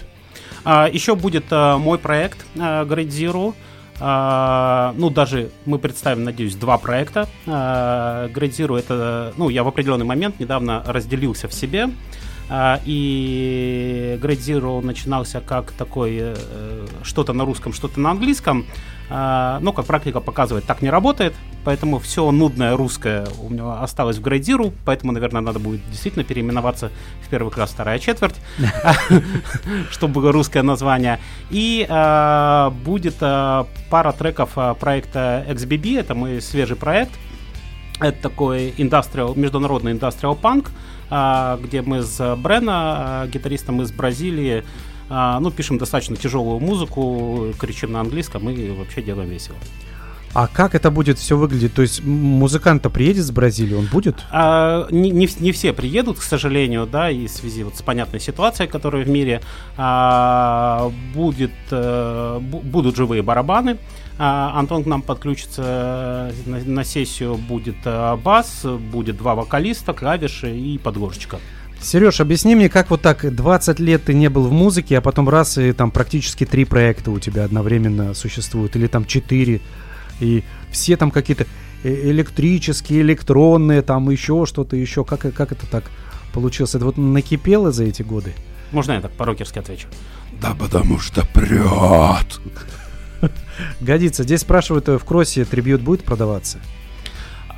А, 0.64 0.88
еще 0.90 1.16
будет 1.16 1.44
а, 1.50 1.76
мой 1.76 1.98
проект 1.98 2.38
а, 2.58 2.84
Great 2.86 3.08
Zero. 3.08 3.54
А, 4.00 4.94
ну, 4.96 5.10
даже 5.10 5.50
мы 5.66 5.78
представим, 5.78 6.24
надеюсь, 6.24 6.56
два 6.56 6.78
проекта. 6.78 7.28
А, 7.46 8.28
Great 8.28 8.50
Zero 8.50 8.78
это, 8.78 9.32
ну, 9.36 9.48
я 9.48 9.62
в 9.62 9.68
определенный 9.68 10.04
момент 10.04 10.40
недавно 10.40 10.82
разделился 10.86 11.48
в 11.48 11.54
себе. 11.54 11.90
А, 12.48 12.80
и 12.84 14.18
Great 14.20 14.38
Zero 14.38 14.84
начинался 14.84 15.40
как 15.40 15.72
такой 15.72 16.18
э, 16.20 16.86
что-то 17.02 17.32
на 17.32 17.44
русском, 17.44 17.72
что-то 17.72 18.00
на 18.00 18.10
английском. 18.10 18.66
А, 19.10 19.58
но, 19.60 19.72
как 19.72 19.86
практика 19.86 20.20
показывает, 20.20 20.64
так 20.64 20.82
не 20.82 20.90
работает. 20.90 21.34
Поэтому 21.64 21.98
все 21.98 22.30
нудное 22.30 22.76
русское 22.76 23.26
у 23.40 23.48
меня 23.48 23.80
осталось 23.80 24.18
в 24.18 24.22
Zero. 24.22 24.72
Поэтому, 24.84 25.12
наверное, 25.12 25.40
надо 25.40 25.58
будет 25.58 25.80
действительно 25.90 26.24
переименоваться 26.24 26.90
в 27.22 27.28
первый 27.28 27.50
класс, 27.50 27.70
вторая 27.70 27.98
четверть, 27.98 28.36
чтобы 29.90 30.14
было 30.14 30.32
русское 30.32 30.62
название. 30.62 31.20
И 31.50 31.86
а, 31.88 32.70
будет 32.84 33.16
а, 33.20 33.66
пара 33.90 34.12
треков 34.12 34.52
проекта 34.78 35.44
XBB. 35.48 36.00
Это 36.00 36.14
мой 36.14 36.40
свежий 36.40 36.76
проект. 36.76 37.12
Это 38.00 38.20
такой 38.20 38.74
индастриал, 38.76 39.34
международный 39.36 39.92
индастриал 39.92 40.34
панк, 40.34 40.72
где 41.06 41.80
мы 41.82 42.02
с 42.02 42.36
Брена, 42.36 43.28
гитаристом 43.32 43.82
из 43.82 43.92
Бразилии, 43.92 44.64
а, 45.08 45.40
ну, 45.40 45.50
пишем 45.50 45.78
достаточно 45.78 46.16
тяжелую 46.16 46.60
музыку, 46.60 47.52
кричим 47.58 47.92
на 47.92 48.00
английском 48.00 48.48
и 48.48 48.70
вообще 48.70 49.02
делаем 49.02 49.28
весело. 49.28 49.56
А 50.34 50.48
как 50.48 50.74
это 50.74 50.90
будет 50.90 51.18
все 51.18 51.36
выглядеть? 51.36 51.74
То 51.74 51.82
есть 51.82 52.04
музыкант-то 52.04 52.90
приедет 52.90 53.24
с 53.24 53.30
Бразилии, 53.30 53.74
он 53.74 53.86
будет? 53.86 54.16
А, 54.32 54.88
не, 54.90 55.10
не, 55.10 55.28
не 55.38 55.52
все 55.52 55.72
приедут, 55.72 56.18
к 56.18 56.22
сожалению, 56.22 56.86
да, 56.86 57.08
и 57.08 57.28
в 57.28 57.30
связи 57.30 57.62
вот 57.62 57.76
с 57.76 57.82
понятной 57.82 58.18
ситуацией, 58.18 58.68
которая 58.68 59.04
в 59.04 59.08
мире 59.08 59.42
а, 59.76 60.90
будет, 61.14 61.52
бу- 61.70 62.62
будут 62.62 62.96
живые 62.96 63.22
барабаны. 63.22 63.78
А, 64.18 64.58
Антон 64.58 64.84
к 64.84 64.86
нам 64.86 65.02
подключится 65.02 65.62
э, 65.66 66.32
на, 66.46 66.58
на 66.58 66.84
сессию, 66.84 67.34
будет 67.36 67.76
э, 67.84 68.16
бас, 68.16 68.64
будет 68.64 69.16
два 69.16 69.34
вокалиста, 69.34 69.92
клавиши 69.92 70.56
и 70.56 70.78
подложечка. 70.78 71.40
Сереж, 71.84 72.20
объясни 72.20 72.54
мне, 72.54 72.70
как 72.70 72.88
вот 72.88 73.02
так 73.02 73.34
20 73.34 73.78
лет 73.78 74.04
ты 74.04 74.14
не 74.14 74.30
был 74.30 74.48
в 74.48 74.52
музыке, 74.52 74.96
а 74.96 75.00
потом 75.02 75.28
раз 75.28 75.58
и 75.58 75.70
там 75.72 75.90
практически 75.90 76.46
три 76.46 76.64
проекта 76.64 77.10
у 77.10 77.18
тебя 77.18 77.44
одновременно 77.44 78.14
существуют, 78.14 78.74
или 78.74 78.86
там 78.86 79.04
четыре, 79.04 79.60
и 80.18 80.44
все 80.70 80.96
там 80.96 81.10
какие-то 81.10 81.44
э- 81.82 82.10
электрические, 82.10 83.02
электронные, 83.02 83.82
там 83.82 84.08
еще 84.08 84.46
что-то 84.46 84.76
еще. 84.76 85.04
Как, 85.04 85.20
как 85.34 85.52
это 85.52 85.66
так 85.66 85.90
получилось? 86.32 86.74
Это 86.74 86.86
вот 86.86 86.96
накипело 86.96 87.70
за 87.70 87.84
эти 87.84 88.00
годы? 88.00 88.32
Можно 88.72 88.92
я 88.92 89.02
так 89.02 89.12
по-рокерски 89.12 89.58
отвечу? 89.58 89.88
Да 90.40 90.56
потому 90.58 90.98
что 90.98 91.26
прет. 91.34 92.40
Годится. 93.82 94.22
Здесь 94.22 94.40
спрашивают, 94.40 94.88
э, 94.88 94.96
в 94.96 95.04
кроссе 95.04 95.44
трибьют 95.44 95.82
будет 95.82 96.02
продаваться? 96.02 96.60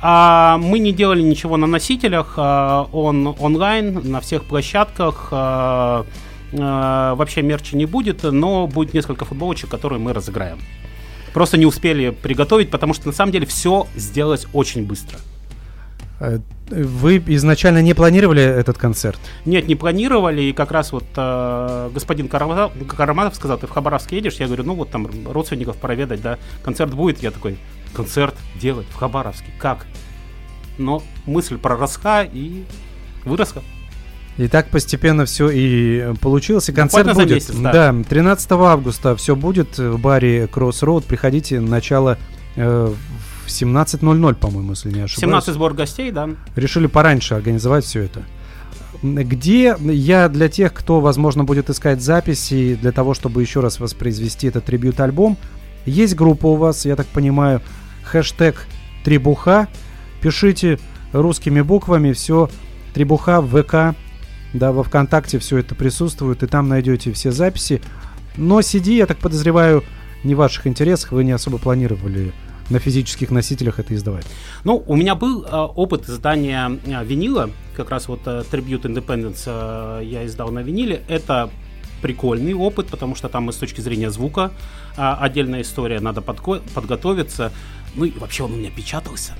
А, 0.01 0.57
мы 0.57 0.79
не 0.79 0.91
делали 0.91 1.21
ничего 1.21 1.57
на 1.57 1.67
носителях, 1.67 2.33
а, 2.37 2.87
он 2.91 3.35
онлайн 3.39 4.01
на 4.03 4.21
всех 4.21 4.43
площадках. 4.45 5.29
а, 5.31 6.05
а, 6.53 7.15
вообще 7.15 7.41
мерча 7.41 7.75
не 7.75 7.85
будет, 7.85 8.23
но 8.23 8.67
будет 8.67 8.93
несколько 8.93 9.25
футболочек, 9.25 9.69
которые 9.69 9.99
мы 9.99 10.13
разыграем. 10.13 10.59
Просто 11.33 11.57
не 11.57 11.65
успели 11.65 12.11
приготовить, 12.11 12.69
потому 12.71 12.93
что 12.93 13.07
на 13.07 13.13
самом 13.13 13.31
деле 13.31 13.45
все 13.45 13.87
сделалось 13.95 14.47
очень 14.53 14.85
быстро. 14.85 15.19
Э, 16.19 16.39
Вы 16.69 17.21
изначально 17.27 17.81
не 17.81 17.93
планировали 17.93 18.41
этот 18.41 18.77
концерт? 18.77 19.19
Нет, 19.45 19.67
не 19.67 19.75
планировали, 19.75 20.41
и 20.41 20.53
как 20.53 20.71
раз 20.71 20.91
вот 20.91 21.05
э, 21.15 21.89
господин 21.93 22.27
Карамазов, 22.27 22.71
Карамазов 22.87 23.35
сказал, 23.35 23.57
ты 23.57 23.67
в 23.67 23.69
Хабаровск 23.69 24.11
едешь? 24.13 24.35
Я 24.35 24.47
говорю, 24.47 24.63
ну 24.63 24.73
вот 24.73 24.89
там 24.89 25.07
родственников 25.27 25.77
проведать, 25.77 26.21
да, 26.21 26.37
концерт 26.63 26.93
будет. 26.93 27.21
Я 27.21 27.31
такой, 27.31 27.57
концерт 27.97 28.35
делать 28.59 28.87
в 28.89 28.95
Хабаровске, 28.95 29.51
как? 29.59 29.87
Но 30.77 31.03
мысль 31.25 31.57
проросла 31.57 32.23
и 32.23 32.63
выросла. 33.25 33.63
И 34.37 34.47
так 34.47 34.69
постепенно 34.69 35.25
все 35.25 35.49
и 35.49 36.13
получилось, 36.21 36.69
и 36.69 36.73
концерт 36.73 37.07
Буквально 37.07 37.27
будет. 37.27 37.35
месяц, 37.49 37.55
да. 37.55 37.95
13 38.07 38.51
августа 38.51 39.15
все 39.15 39.35
будет 39.35 39.79
в 39.79 39.97
баре 39.97 40.45
Crossroad. 40.45 41.05
Приходите, 41.07 41.59
начало 41.59 42.19
э, 42.55 42.93
в 43.45 43.49
17.00, 43.49 44.35
по-моему, 44.35 44.71
если 44.71 44.89
не 44.89 45.01
ошибаюсь. 45.01 45.21
17 45.21 45.53
сбор 45.55 45.73
гостей, 45.73 46.11
да. 46.11 46.29
Решили 46.55 46.85
пораньше 46.85 47.33
организовать 47.33 47.83
все 47.85 48.03
это. 48.03 48.23
Где 49.01 49.75
я 49.81 50.29
для 50.29 50.49
тех, 50.49 50.71
кто, 50.71 51.01
возможно, 51.01 51.43
будет 51.43 51.71
искать 51.71 52.01
записи 52.01 52.77
для 52.79 52.91
того, 52.91 53.15
чтобы 53.15 53.41
еще 53.41 53.59
раз 53.61 53.79
воспроизвести 53.79 54.47
этот 54.47 54.65
трибют-альбом, 54.65 55.37
есть 55.87 56.15
группа 56.15 56.47
у 56.47 56.55
вас, 56.55 56.85
я 56.85 56.95
так 56.95 57.07
понимаю, 57.07 57.61
хэштег 58.07 58.65
Трибуха. 59.03 59.67
Пишите 60.21 60.79
русскими 61.13 61.61
буквами 61.61 62.13
все 62.13 62.49
Трибуха 62.93 63.41
в 63.41 63.61
ВК, 63.61 63.95
да, 64.53 64.71
во 64.71 64.83
ВКонтакте 64.83 65.39
все 65.39 65.57
это 65.57 65.75
присутствует, 65.75 66.43
и 66.43 66.47
там 66.47 66.67
найдете 66.67 67.11
все 67.13 67.31
записи. 67.31 67.81
Но 68.35 68.59
CD, 68.59 68.95
я 68.95 69.05
так 69.05 69.17
подозреваю, 69.17 69.83
не 70.23 70.35
в 70.35 70.39
ваших 70.39 70.67
интересах, 70.67 71.11
вы 71.11 71.23
не 71.23 71.31
особо 71.31 71.57
планировали 71.57 72.33
на 72.69 72.79
физических 72.79 73.31
носителях 73.31 73.79
это 73.79 73.95
издавать. 73.95 74.25
Ну, 74.63 74.83
у 74.87 74.95
меня 74.95 75.15
был 75.15 75.43
э, 75.43 75.47
опыт 75.47 76.09
издания 76.09 76.79
э, 76.85 77.05
винила, 77.05 77.49
как 77.75 77.91
раз 77.91 78.07
вот 78.07 78.21
э, 78.25 78.43
Tribute 78.51 78.81
Independence 78.81 79.43
э, 79.45 80.03
я 80.03 80.25
издал 80.25 80.51
на 80.51 80.59
виниле. 80.59 81.01
Это 81.07 81.49
прикольный 82.01 82.53
опыт, 82.53 82.87
потому 82.87 83.15
что 83.15 83.29
там 83.29 83.49
и 83.49 83.53
с 83.53 83.57
точки 83.57 83.81
зрения 83.81 84.09
звука 84.09 84.51
э, 84.95 85.01
отдельная 85.01 85.61
история, 85.61 85.99
надо 85.99 86.21
подко- 86.21 86.61
подготовиться. 86.73 87.51
Ну 87.95 88.05
и 88.05 88.11
вообще 88.11 88.43
он 88.43 88.53
у 88.53 88.55
меня 88.55 88.69
печатался 88.69 89.33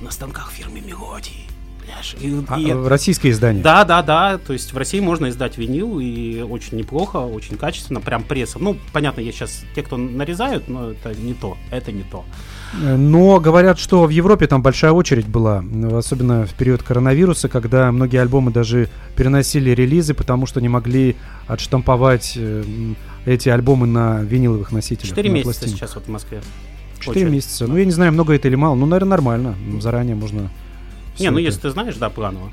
на 0.00 0.10
станках 0.10 0.50
фирмы 0.50 0.80
Мелодии. 0.80 1.55
Понимаешь? 1.86 2.16
И- 2.20 2.44
А, 2.48 2.58
и- 2.58 2.88
российское 2.88 3.30
издание. 3.30 3.62
да, 3.62 3.84
да, 3.84 4.02
да. 4.02 4.38
То 4.38 4.52
есть 4.52 4.72
в 4.72 4.76
России 4.76 5.00
можно 5.00 5.28
издать 5.28 5.56
винил 5.56 6.00
и 6.00 6.40
очень 6.42 6.78
неплохо, 6.78 7.18
очень 7.18 7.56
качественно, 7.56 8.00
прям 8.00 8.22
прессом. 8.24 8.64
Ну, 8.64 8.76
понятно, 8.92 9.20
есть 9.20 9.38
сейчас 9.38 9.64
те, 9.74 9.82
кто 9.82 9.96
нарезают, 9.96 10.68
но 10.68 10.90
это 10.90 11.14
не 11.14 11.34
то, 11.34 11.56
это 11.70 11.92
не 11.92 12.02
то. 12.02 12.24
Но 12.82 13.38
говорят, 13.40 13.78
что 13.78 14.04
в 14.04 14.10
Европе 14.10 14.46
там 14.46 14.62
большая 14.62 14.92
очередь 14.92 15.26
была, 15.26 15.64
особенно 15.92 16.46
в 16.46 16.54
период 16.54 16.82
коронавируса, 16.82 17.48
когда 17.48 17.90
многие 17.92 18.20
альбомы 18.20 18.50
даже 18.50 18.88
переносили 19.14 19.70
релизы, 19.70 20.14
потому 20.14 20.46
что 20.46 20.60
не 20.60 20.68
могли 20.68 21.16
отштамповать 21.46 22.34
э, 22.36 22.64
эти 23.24 23.48
альбомы 23.48 23.86
на 23.86 24.20
виниловых 24.22 24.72
носителях. 24.72 25.10
Четыре 25.10 25.30
на 25.30 25.34
месяца 25.34 25.60
пластинках. 25.60 25.78
сейчас 25.78 25.94
вот 25.94 26.04
в 26.06 26.08
Москве. 26.08 26.40
Четыре 27.00 27.30
месяца. 27.30 27.66
Ну, 27.66 27.76
я 27.76 27.84
не 27.84 27.92
знаю, 27.92 28.12
много 28.12 28.34
это 28.34 28.48
или 28.48 28.56
мало. 28.56 28.74
Ну, 28.74 28.86
наверное, 28.86 29.10
нормально. 29.10 29.54
Заранее 29.80 30.16
можно... 30.16 30.50
Не, 31.18 31.30
ну 31.30 31.38
если 31.38 31.60
ты 31.60 31.70
знаешь, 31.70 31.96
да, 31.96 32.10
планово. 32.10 32.50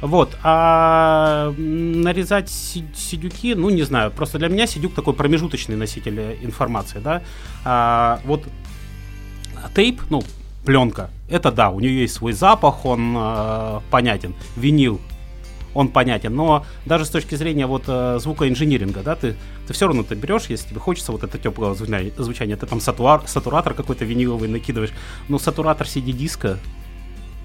Вот, 0.00 0.36
а 0.42 1.54
нарезать 1.56 2.50
си- 2.50 2.84
сидюки, 2.92 3.54
ну 3.54 3.70
не 3.70 3.82
знаю, 3.82 4.10
просто 4.10 4.38
для 4.38 4.48
меня 4.48 4.66
сидюк 4.66 4.94
такой 4.94 5.14
промежуточный 5.14 5.76
носитель 5.76 6.18
э, 6.18 6.36
информации, 6.42 6.98
да. 6.98 7.22
А, 7.64 8.20
вот 8.24 8.42
тейп, 9.76 10.02
ну 10.10 10.24
пленка, 10.64 11.10
это 11.28 11.52
да, 11.52 11.70
у 11.70 11.78
нее 11.78 12.00
есть 12.02 12.14
свой 12.14 12.32
запах, 12.32 12.84
он 12.84 13.14
э, 13.16 13.80
понятен. 13.92 14.34
Винил, 14.56 15.00
он 15.72 15.88
понятен, 15.88 16.34
но 16.34 16.66
даже 16.84 17.04
с 17.04 17.10
точки 17.10 17.34
зрения 17.36 17.66
вот 17.66 17.84
э, 17.86 18.18
звукоинжиниринга, 18.20 19.02
да, 19.02 19.14
ты, 19.14 19.36
ты 19.66 19.72
все 19.72 19.86
равно 19.86 20.02
ты 20.02 20.14
берешь, 20.14 20.46
если 20.48 20.70
тебе 20.70 20.80
хочется 20.80 21.12
вот 21.12 21.22
это 21.22 21.38
теплое 21.38 21.74
звучание, 21.74 22.12
звучание, 22.16 22.56
ты 22.56 22.66
там 22.66 22.80
сатуар, 22.80 23.22
сатуратор 23.26 23.74
какой-то 23.74 24.04
виниловый 24.04 24.48
накидываешь, 24.48 24.92
но 25.28 25.38
сатуратор 25.38 25.86
CD-диска 25.86 26.58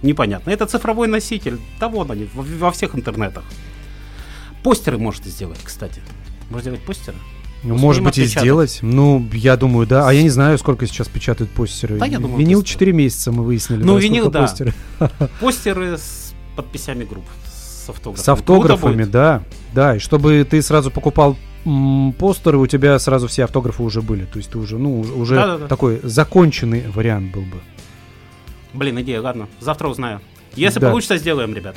непонятно. 0.01 0.49
Это 0.51 0.65
цифровой 0.65 1.07
носитель, 1.07 1.59
да 1.79 1.87
вон 1.89 2.11
они, 2.11 2.27
во, 2.33 2.43
во 2.43 2.71
всех 2.71 2.95
интернетах. 2.95 3.43
Постеры 4.63 4.97
можете 4.97 5.29
сделать, 5.29 5.59
кстати. 5.63 6.01
Можно 6.49 6.61
сделать 6.71 6.81
постеры? 6.85 7.17
Ну, 7.63 7.73
Успеем 7.73 7.81
Может 7.81 8.03
быть, 8.03 8.17
и 8.17 8.21
отпечатать. 8.21 8.43
сделать. 8.43 8.79
Ну, 8.83 9.27
я 9.33 9.57
думаю, 9.57 9.87
да. 9.87 10.07
А 10.07 10.13
я 10.13 10.21
не 10.21 10.29
знаю, 10.29 10.57
сколько 10.59 10.85
сейчас 10.85 11.07
печатают 11.07 11.51
постеры. 11.51 11.97
Да, 11.97 12.05
я 12.05 12.19
думаю, 12.19 12.37
Винил 12.37 12.59
быстро. 12.59 12.73
4 12.73 12.93
месяца 12.93 13.31
мы 13.31 13.43
выяснили. 13.43 13.83
Ну, 13.83 13.95
да, 13.95 13.99
винил, 13.99 14.29
да. 14.29 14.41
постеры. 14.41 14.73
Постеры 15.41 15.97
с 15.97 16.33
подписями 16.55 17.03
групп. 17.03 17.25
с 17.45 17.89
автографами. 17.89 18.23
С 18.23 18.29
автографами, 18.29 19.03
да. 19.05 19.43
Да, 19.73 19.95
и 19.95 19.99
чтобы 19.99 20.45
ты 20.49 20.61
сразу 20.61 20.91
покупал 20.91 21.35
м, 21.65 22.13
постеры, 22.17 22.57
у 22.59 22.67
тебя 22.67 22.97
сразу 22.99 23.27
все 23.27 23.43
автографы 23.45 23.81
уже 23.81 24.01
были. 24.03 24.25
То 24.25 24.37
есть 24.37 24.51
ты 24.51 24.57
уже, 24.59 24.77
ну, 24.77 24.99
уже 25.01 25.35
Да-да-да. 25.35 25.67
такой 25.67 25.99
законченный 26.03 26.83
вариант 26.93 27.31
был 27.33 27.41
бы. 27.41 27.57
Блин, 28.73 28.99
идея, 29.01 29.21
ладно. 29.21 29.47
Завтра 29.59 29.87
узнаю. 29.87 30.21
Если 30.55 30.79
Да. 30.79 30.89
получится, 30.89 31.17
сделаем, 31.17 31.53
ребят. 31.53 31.75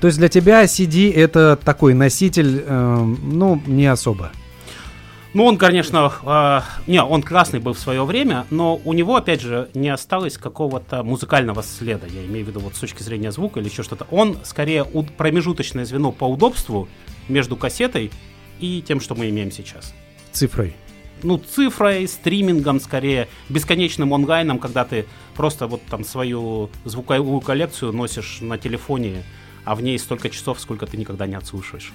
То 0.00 0.06
есть 0.08 0.18
для 0.18 0.28
тебя 0.28 0.64
CD 0.64 1.12
это 1.12 1.56
такой 1.56 1.94
носитель, 1.94 2.62
эм, 2.66 3.18
ну, 3.22 3.62
не 3.66 3.86
особо. 3.86 4.30
Ну, 5.32 5.44
он, 5.44 5.58
конечно, 5.58 6.12
э, 6.24 6.60
не, 6.86 7.02
он 7.02 7.22
классный 7.22 7.60
был 7.60 7.74
в 7.74 7.78
свое 7.78 8.04
время, 8.04 8.46
но 8.50 8.80
у 8.84 8.92
него, 8.94 9.16
опять 9.16 9.42
же, 9.42 9.68
не 9.74 9.90
осталось 9.90 10.38
какого-то 10.38 11.02
музыкального 11.02 11.62
следа. 11.62 12.06
Я 12.06 12.24
имею 12.24 12.46
в 12.46 12.48
виду 12.48 12.60
вот 12.60 12.74
с 12.74 12.78
точки 12.78 13.02
зрения 13.02 13.30
звука 13.32 13.60
или 13.60 13.68
еще 13.68 13.82
что-то. 13.82 14.06
Он 14.10 14.38
скорее 14.44 14.84
промежуточное 14.84 15.84
звено 15.84 16.10
по 16.10 16.24
удобству 16.24 16.88
между 17.28 17.54
кассетой 17.56 18.10
и 18.60 18.82
тем, 18.86 19.00
что 19.00 19.14
мы 19.14 19.28
имеем 19.28 19.50
сейчас. 19.50 19.92
Цифрой. 20.32 20.74
Ну, 21.22 21.38
цифрой, 21.38 22.06
стримингом 22.08 22.80
скорее, 22.80 23.28
бесконечным 23.48 24.12
онлайном, 24.12 24.58
когда 24.58 24.84
ты 24.84 25.06
просто 25.34 25.66
вот 25.66 25.82
там 25.90 26.04
свою 26.04 26.70
звуковую 26.84 27.40
коллекцию 27.40 27.92
носишь 27.92 28.38
на 28.40 28.58
телефоне, 28.58 29.22
а 29.64 29.74
в 29.74 29.82
ней 29.82 29.98
столько 29.98 30.30
часов, 30.30 30.60
сколько 30.60 30.86
ты 30.86 30.96
никогда 30.96 31.26
не 31.26 31.34
отслушаешь. 31.34 31.92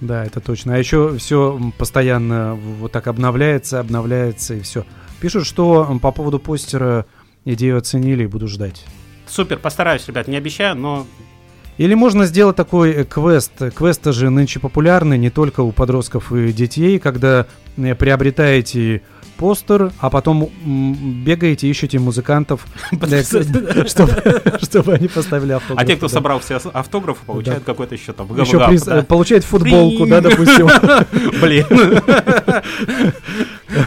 Да, 0.00 0.24
это 0.24 0.40
точно. 0.40 0.74
А 0.74 0.78
еще 0.78 1.16
все 1.18 1.58
постоянно 1.78 2.54
вот 2.54 2.92
так 2.92 3.06
обновляется, 3.06 3.80
обновляется 3.80 4.54
и 4.54 4.60
все. 4.60 4.84
Пишут, 5.20 5.46
что 5.46 5.98
по 6.02 6.12
поводу 6.12 6.38
постера 6.38 7.06
идею 7.44 7.78
оценили 7.78 8.24
и 8.24 8.26
буду 8.26 8.48
ждать. 8.48 8.84
Супер, 9.26 9.58
постараюсь, 9.58 10.06
ребят, 10.06 10.28
не 10.28 10.36
обещаю, 10.36 10.76
но 10.76 11.06
Или 11.78 11.94
можно 11.94 12.26
сделать 12.26 12.56
такой 12.56 12.92
э, 12.92 13.04
квест. 13.04 13.52
Квесты 13.74 14.12
же 14.12 14.30
нынче 14.30 14.60
популярны 14.60 15.18
не 15.18 15.30
только 15.30 15.60
у 15.60 15.72
подростков 15.72 16.32
и 16.32 16.52
детей, 16.52 16.98
когда 16.98 17.46
э, 17.76 17.94
приобретаете 17.94 19.02
постер, 19.36 19.92
а 19.98 20.08
потом 20.08 20.48
бегаете, 20.64 21.68
ищете 21.68 21.98
музыкантов, 21.98 22.66
чтобы 24.62 24.94
они 24.94 25.08
поставили 25.08 25.52
автограф. 25.52 25.82
а 25.82 25.84
те, 25.84 25.96
кто 25.96 26.08
собрал 26.08 26.40
все 26.40 26.56
автографы, 26.56 27.24
получают 27.26 27.64
какой-то 27.64 27.94
еще 27.94 28.12
там 28.12 28.28
Еще 28.38 29.02
получает 29.02 29.44
футболку, 29.44 30.06
да, 30.06 30.20
допустим. 30.20 30.68
Блин. 31.40 31.66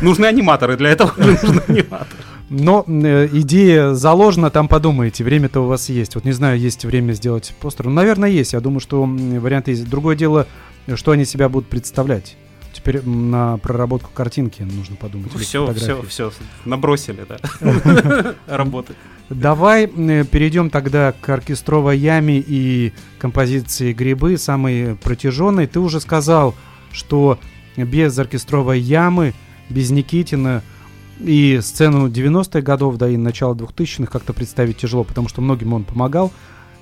Нужны 0.02 0.26
аниматоры, 0.28 0.78
для 0.78 0.90
этого 0.90 1.12
нужны 1.18 1.62
аниматоры. 1.68 2.24
Но 2.50 2.84
э, 2.88 3.28
идея 3.32 3.94
заложена, 3.94 4.50
там 4.50 4.68
подумайте, 4.68 5.24
время-то 5.24 5.62
у 5.62 5.68
вас 5.68 5.90
есть. 5.90 6.16
Вот 6.16 6.26
не 6.26 6.32
знаю, 6.32 6.60
есть 6.60 6.84
время 6.84 7.14
сделать 7.14 7.54
постер. 7.60 7.86
Ну, 7.86 7.92
наверное, 7.92 8.30
есть. 8.30 8.54
Я 8.54 8.60
думаю, 8.60 8.80
что 8.80 9.04
м, 9.04 9.40
варианты 9.40 9.72
есть. 9.72 9.88
Другое 9.88 10.16
дело, 10.16 10.48
что 10.96 11.12
они 11.12 11.26
себя 11.26 11.48
будут 11.48 11.70
представлять. 11.70 12.36
Теперь 12.74 13.04
на 13.04 13.58
проработку 13.58 14.10
картинки 14.14 14.62
нужно 14.62 14.96
подумать. 14.96 15.34
Все, 15.36 15.74
все, 15.74 16.02
все, 16.04 16.32
набросили, 16.66 17.26
да. 17.28 18.36
Работы. 18.48 18.94
Давай 19.30 19.88
перейдем 19.88 20.70
тогда 20.70 21.14
к 21.20 21.30
оркестровой 21.30 21.98
яме 21.98 22.40
и 22.40 22.94
композиции 23.20 23.94
«Грибы», 23.94 24.38
самой 24.38 24.96
протяженной. 24.96 25.68
Ты 25.68 25.80
уже 25.80 26.00
сказал, 26.00 26.56
что 26.92 27.40
без 27.76 28.18
оркестровой 28.18 28.80
ямы, 28.80 29.34
без 29.70 29.92
Никитина 29.92 30.64
и 31.20 31.60
сцену 31.62 32.08
90-х 32.08 32.62
годов, 32.62 32.98
да 32.98 33.10
и 33.10 33.18
начало 33.18 33.54
2000-х 33.54 34.12
как-то 34.12 34.34
представить 34.34 34.78
тяжело, 34.78 35.04
потому 35.04 35.28
что 35.28 35.42
многим 35.42 35.74
он 35.74 35.84
помогал. 35.84 36.32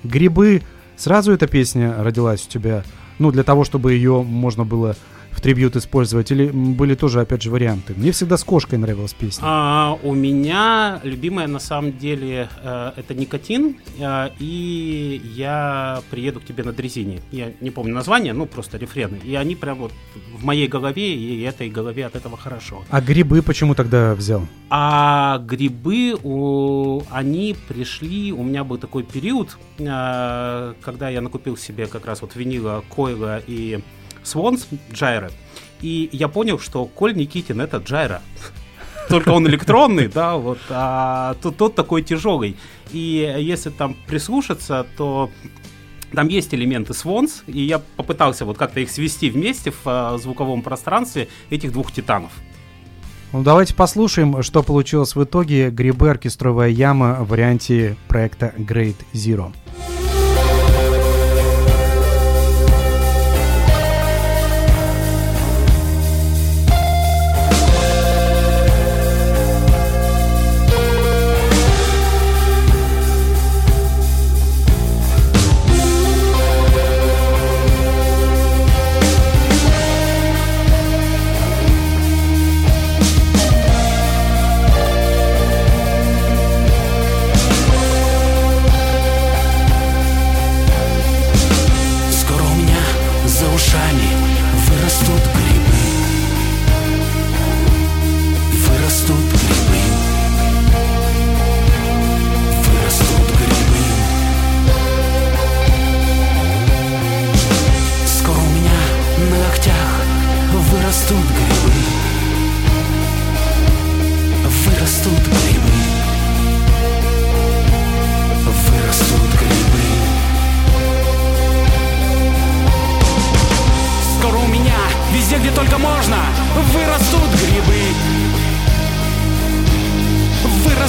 «Грибы» 0.04 0.62
сразу 0.96 1.32
эта 1.32 1.46
песня 1.46 1.94
родилась 1.98 2.46
у 2.46 2.50
тебя, 2.50 2.84
ну, 3.18 3.30
для 3.32 3.42
того, 3.42 3.64
чтобы 3.64 3.92
ее 3.92 4.22
можно 4.22 4.64
было 4.64 4.96
в 5.38 5.40
трибьют 5.40 5.76
использовать, 5.76 6.32
или 6.32 6.48
были 6.50 6.94
тоже, 6.96 7.20
опять 7.20 7.42
же, 7.42 7.50
варианты? 7.50 7.94
Мне 7.96 8.10
всегда 8.12 8.36
с 8.36 8.42
кошкой 8.44 8.78
нравилась 8.78 9.14
песня. 9.14 9.42
А, 9.46 9.96
у 10.02 10.14
меня 10.14 11.00
любимая 11.04 11.46
на 11.46 11.60
самом 11.60 11.96
деле 11.96 12.48
э, 12.62 12.92
это 12.96 13.14
никотин, 13.14 13.76
э, 14.00 14.30
и 14.40 15.22
я 15.36 16.00
приеду 16.10 16.40
к 16.40 16.44
тебе 16.44 16.64
на 16.64 16.72
дрезине. 16.72 17.20
Я 17.30 17.52
не 17.60 17.70
помню 17.70 17.94
название, 17.94 18.32
ну 18.32 18.46
просто 18.46 18.78
рефрены. 18.78 19.18
И 19.24 19.34
они 19.36 19.54
прям 19.54 19.78
вот 19.78 19.92
в 20.36 20.44
моей 20.44 20.66
голове, 20.66 21.14
и 21.14 21.40
этой 21.42 21.70
голове 21.70 22.04
от 22.06 22.16
этого 22.16 22.36
хорошо. 22.36 22.82
А 22.90 23.00
«Грибы» 23.00 23.40
почему 23.42 23.74
тогда 23.74 24.14
взял? 24.14 24.42
А 24.70 25.38
грибы, 25.38 26.14
у- 26.22 27.02
они 27.10 27.54
пришли, 27.68 28.32
у 28.32 28.42
меня 28.42 28.64
был 28.64 28.78
такой 28.78 29.04
период, 29.04 29.56
э, 29.78 30.74
когда 30.80 31.08
я 31.08 31.20
накупил 31.20 31.56
себе 31.56 31.86
как 31.86 32.06
раз 32.06 32.22
вот 32.22 32.34
винила 32.36 32.82
Койла 32.88 33.40
и 33.46 33.80
Свонс 34.28 34.66
Джайра, 34.92 35.30
и 35.80 36.08
я 36.12 36.28
понял, 36.28 36.58
что 36.58 36.84
Коль 36.84 37.14
Никитин 37.14 37.60
это 37.60 37.78
Джайра. 37.78 38.22
Только 39.08 39.30
он 39.30 39.46
электронный, 39.48 40.06
да, 40.06 40.36
вот, 40.36 40.58
а 40.68 41.34
тут 41.42 41.56
тот 41.56 41.74
такой 41.74 42.02
тяжелый. 42.02 42.56
И 42.92 43.34
если 43.38 43.70
там 43.70 43.96
прислушаться, 44.06 44.86
то 44.98 45.30
там 46.12 46.28
есть 46.28 46.54
элементы 46.54 46.92
Swans, 46.92 47.42
и 47.46 47.62
я 47.62 47.78
попытался 47.78 48.44
вот 48.44 48.58
как-то 48.58 48.80
их 48.80 48.90
свести 48.90 49.30
вместе 49.30 49.70
в 49.70 49.80
а, 49.86 50.18
звуковом 50.18 50.62
пространстве 50.62 51.28
этих 51.50 51.72
двух 51.72 51.92
титанов. 51.92 52.32
Ну, 53.32 53.42
давайте 53.42 53.74
послушаем, 53.74 54.42
что 54.42 54.62
получилось 54.62 55.14
в 55.14 55.22
итоге. 55.22 55.70
Грибы, 55.70 56.08
оркестровая 56.08 56.70
яма 56.70 57.18
в 57.20 57.28
варианте 57.28 57.96
проекта 58.08 58.54
Great 58.56 58.96
Zero. 59.12 59.52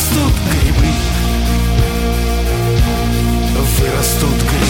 Вырастут 0.09 0.33
грибы. 0.49 0.87
Вырастут 3.77 4.41
грибы. 4.41 4.68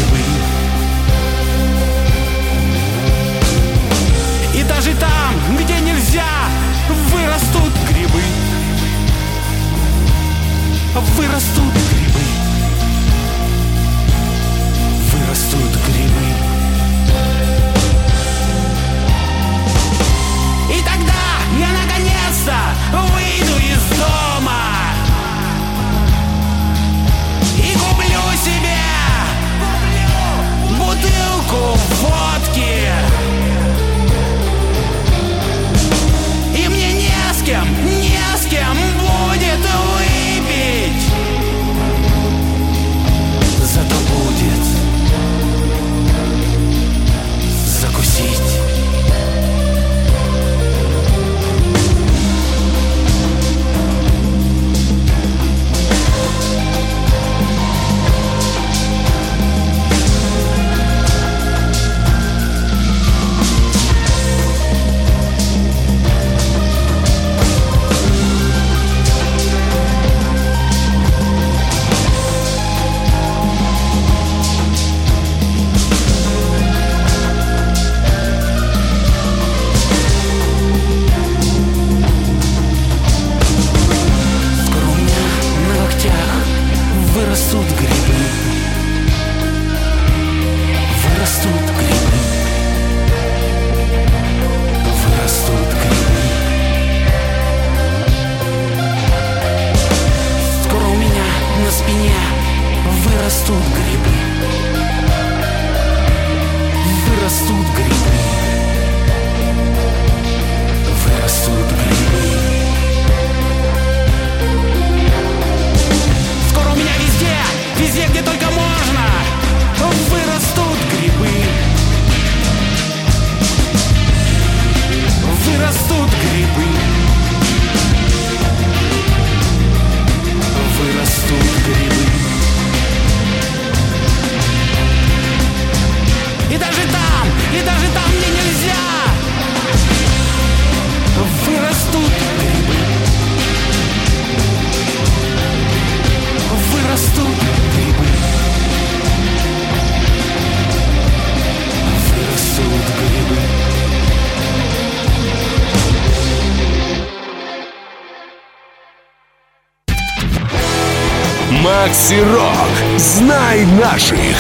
Наших. 163.92 164.36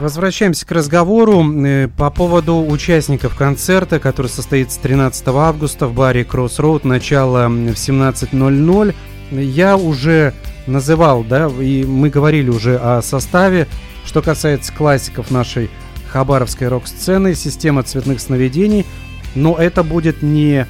Возвращаемся 0.00 0.66
к 0.66 0.72
разговору 0.72 1.44
э, 1.66 1.88
по 1.88 2.10
поводу 2.10 2.64
участников 2.66 3.36
концерта, 3.36 4.00
который 4.00 4.28
состоится 4.28 4.80
13 4.80 5.28
августа 5.28 5.86
в 5.86 5.92
баре 5.92 6.22
Crossroad, 6.22 6.86
начало 6.86 7.48
в 7.48 7.74
17.00. 7.74 8.94
Я 9.32 9.76
уже 9.76 10.32
называл, 10.66 11.24
да, 11.24 11.48
и 11.48 11.84
мы 11.84 12.08
говорили 12.08 12.48
уже 12.48 12.78
о 12.78 13.02
составе. 13.02 13.66
Что 14.06 14.22
касается 14.22 14.72
классиков 14.72 15.30
нашей 15.30 15.68
хабаровской 16.08 16.68
рок-сцены, 16.68 17.34
система 17.34 17.82
цветных 17.82 18.20
сновидений, 18.20 18.86
но 19.34 19.56
это 19.56 19.82
будет 19.82 20.22
не 20.22 20.66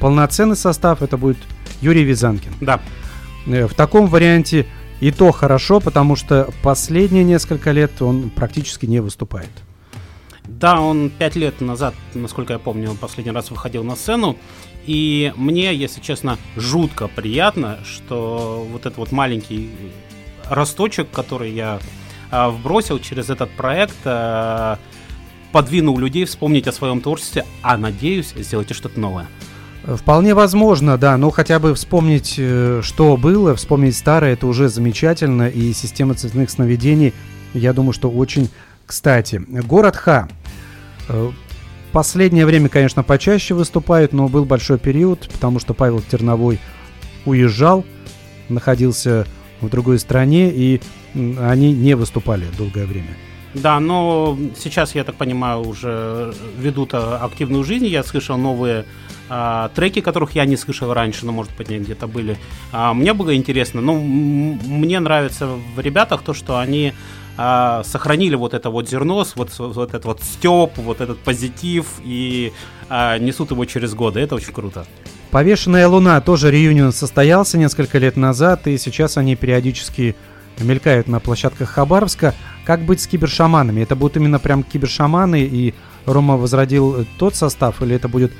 полноценный 0.00 0.56
состав, 0.56 1.00
это 1.02 1.16
будет 1.16 1.38
Юрий 1.80 2.02
Визанкин. 2.02 2.50
Да. 2.60 2.80
Э, 3.46 3.68
В 3.68 3.74
таком 3.74 4.08
варианте 4.08 4.66
и 5.02 5.10
то 5.10 5.32
хорошо, 5.32 5.80
потому 5.80 6.14
что 6.14 6.48
последние 6.62 7.24
несколько 7.24 7.72
лет 7.72 8.00
он 8.00 8.30
практически 8.30 8.86
не 8.86 9.00
выступает. 9.00 9.50
Да, 10.44 10.80
он 10.80 11.10
пять 11.10 11.34
лет 11.34 11.60
назад, 11.60 11.92
насколько 12.14 12.52
я 12.52 12.60
помню, 12.60 12.94
последний 12.94 13.32
раз 13.32 13.50
выходил 13.50 13.82
на 13.82 13.96
сцену. 13.96 14.36
И 14.86 15.32
мне, 15.34 15.74
если 15.74 16.00
честно, 16.00 16.38
жутко 16.54 17.08
приятно, 17.08 17.80
что 17.84 18.64
вот 18.70 18.82
этот 18.82 18.96
вот 18.96 19.10
маленький 19.10 19.70
росточек, 20.48 21.10
который 21.10 21.50
я 21.50 21.80
а, 22.30 22.50
вбросил 22.50 23.00
через 23.00 23.28
этот 23.28 23.50
проект, 23.50 23.96
а, 24.04 24.78
подвинул 25.50 25.98
людей 25.98 26.26
вспомнить 26.26 26.68
о 26.68 26.72
своем 26.72 27.00
творчестве, 27.00 27.44
а 27.62 27.76
надеюсь, 27.76 28.34
сделать 28.36 28.70
и 28.70 28.74
что-то 28.74 29.00
новое. 29.00 29.26
Э, 29.84 29.96
Вполне 29.96 30.34
возможно, 30.34 30.98
да, 30.98 31.16
но 31.16 31.30
хотя 31.30 31.58
бы 31.58 31.74
вспомнить, 31.74 32.34
э, 32.38 32.80
что 32.82 33.16
было, 33.16 33.54
вспомнить 33.54 33.96
старое, 33.96 34.34
это 34.34 34.46
уже 34.46 34.68
замечательно, 34.68 35.48
и 35.48 35.72
система 35.72 36.14
цветных 36.14 36.50
сновидений, 36.50 37.12
я 37.54 37.72
думаю, 37.72 37.92
что 37.92 38.10
очень 38.10 38.48
кстати. 38.86 39.42
Город 39.48 39.96
Ха. 39.96 40.28
Э, 41.08 41.30
Последнее 41.92 42.46
время, 42.46 42.70
конечно, 42.70 43.02
почаще 43.02 43.52
выступает, 43.52 44.14
но 44.14 44.26
был 44.26 44.46
большой 44.46 44.78
период, 44.78 45.28
потому 45.30 45.58
что 45.58 45.74
Павел 45.74 46.00
Терновой 46.00 46.58
уезжал, 47.26 47.84
находился 48.48 49.26
в 49.60 49.68
другой 49.68 49.98
стране, 49.98 50.50
и 50.50 50.80
они 51.14 51.74
не 51.74 51.94
выступали 51.94 52.46
долгое 52.56 52.86
время. 52.86 53.14
Да, 53.52 53.78
но 53.78 54.38
сейчас, 54.56 54.94
я 54.94 55.04
так 55.04 55.16
понимаю, 55.16 55.60
уже 55.60 56.32
ведут 56.56 56.94
активную 56.94 57.62
жизнь. 57.62 57.84
Я 57.84 58.02
слышал 58.02 58.38
новые 58.38 58.86
а, 59.34 59.70
треки, 59.74 60.02
которых 60.02 60.32
я 60.32 60.44
не 60.44 60.58
слышал 60.58 60.92
раньше, 60.92 61.24
но, 61.24 61.32
может 61.32 61.56
быть, 61.56 61.70
они 61.70 61.78
где-то 61.78 62.06
были. 62.06 62.36
А, 62.70 62.92
мне 62.92 63.14
было 63.14 63.34
интересно. 63.34 63.80
Ну, 63.80 63.94
м- 63.94 64.60
мне 64.66 65.00
нравится 65.00 65.48
в 65.74 65.80
ребятах 65.80 66.20
то, 66.22 66.34
что 66.34 66.58
они 66.58 66.92
а, 67.38 67.82
сохранили 67.82 68.34
вот 68.34 68.52
это 68.52 68.68
вот 68.68 68.90
зерно, 68.90 69.24
вот, 69.36 69.58
вот 69.58 69.88
этот 69.88 70.04
вот 70.04 70.22
степ, 70.22 70.76
вот 70.76 71.00
этот 71.00 71.18
позитив 71.20 71.86
и 72.04 72.52
несут 72.90 73.52
его 73.52 73.64
через 73.64 73.94
годы. 73.94 74.20
Это 74.20 74.34
очень 74.34 74.52
круто. 74.52 74.84
Повешенная 75.30 75.88
луна 75.88 76.20
тоже 76.20 76.50
реюнион 76.50 76.92
состоялся 76.92 77.56
несколько 77.56 77.96
лет 77.96 78.18
назад, 78.18 78.66
и 78.66 78.76
сейчас 78.76 79.16
они 79.16 79.34
периодически 79.34 80.14
мелькают 80.60 81.08
на 81.08 81.20
площадках 81.20 81.70
Хабаровска. 81.70 82.34
Как 82.66 82.82
быть 82.82 83.00
с 83.00 83.06
кибершаманами? 83.06 83.80
Это 83.80 83.96
будут 83.96 84.18
именно 84.18 84.38
прям 84.38 84.62
кибершаманы, 84.62 85.40
и 85.40 85.72
Рома 86.04 86.36
возродил 86.36 87.00
э, 87.00 87.04
тот 87.18 87.34
состав, 87.34 87.80
или 87.80 87.96
это 87.96 88.08
будет 88.08 88.32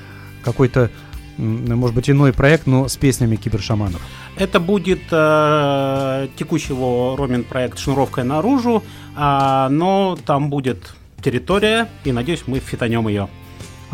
какой-то, 0.42 0.90
может 1.38 1.94
быть, 1.94 2.10
иной 2.10 2.32
проект, 2.32 2.66
но 2.66 2.88
с 2.88 2.96
песнями 2.96 3.36
кибершаманов? 3.36 4.00
Это 4.36 4.60
будет 4.60 5.02
э, 5.10 6.28
текущий 6.36 6.72
его 6.72 7.16
Ромин 7.16 7.44
проект 7.44 7.78
«Шнуровкой 7.78 8.24
наружу», 8.24 8.82
а, 9.14 9.68
но 9.68 10.18
там 10.24 10.50
будет 10.50 10.94
территория, 11.22 11.88
и, 12.04 12.12
надеюсь, 12.12 12.44
мы 12.46 12.58
фитанем 12.58 13.08
ее. 13.08 13.28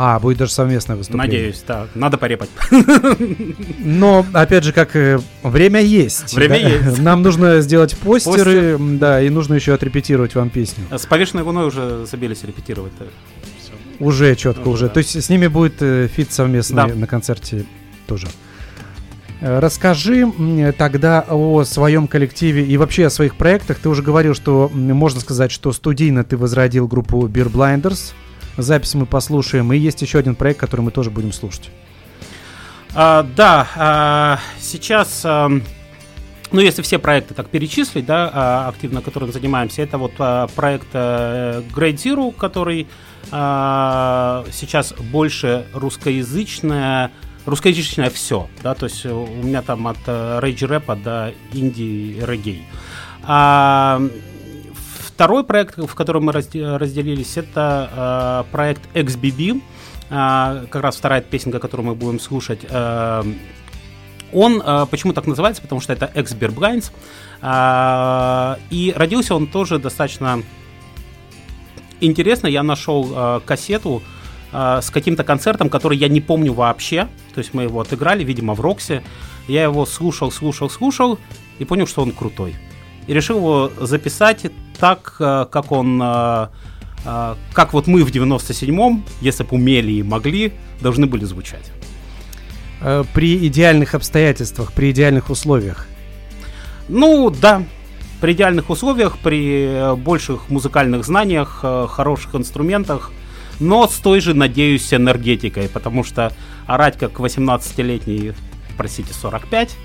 А, 0.00 0.20
будет 0.20 0.38
даже 0.38 0.52
совместное 0.52 0.94
выступление. 0.94 1.26
Надеюсь, 1.26 1.64
да. 1.66 1.88
Надо 1.96 2.18
порепать. 2.18 2.48
Но, 3.80 4.24
опять 4.32 4.62
же, 4.62 4.72
как 4.72 4.94
э, 4.94 5.18
время 5.42 5.80
есть. 5.80 6.34
Время 6.34 6.60
да? 6.60 6.68
есть. 6.68 6.98
Нам 7.02 7.22
нужно 7.22 7.60
сделать 7.62 7.98
постеры, 7.98 8.74
м, 8.74 8.98
да, 8.98 9.20
и 9.20 9.28
нужно 9.28 9.54
еще 9.54 9.74
отрепетировать 9.74 10.36
вам 10.36 10.50
песню. 10.50 10.84
С 10.96 11.04
повешенной 11.04 11.42
луной 11.42 11.66
уже 11.66 12.06
забились 12.06 12.44
репетировать. 12.44 12.92
Уже 14.00 14.34
четко, 14.36 14.60
Уже, 14.62 14.70
уже. 14.70 14.86
да. 14.86 14.94
То 14.94 14.98
есть 14.98 15.22
с 15.22 15.28
ними 15.28 15.46
будет 15.48 15.80
э, 15.82 16.08
фит 16.08 16.32
совместный 16.32 16.76
Да. 16.88 16.94
на 16.94 17.06
концерте 17.06 17.64
тоже. 18.06 18.28
Э, 19.40 19.58
Расскажи 19.58 20.32
тогда 20.78 21.24
о 21.28 21.64
своем 21.64 22.06
коллективе 22.06 22.64
и 22.64 22.76
вообще 22.76 23.06
о 23.06 23.10
своих 23.10 23.36
проектах. 23.36 23.78
Ты 23.78 23.88
уже 23.88 24.02
говорил, 24.02 24.34
что 24.34 24.70
можно 24.72 25.20
сказать, 25.20 25.50
что 25.50 25.72
студийно 25.72 26.22
ты 26.24 26.36
возродил 26.36 26.86
группу 26.86 27.26
Beer 27.26 27.50
Blinders. 27.50 28.12
Запись 28.56 28.94
мы 28.94 29.06
послушаем. 29.06 29.72
И 29.72 29.78
есть 29.78 30.02
еще 30.02 30.18
один 30.18 30.34
проект, 30.34 30.60
который 30.60 30.80
мы 30.82 30.90
тоже 30.90 31.10
будем 31.10 31.32
слушать. 31.32 31.70
А, 32.94 33.26
да, 33.36 33.68
а, 33.76 34.38
сейчас, 34.60 35.20
ам, 35.24 35.62
ну 36.50 36.60
если 36.60 36.82
все 36.82 36.98
проекты 36.98 37.34
так 37.34 37.48
перечислить, 37.48 38.06
да, 38.06 38.30
а, 38.32 38.68
активно 38.68 39.02
которым 39.02 39.32
занимаемся, 39.32 39.82
это 39.82 39.98
вот 39.98 40.12
а, 40.18 40.46
проект 40.48 40.88
э, 40.92 41.62
Great 41.74 41.94
Zero, 41.94 42.32
который 42.32 42.86
а, 43.30 44.44
сейчас 44.52 44.92
больше 44.92 45.66
русскоязычное, 45.72 47.12
русскоязычное 47.44 48.10
все, 48.10 48.48
да, 48.62 48.74
то 48.74 48.86
есть 48.86 49.04
у 49.06 49.26
меня 49.26 49.62
там 49.62 49.86
от 49.86 49.98
э, 50.06 50.40
рейдж 50.42 50.64
рэпа 50.64 50.96
до 50.96 51.32
инди 51.52 52.20
регей. 52.24 52.64
Второй 53.20 54.10
проект, 55.44 55.78
в 55.78 55.94
котором 55.94 56.26
мы 56.26 56.32
разде- 56.32 56.76
разделились, 56.76 57.36
это 57.36 58.44
э, 58.46 58.52
проект 58.52 58.82
XBB. 58.94 59.62
Как 60.08 60.76
раз 60.76 60.96
вторая 60.96 61.20
песенка, 61.20 61.58
которую 61.58 61.88
мы 61.88 61.94
будем 61.94 62.18
слушать. 62.18 62.60
Э, 64.32 64.36
он 64.36 64.62
э, 64.64 64.86
почему 64.90 65.12
так 65.12 65.26
называется? 65.26 65.62
Потому 65.62 65.80
что 65.80 65.92
это 65.92 66.06
X-Beer 66.14 66.54
Blinds. 66.54 66.90
А, 67.40 68.58
и 68.70 68.92
родился 68.96 69.34
он 69.34 69.46
тоже 69.46 69.78
достаточно 69.78 70.42
интересно. 72.00 72.46
Я 72.46 72.62
нашел 72.62 73.12
э, 73.14 73.40
кассету 73.44 74.02
э, 74.52 74.80
с 74.82 74.90
каким-то 74.90 75.24
концертом, 75.24 75.68
который 75.68 75.98
я 75.98 76.08
не 76.08 76.20
помню 76.20 76.52
вообще. 76.52 77.08
То 77.34 77.38
есть 77.38 77.54
мы 77.54 77.64
его 77.64 77.80
отыграли, 77.80 78.24
видимо, 78.24 78.54
в 78.54 78.60
Роксе. 78.60 79.02
Я 79.46 79.62
его 79.62 79.86
слушал, 79.86 80.30
слушал, 80.30 80.68
слушал 80.68 81.18
и 81.58 81.64
понял, 81.64 81.86
что 81.86 82.02
он 82.02 82.12
крутой. 82.12 82.54
И 83.06 83.14
решил 83.14 83.38
его 83.38 83.72
записать 83.80 84.46
так, 84.78 85.16
э, 85.20 85.46
как 85.50 85.72
он... 85.72 86.00
э, 86.02 86.48
э, 87.04 87.34
как 87.52 87.72
вот 87.72 87.86
мы 87.86 88.04
в 88.04 88.10
97-м, 88.10 89.04
если 89.20 89.44
бы 89.44 89.50
умели 89.52 89.92
и 89.92 90.02
могли, 90.02 90.52
должны 90.80 91.06
были 91.06 91.24
звучать. 91.24 91.72
Э, 92.80 93.04
При 93.12 93.46
идеальных 93.46 93.94
обстоятельствах, 93.94 94.72
при 94.72 94.90
идеальных 94.90 95.30
условиях. 95.30 95.86
Ну, 96.88 97.30
да. 97.30 97.64
При 98.20 98.32
идеальных 98.32 98.70
условиях, 98.70 99.18
при 99.18 99.66
э, 99.66 99.94
больших 99.94 100.48
музыкальных 100.48 101.04
знаниях, 101.04 101.60
э, 101.62 101.86
хороших 101.88 102.34
инструментах, 102.34 103.12
но 103.60 103.86
с 103.86 103.94
той 103.94 104.20
же, 104.20 104.34
надеюсь, 104.34 104.92
энергетикой, 104.92 105.68
потому 105.68 106.04
что 106.04 106.32
орать 106.66 106.98
как 106.98 107.12
18-летний, 107.20 108.32
простите, 108.76 109.12
45, 109.12 109.76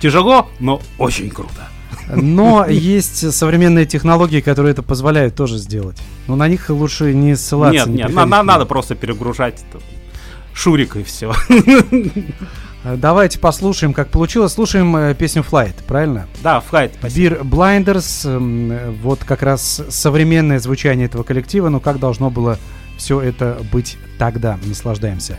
Тяжело, 0.00 0.48
но 0.60 0.80
очень 0.98 1.30
круто. 1.30 1.68
Но 2.14 2.66
есть 2.68 3.32
современные 3.32 3.86
технологии, 3.86 4.40
которые 4.40 4.72
это 4.72 4.82
позволяют 4.82 5.34
тоже 5.34 5.56
сделать. 5.56 5.96
Но 6.26 6.36
на 6.36 6.48
них 6.48 6.68
лучше 6.68 7.14
не 7.14 7.34
ссылаться. 7.34 7.78
Нет, 7.78 7.86
не 7.88 7.96
нет, 7.98 8.14
на- 8.14 8.22
ним. 8.24 8.46
надо 8.46 8.66
просто 8.66 8.94
перегружать 8.94 9.64
это, 9.70 9.82
шурик 10.56 10.96
и 10.96 11.04
все. 11.04 11.32
Э, 12.84 12.96
Давайте 12.96 13.40
послушаем, 13.40 13.92
как 13.92 14.08
получилось. 14.08 14.52
Слушаем 14.52 14.96
э, 14.96 15.14
песню 15.14 15.42
Flight, 15.42 15.74
правильно? 15.86 16.28
Да, 16.42 16.60
флайт, 16.60 16.92
спасибо. 16.96 17.36
Beer 17.36 17.42
Blinders, 17.42 18.28
эм, 18.30 18.94
вот 19.02 19.24
как 19.24 19.42
раз 19.42 19.82
современное 19.88 20.60
звучание 20.60 21.06
этого 21.06 21.24
коллектива, 21.24 21.68
ну 21.68 21.80
как 21.80 21.98
должно 21.98 22.30
было 22.30 22.58
все 22.96 23.20
это 23.20 23.58
быть 23.72 23.98
тогда. 24.18 24.56
Наслаждаемся. 24.64 25.36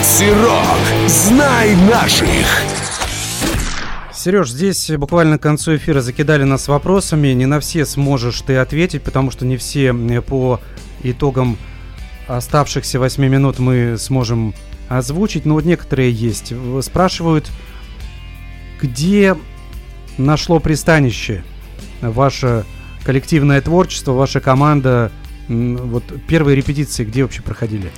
Макси 0.00 0.30
Рок. 0.30 1.08
Знай 1.08 1.76
наших. 1.76 2.26
Сереж, 4.14 4.48
здесь 4.50 4.90
буквально 4.92 5.36
к 5.36 5.42
концу 5.42 5.76
эфира 5.76 6.00
закидали 6.00 6.44
нас 6.44 6.68
вопросами. 6.68 7.28
Не 7.34 7.44
на 7.44 7.60
все 7.60 7.84
сможешь 7.84 8.40
ты 8.40 8.56
ответить, 8.56 9.02
потому 9.02 9.30
что 9.30 9.44
не 9.44 9.58
все 9.58 9.94
э, 9.94 10.22
по 10.22 10.58
итогам 11.02 11.58
оставшихся 12.28 12.98
8 12.98 13.22
минут 13.26 13.58
мы 13.58 13.96
сможем 13.98 14.54
озвучить. 14.88 15.44
Но 15.44 15.52
вот 15.52 15.66
некоторые 15.66 16.10
есть. 16.10 16.54
Спрашивают, 16.80 17.50
где 18.80 19.36
нашло 20.16 20.60
пристанище 20.60 21.44
ваше 22.00 22.64
коллективное 23.04 23.60
творчество, 23.60 24.12
ваша 24.12 24.40
команда? 24.40 25.12
Вот 25.48 26.04
первые 26.26 26.56
репетиции 26.56 27.04
где 27.04 27.22
вообще 27.22 27.42
проходили? 27.42 27.92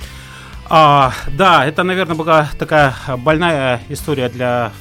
А, 0.69 1.13
да, 1.37 1.65
это, 1.65 1.83
наверное, 1.83 2.15
была 2.15 2.49
такая 2.57 2.95
больная 3.17 3.81
история 3.89 4.29
для 4.29 4.71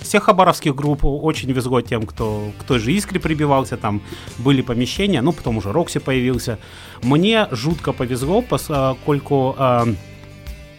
всех 0.00 0.24
хабаровских 0.24 0.74
групп. 0.74 1.04
Очень 1.04 1.52
везло 1.52 1.80
тем, 1.80 2.02
кто 2.06 2.50
к 2.58 2.64
той 2.64 2.80
же 2.80 2.92
Искре 2.92 3.20
прибивался, 3.20 3.76
там 3.76 4.02
были 4.38 4.62
помещения, 4.62 5.22
ну, 5.22 5.32
потом 5.32 5.58
уже 5.58 5.72
Рокси 5.72 6.00
появился. 6.00 6.58
Мне 7.02 7.48
жутко 7.52 7.92
повезло, 7.92 8.42
поскольку 8.42 9.54
а, 9.58 9.86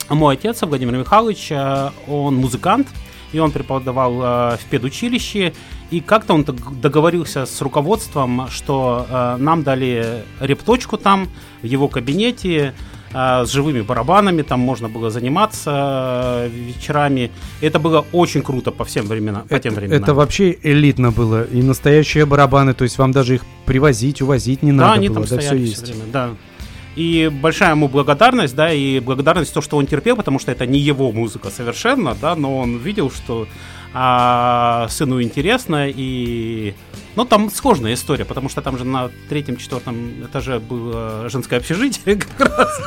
мой 0.10 0.36
отец, 0.36 0.62
Владимир 0.62 0.98
Михайлович, 0.98 1.50
а, 1.52 1.94
он 2.08 2.36
музыкант, 2.36 2.88
и 3.32 3.40
он 3.40 3.52
преподавал 3.52 4.20
а, 4.22 4.58
в 4.58 4.66
педучилище, 4.66 5.54
и 5.90 6.02
как-то 6.02 6.34
он 6.34 6.44
дог- 6.44 6.80
договорился 6.82 7.46
с 7.46 7.62
руководством, 7.62 8.50
что 8.50 9.06
а, 9.10 9.38
нам 9.38 9.64
дали 9.64 10.24
репточку 10.42 10.98
там, 10.98 11.30
в 11.62 11.66
его 11.66 11.88
кабинете, 11.88 12.74
а, 12.76 12.97
с 13.12 13.52
живыми 13.52 13.82
барабанами, 13.82 14.42
там 14.42 14.60
можно 14.60 14.90
было 14.90 15.10
заниматься 15.10 15.72
а, 15.74 16.48
вечерами. 16.48 17.32
Это 17.62 17.80
было 17.80 18.06
очень 18.12 18.42
круто 18.42 18.72
по 18.72 18.84
всем 18.84 19.08
временам, 19.08 19.48
по 19.48 19.60
тем 19.60 19.74
временам. 19.74 20.02
Это 20.02 20.14
вообще 20.14 20.58
элитно 20.64 21.12
было. 21.12 21.44
И 21.44 21.62
настоящие 21.62 22.26
барабаны, 22.26 22.74
то 22.74 22.84
есть 22.84 22.98
вам 22.98 23.12
даже 23.12 23.36
их 23.36 23.46
привозить, 23.66 24.22
увозить 24.22 24.64
не 24.64 24.72
да, 24.72 24.78
надо 24.78 24.94
они 24.94 25.10
было. 25.10 25.26
там 25.26 25.38
да, 25.38 25.42
все 25.42 25.56
есть. 25.56 25.84
все 25.84 25.94
время, 25.94 26.12
да. 26.12 26.30
И 26.96 27.30
большая 27.32 27.72
ему 27.72 27.88
благодарность, 27.88 28.56
да, 28.56 28.74
и 28.74 29.00
благодарность 29.00 29.54
то, 29.54 29.62
что 29.62 29.78
он 29.78 29.86
терпел, 29.86 30.16
потому 30.16 30.40
что 30.40 30.52
это 30.52 30.66
не 30.66 30.80
его 30.80 31.12
музыка 31.12 31.52
совершенно, 31.52 32.18
да, 32.20 32.36
но 32.36 32.58
он 32.58 32.78
видел, 32.78 33.12
что 33.12 33.48
а, 34.00 34.88
сыну 34.90 35.24
интересно, 35.24 35.88
и... 35.90 36.76
Ну, 37.16 37.26
там 37.26 37.50
сложная 37.50 37.96
история, 37.96 38.26
потому 38.26 38.48
что 38.48 38.62
там 38.62 38.78
же 38.78 38.86
на 38.86 39.10
третьем, 39.28 39.58
четвертом 39.58 40.24
этаже 40.24 40.60
было 40.60 41.28
женское 41.30 41.58
общежитие 41.58 42.16
как 42.38 42.40
раз. 42.48 42.80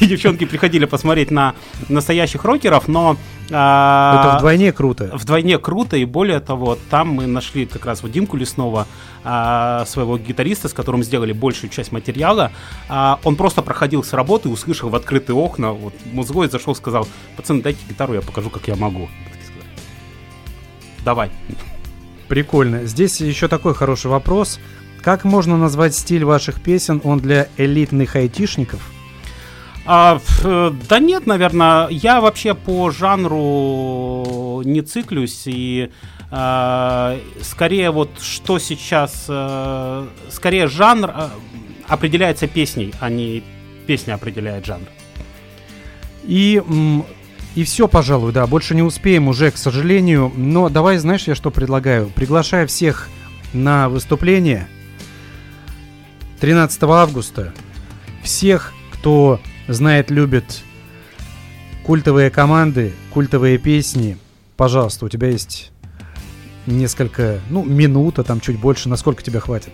И 0.00 0.06
девчонки 0.06 0.44
приходили 0.44 0.84
посмотреть 0.84 1.30
на 1.30 1.54
настоящих 1.88 2.44
рокеров, 2.44 2.88
но... 2.88 3.16
а, 3.50 4.26
Это 4.26 4.36
вдвойне 4.36 4.70
круто. 4.72 5.10
Вдвойне 5.14 5.56
круто, 5.58 5.96
и 5.96 6.04
более 6.04 6.40
того, 6.40 6.76
там 6.90 7.08
мы 7.08 7.26
нашли 7.26 7.64
как 7.64 7.86
раз 7.86 8.02
вот 8.02 8.12
Димку 8.12 8.36
Леснова, 8.36 8.86
а, 9.24 9.86
своего 9.86 10.18
гитариста, 10.18 10.68
с 10.68 10.74
которым 10.74 11.02
сделали 11.02 11.32
большую 11.32 11.70
часть 11.70 11.90
материала. 11.90 12.52
А, 12.90 13.18
он 13.24 13.34
просто 13.34 13.62
проходил 13.62 14.04
с 14.04 14.12
работы, 14.12 14.50
услышал 14.50 14.90
в 14.90 14.94
открытые 14.94 15.36
окна, 15.36 15.72
вот 15.72 15.94
музгой 16.12 16.50
зашел, 16.50 16.74
сказал, 16.74 17.08
пацаны, 17.36 17.62
дайте 17.62 17.80
гитару, 17.88 18.12
я 18.12 18.20
покажу, 18.20 18.50
как 18.50 18.68
я 18.68 18.76
могу. 18.76 19.08
Давай. 21.04 21.30
Прикольно. 22.28 22.84
Здесь 22.84 23.20
еще 23.20 23.48
такой 23.48 23.74
хороший 23.74 24.10
вопрос. 24.10 24.60
Как 25.02 25.24
можно 25.24 25.56
назвать 25.56 25.94
стиль 25.94 26.24
ваших 26.24 26.60
песен? 26.60 27.00
Он 27.04 27.18
для 27.18 27.48
элитных 27.56 28.16
айтишников? 28.16 28.80
А, 29.86 30.20
э, 30.44 30.72
да 30.88 30.98
нет, 30.98 31.26
наверное, 31.26 31.88
я 31.88 32.20
вообще 32.20 32.54
по 32.54 32.90
жанру 32.90 34.62
не 34.64 34.82
циклюсь 34.82 35.42
и 35.46 35.90
а, 36.30 37.18
скорее 37.42 37.90
вот 37.90 38.10
что 38.20 38.58
сейчас, 38.60 39.24
э, 39.28 40.06
скорее 40.30 40.68
жанр 40.68 41.10
э, 41.10 41.28
определяется 41.88 42.46
песней, 42.46 42.94
а 43.00 43.10
не 43.10 43.42
песня 43.86 44.14
определяет 44.14 44.64
жанр. 44.64 44.86
И, 46.22 46.62
и 47.54 47.64
все, 47.64 47.88
пожалуй, 47.88 48.32
да. 48.32 48.46
Больше 48.46 48.74
не 48.74 48.82
успеем 48.82 49.28
уже, 49.28 49.50
к 49.50 49.56
сожалению. 49.56 50.32
Но 50.36 50.68
давай, 50.68 50.98
знаешь, 50.98 51.26
я 51.26 51.34
что 51.34 51.50
предлагаю? 51.50 52.08
Приглашаю 52.08 52.68
всех 52.68 53.08
на 53.52 53.88
выступление 53.88 54.68
13 56.38 56.82
августа. 56.84 57.52
Всех, 58.22 58.72
кто 58.92 59.40
знает, 59.66 60.10
любит 60.10 60.62
культовые 61.84 62.30
команды, 62.30 62.92
культовые 63.10 63.58
песни. 63.58 64.16
Пожалуйста, 64.56 65.06
у 65.06 65.08
тебя 65.08 65.28
есть 65.28 65.72
несколько, 66.66 67.40
ну, 67.50 67.64
минута, 67.64 68.22
там 68.22 68.40
чуть 68.40 68.60
больше, 68.60 68.88
насколько 68.88 69.22
тебе 69.22 69.40
хватит. 69.40 69.72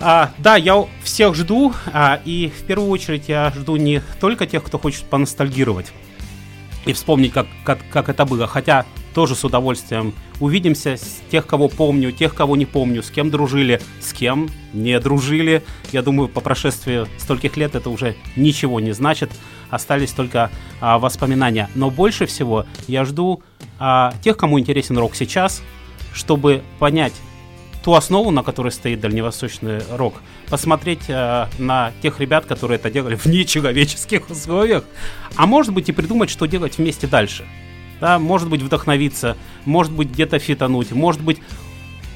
А, 0.00 0.32
да, 0.38 0.56
я 0.56 0.86
всех 1.04 1.34
жду, 1.34 1.74
а, 1.92 2.20
и 2.24 2.48
в 2.48 2.64
первую 2.64 2.88
очередь 2.88 3.28
я 3.28 3.52
жду 3.54 3.76
не 3.76 4.02
только 4.18 4.46
тех, 4.46 4.64
кто 4.64 4.78
хочет 4.78 5.04
поностальгировать 5.04 5.92
и 6.86 6.92
вспомнить, 6.92 7.32
как, 7.32 7.46
как, 7.64 7.78
как 7.90 8.08
это 8.08 8.24
было, 8.24 8.46
хотя 8.46 8.86
тоже 9.14 9.34
с 9.34 9.44
удовольствием 9.44 10.14
увидимся 10.38 10.96
с 10.96 11.20
тех, 11.30 11.46
кого 11.46 11.68
помню, 11.68 12.12
тех, 12.12 12.34
кого 12.34 12.56
не 12.56 12.66
помню, 12.66 13.02
с 13.02 13.10
кем 13.10 13.30
дружили, 13.30 13.80
с 14.00 14.12
кем 14.12 14.48
не 14.72 14.98
дружили. 15.00 15.62
Я 15.92 16.02
думаю, 16.02 16.28
по 16.28 16.40
прошествии 16.40 17.06
стольких 17.18 17.56
лет 17.56 17.74
это 17.74 17.90
уже 17.90 18.16
ничего 18.36 18.80
не 18.80 18.92
значит, 18.92 19.30
остались 19.68 20.12
только 20.12 20.50
а, 20.80 20.98
воспоминания. 20.98 21.68
Но 21.74 21.90
больше 21.90 22.26
всего 22.26 22.66
я 22.86 23.04
жду 23.04 23.42
а, 23.78 24.14
тех, 24.22 24.36
кому 24.36 24.58
интересен 24.58 24.96
рок 24.96 25.14
сейчас, 25.14 25.62
чтобы 26.12 26.62
понять, 26.78 27.14
ту 27.82 27.94
основу, 27.94 28.30
на 28.30 28.42
которой 28.42 28.70
стоит 28.72 29.00
дальневосточный 29.00 29.80
рок, 29.90 30.14
посмотреть 30.48 31.08
э, 31.08 31.46
на 31.58 31.92
тех 32.02 32.20
ребят, 32.20 32.46
которые 32.46 32.76
это 32.76 32.90
делали 32.90 33.14
в 33.14 33.26
нечеловеческих 33.26 34.28
условиях, 34.30 34.84
а 35.36 35.46
может 35.46 35.72
быть 35.72 35.88
и 35.88 35.92
придумать, 35.92 36.30
что 36.30 36.46
делать 36.46 36.78
вместе 36.78 37.06
дальше. 37.06 37.46
Да, 38.00 38.18
может 38.18 38.48
быть 38.48 38.62
вдохновиться, 38.62 39.36
может 39.64 39.92
быть 39.92 40.10
где-то 40.10 40.38
фитануть, 40.38 40.90
может 40.92 41.20
быть 41.20 41.38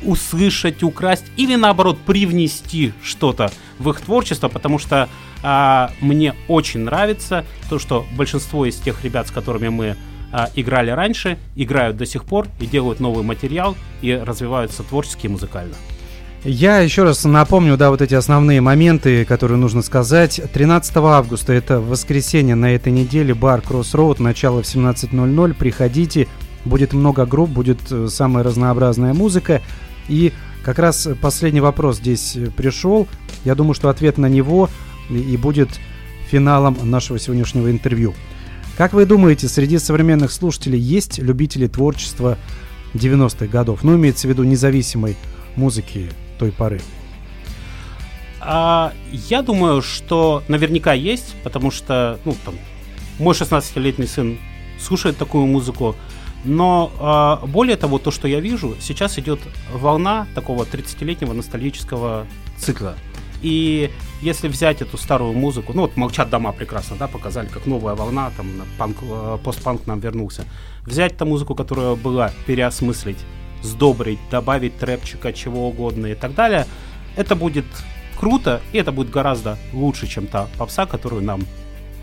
услышать, 0.03 0.83
украсть 0.83 1.25
или 1.37 1.57
наоборот 1.57 1.99
привнести 1.99 2.93
что-то 3.03 3.51
в 3.79 3.91
их 3.91 4.01
творчество, 4.01 4.49
потому 4.49 4.79
что 4.79 5.09
а, 5.43 5.91
мне 6.01 6.35
очень 6.49 6.81
нравится 6.81 7.45
то, 7.69 7.79
что 7.79 8.07
большинство 8.17 8.67
из 8.67 8.77
тех 8.77 9.05
ребят, 9.05 9.29
с 9.29 9.31
которыми 9.31 9.69
мы 9.69 9.97
а, 10.37 10.51
играли 10.57 10.91
раньше, 10.91 11.39
играют 11.55 11.97
до 11.97 12.07
сих 12.07 12.25
пор 12.25 12.49
и 12.59 12.67
делают 12.67 12.99
новый 12.99 13.23
материал 13.23 13.77
и 14.03 14.13
развиваются 14.13 14.83
творчески 14.83 15.27
и 15.27 15.29
музыкально. 15.29 15.75
Я 16.43 16.81
еще 16.81 17.05
раз 17.05 17.23
напомню, 17.25 17.77
да, 17.77 17.91
вот 17.91 18.03
эти 18.03 18.15
основные 18.15 18.61
моменты, 18.61 19.25
которые 19.25 19.59
нужно 19.59 19.81
сказать. 19.81 20.41
13 20.53 20.97
августа, 20.97 21.53
это 21.53 21.81
воскресенье 21.81 22.57
на 22.57 22.75
этой 22.75 22.93
неделе, 22.93 23.33
бар 23.33 23.61
Crossroad, 23.61 24.21
начало 24.21 24.63
в 24.63 24.67
17.00. 24.67 25.55
Приходите, 25.55 26.27
будет 26.65 26.93
много 26.93 27.27
групп, 27.27 27.51
будет 27.51 27.79
э, 27.93 28.09
самая 28.11 28.43
разнообразная 28.43 29.15
музыка. 29.15 29.63
И 30.09 30.33
как 30.65 30.81
раз 30.81 31.09
последний 31.23 31.61
вопрос 31.61 31.99
здесь 31.99 32.35
э, 32.37 32.47
пришел. 32.51 33.07
Я 33.45 33.55
думаю, 33.55 33.75
что 33.75 33.89
ответ 33.89 34.19
на 34.19 34.27
него 34.27 34.69
и- 35.09 35.15
и 35.15 35.37
будет 35.37 35.69
финалом 36.29 36.77
нашего 36.83 37.19
сегодняшнего 37.21 37.71
интервью. 37.71 38.15
Как 38.77 38.93
вы 38.93 39.07
думаете, 39.07 39.47
среди 39.47 39.79
современных 39.79 40.33
слушателей 40.33 40.81
есть 40.81 41.19
любители 41.19 41.69
творчества 41.69 42.37
90-х 42.95 43.47
годов? 43.47 43.85
Ну, 43.85 43.95
имеется 43.95 44.27
в 44.27 44.31
виду 44.31 44.43
независимой 44.43 45.17
музыки 45.55 46.11
той 46.41 46.51
поры. 46.51 46.81
А, 48.41 48.93
я 49.13 49.43
думаю, 49.43 49.81
что 49.81 50.43
наверняка 50.49 50.93
есть, 50.93 51.37
потому 51.45 51.71
что, 51.71 52.19
ну, 52.25 52.37
там, 52.45 52.55
мой 53.21 53.35
16-летний 53.35 54.07
сын 54.07 54.39
слушает 54.81 55.17
такую 55.17 55.47
музыку, 55.47 55.95
но 56.45 56.93
а, 56.99 57.47
более 57.47 57.77
того, 57.77 58.01
то, 58.01 58.11
что 58.11 58.27
я 58.27 58.41
вижу, 58.41 58.75
сейчас 58.81 59.21
идет 59.21 59.39
волна 59.73 60.27
такого 60.35 60.65
30-летнего 60.65 61.33
ностальгического 61.33 62.27
цикла. 62.59 62.97
И 63.45 63.91
если 64.23 64.49
взять 64.49 64.81
эту 64.81 64.97
старую 64.97 65.35
музыку, 65.35 65.75
ну 65.75 65.83
вот 65.83 65.99
«Молчат 65.99 66.31
дома» 66.31 66.51
прекрасно, 66.53 66.97
да, 66.97 67.09
показали, 67.09 67.47
как 67.47 67.67
новая 67.67 67.95
волна, 67.95 68.33
там, 68.39 68.47
панк, 68.79 68.97
э, 69.03 69.39
постпанк 69.45 69.87
нам 69.87 70.01
вернулся. 70.01 70.47
Взять 70.87 71.19
ту 71.19 71.27
музыку, 71.27 71.55
которая 71.55 71.95
была, 71.95 72.33
переосмыслить, 72.47 73.19
сдобрить, 73.63 74.19
добавить 74.31 74.79
трэпчика, 74.79 75.35
чего 75.35 75.69
угодно 75.69 76.07
и 76.07 76.15
так 76.15 76.35
далее, 76.35 76.67
это 77.17 77.37
будет 77.37 77.67
круто, 78.19 78.63
и 78.73 78.79
это 78.79 78.93
будет 78.93 79.11
гораздо 79.11 79.59
лучше, 79.75 80.07
чем 80.07 80.27
та 80.27 80.49
попса, 80.57 80.87
которую 80.87 81.23
нам 81.23 81.43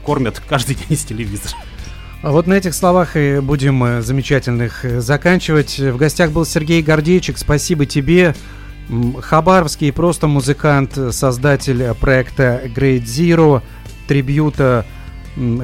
кормят 0.05 0.39
каждый 0.47 0.75
день 0.75 0.85
из 0.89 1.03
телевизора. 1.05 1.55
А 2.21 2.29
вот 2.29 2.45
на 2.45 2.53
этих 2.53 2.75
словах 2.75 3.17
и 3.17 3.39
будем 3.39 3.83
э, 3.83 4.01
замечательных 4.03 4.85
э, 4.85 5.01
заканчивать. 5.01 5.79
В 5.79 5.97
гостях 5.97 6.29
был 6.29 6.45
Сергей 6.45 6.83
Гордейчик. 6.83 7.39
Спасибо 7.39 7.87
тебе. 7.87 8.35
Хабаровский 9.21 9.93
просто 9.93 10.27
музыкант, 10.27 10.97
создатель 11.11 11.93
проекта 11.95 12.61
Great 12.75 13.03
Zero, 13.03 13.61
трибюта 14.07 14.85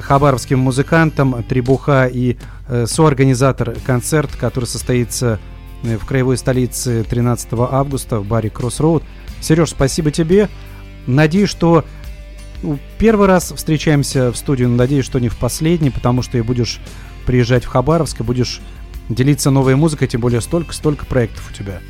хабаровским 0.02 0.60
музыкантам, 0.60 1.44
трибуха 1.44 2.08
и 2.08 2.38
э, 2.68 2.86
соорганизатор 2.88 3.76
концерт, 3.86 4.36
который 4.38 4.66
состоится 4.66 5.40
э, 5.84 5.98
в 5.98 6.06
краевой 6.06 6.38
столице 6.38 7.04
13 7.04 7.50
августа 7.52 8.20
в 8.20 8.26
баре 8.26 8.50
Crossroad. 8.50 9.04
Сереж, 9.42 9.72
спасибо 9.72 10.12
тебе. 10.12 10.48
Надеюсь, 11.06 11.50
что 11.50 11.84
ну, 12.64 12.80
первый 12.98 13.28
раз 13.28 13.52
встречаемся 13.56 14.32
в 14.32 14.38
студию, 14.38 14.70
но 14.70 14.78
надеюсь, 14.78 15.06
что 15.06 15.20
не 15.20 15.28
в 15.28 15.38
последний, 15.38 15.90
потому 15.90 16.22
что 16.22 16.38
и 16.38 16.42
будешь 16.42 16.80
приезжать 17.26 17.66
в 17.66 17.68
Хабаровск 17.68 18.22
и 18.22 18.24
будешь 18.24 18.62
делиться 19.10 19.52
новой 19.52 19.76
музыкой, 19.76 20.08
тем 20.08 20.22
более 20.22 20.40
столько-столько 20.40 21.06
проектов 21.06 21.50
у 21.52 21.54
тебя. 21.54 21.82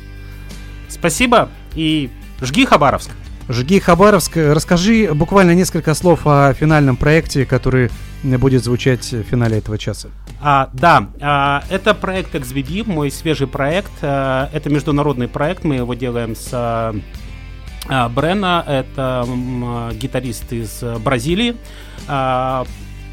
Спасибо 0.88 1.48
и 1.74 2.10
жги 2.40 2.64
Хабаровск. 2.64 3.10
Жги 3.48 3.80
Хабаровск, 3.80 4.36
расскажи 4.36 5.12
буквально 5.14 5.54
несколько 5.54 5.94
слов 5.94 6.26
о 6.26 6.52
финальном 6.52 6.96
проекте, 6.96 7.46
который 7.46 7.90
будет 8.22 8.62
звучать 8.62 9.10
в 9.10 9.22
финале 9.22 9.58
этого 9.58 9.78
часа. 9.78 10.08
А, 10.40 10.68
да, 10.72 11.08
а, 11.20 11.64
это 11.70 11.94
проект 11.94 12.34
XBD, 12.34 12.84
мой 12.86 13.10
свежий 13.10 13.46
проект. 13.46 13.92
А, 14.02 14.50
это 14.52 14.68
международный 14.70 15.28
проект, 15.28 15.64
мы 15.64 15.76
его 15.76 15.94
делаем 15.94 16.36
с 16.36 16.50
а, 16.52 16.94
а, 17.88 18.08
Брена, 18.08 18.62
это 18.66 19.24
а, 19.26 19.92
гитарист 19.94 20.52
из 20.52 20.82
Бразилии. 21.02 21.56
А, 22.06 22.66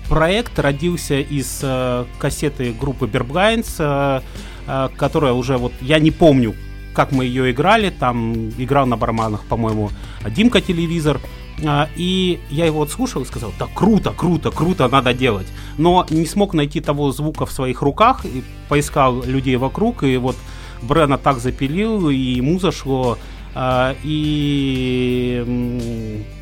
проект 0.10 0.60
родился 0.60 1.20
из 1.20 1.62
а, 1.64 2.06
кассеты 2.20 2.74
группы 2.74 3.06
Berblinds, 3.06 3.76
а, 3.80 4.22
а, 4.68 4.90
которая 4.98 5.34
уже 5.34 5.58
вот, 5.58 5.74
я 5.82 6.00
не 6.00 6.12
помню, 6.12 6.56
как 6.96 7.12
мы 7.12 7.26
ее 7.26 7.52
играли, 7.52 7.90
там 7.92 8.50
играл 8.58 8.86
на 8.88 8.98
барабанах, 8.98 9.44
по-моему, 9.46 9.90
Димка 10.36 10.62
телевизор. 10.62 11.20
А, 11.66 11.88
И 11.96 12.40
я 12.50 12.66
его 12.66 12.80
вот 12.80 12.92
слушал 12.92 13.22
и 13.22 13.26
сказал, 13.26 13.52
да 13.60 13.68
круто, 13.74 14.12
круто, 14.12 14.52
круто, 14.52 14.88
надо 14.90 15.14
делать. 15.14 15.48
Но 15.78 16.06
не 16.10 16.26
смог 16.26 16.54
найти 16.54 16.82
того 16.82 17.12
звука 17.12 17.46
в 17.46 17.52
своих 17.52 17.82
руках, 17.82 18.26
и 18.26 18.44
поискал 18.70 19.24
людей 19.24 19.56
вокруг, 19.58 20.04
и 20.04 20.18
вот 20.18 20.36
Брена 20.82 21.18
так 21.18 21.40
запилил, 21.40 22.10
и 22.10 22.16
ему 22.16 22.60
зашло. 22.60 23.18
А, 23.54 23.96
И 24.04 25.44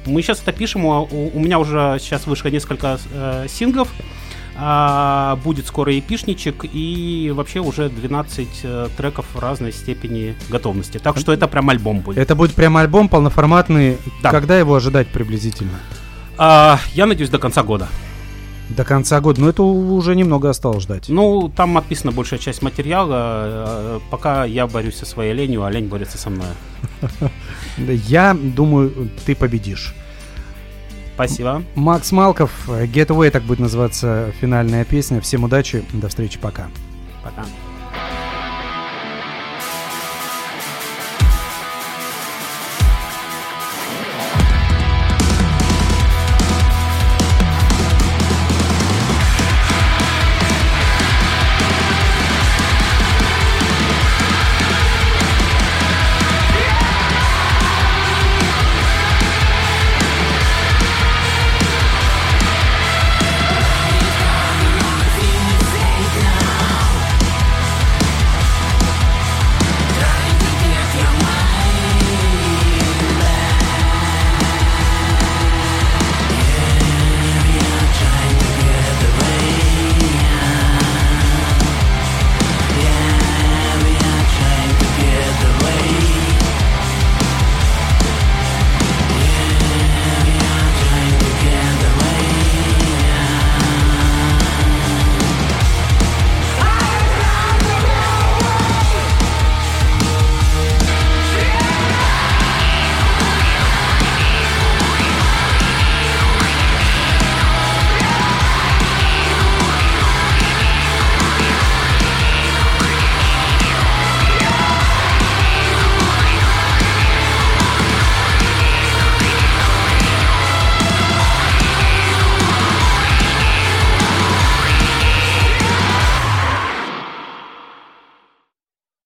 Мы 0.06 0.22
сейчас 0.22 0.42
это 0.42 0.52
пишем, 0.52 0.86
у, 0.86 0.90
у- 1.12 1.32
у 1.34 1.40
меня 1.40 1.60
уже 1.60 1.98
сейчас 2.00 2.28
вышло 2.28 2.50
несколько 2.50 2.98
э, 3.14 3.46
синглов, 3.48 3.88
а, 4.56 5.38
будет 5.44 5.66
скоро 5.68 5.98
эпишничек 5.98 6.66
и 6.72 7.32
вообще 7.36 7.60
уже 7.60 7.90
12 7.90 8.48
э, 8.64 8.88
треков 8.96 9.26
разной 9.36 9.72
степени 9.72 10.36
готовности. 10.50 11.00
Так 11.00 11.18
что 11.18 11.34
это 11.34 11.48
прям 11.48 11.70
альбом 11.70 12.00
будет. 12.02 12.18
Это 12.18 12.36
будет 12.36 12.54
прям 12.54 12.78
альбом 12.78 13.10
полноформатный. 13.10 13.98
Да. 14.22 14.32
Когда 14.32 14.58
его 14.58 14.76
ожидать 14.76 15.08
приблизительно? 15.08 15.80
А, 16.38 16.80
я 16.94 17.06
надеюсь, 17.06 17.30
до 17.30 17.40
конца 17.40 17.64
года. 17.64 17.88
До 18.70 18.84
конца 18.86 19.20
года. 19.22 19.42
Ну, 19.42 19.50
это 19.50 19.64
уже 19.64 20.16
немного 20.16 20.50
осталось 20.50 20.84
ждать. 20.84 21.10
Ну, 21.10 21.52
там 21.56 21.78
описана 21.78 22.12
большая 22.12 22.40
часть 22.40 22.62
материала. 22.62 23.14
э, 23.16 24.00
Пока 24.10 24.46
я 24.46 24.68
борюсь 24.68 24.96
со 24.96 25.06
своей 25.06 25.34
ленью, 25.34 25.64
а 25.64 25.72
лень 25.72 25.88
борется 25.88 26.18
со 26.18 26.30
мной. 26.30 26.48
Я 27.78 28.36
думаю, 28.40 29.10
ты 29.26 29.36
победишь. 29.36 29.94
Спасибо. 31.14 31.64
Макс 31.76 32.12
Малков, 32.12 32.52
Getaway, 32.68 33.30
так 33.30 33.44
будет 33.44 33.60
называться 33.60 34.34
финальная 34.42 34.84
песня. 34.84 35.22
Всем 35.22 35.44
удачи, 35.44 35.84
до 35.94 36.10
встречи, 36.10 36.40
пока. 36.40 36.68
Пока. 37.24 37.46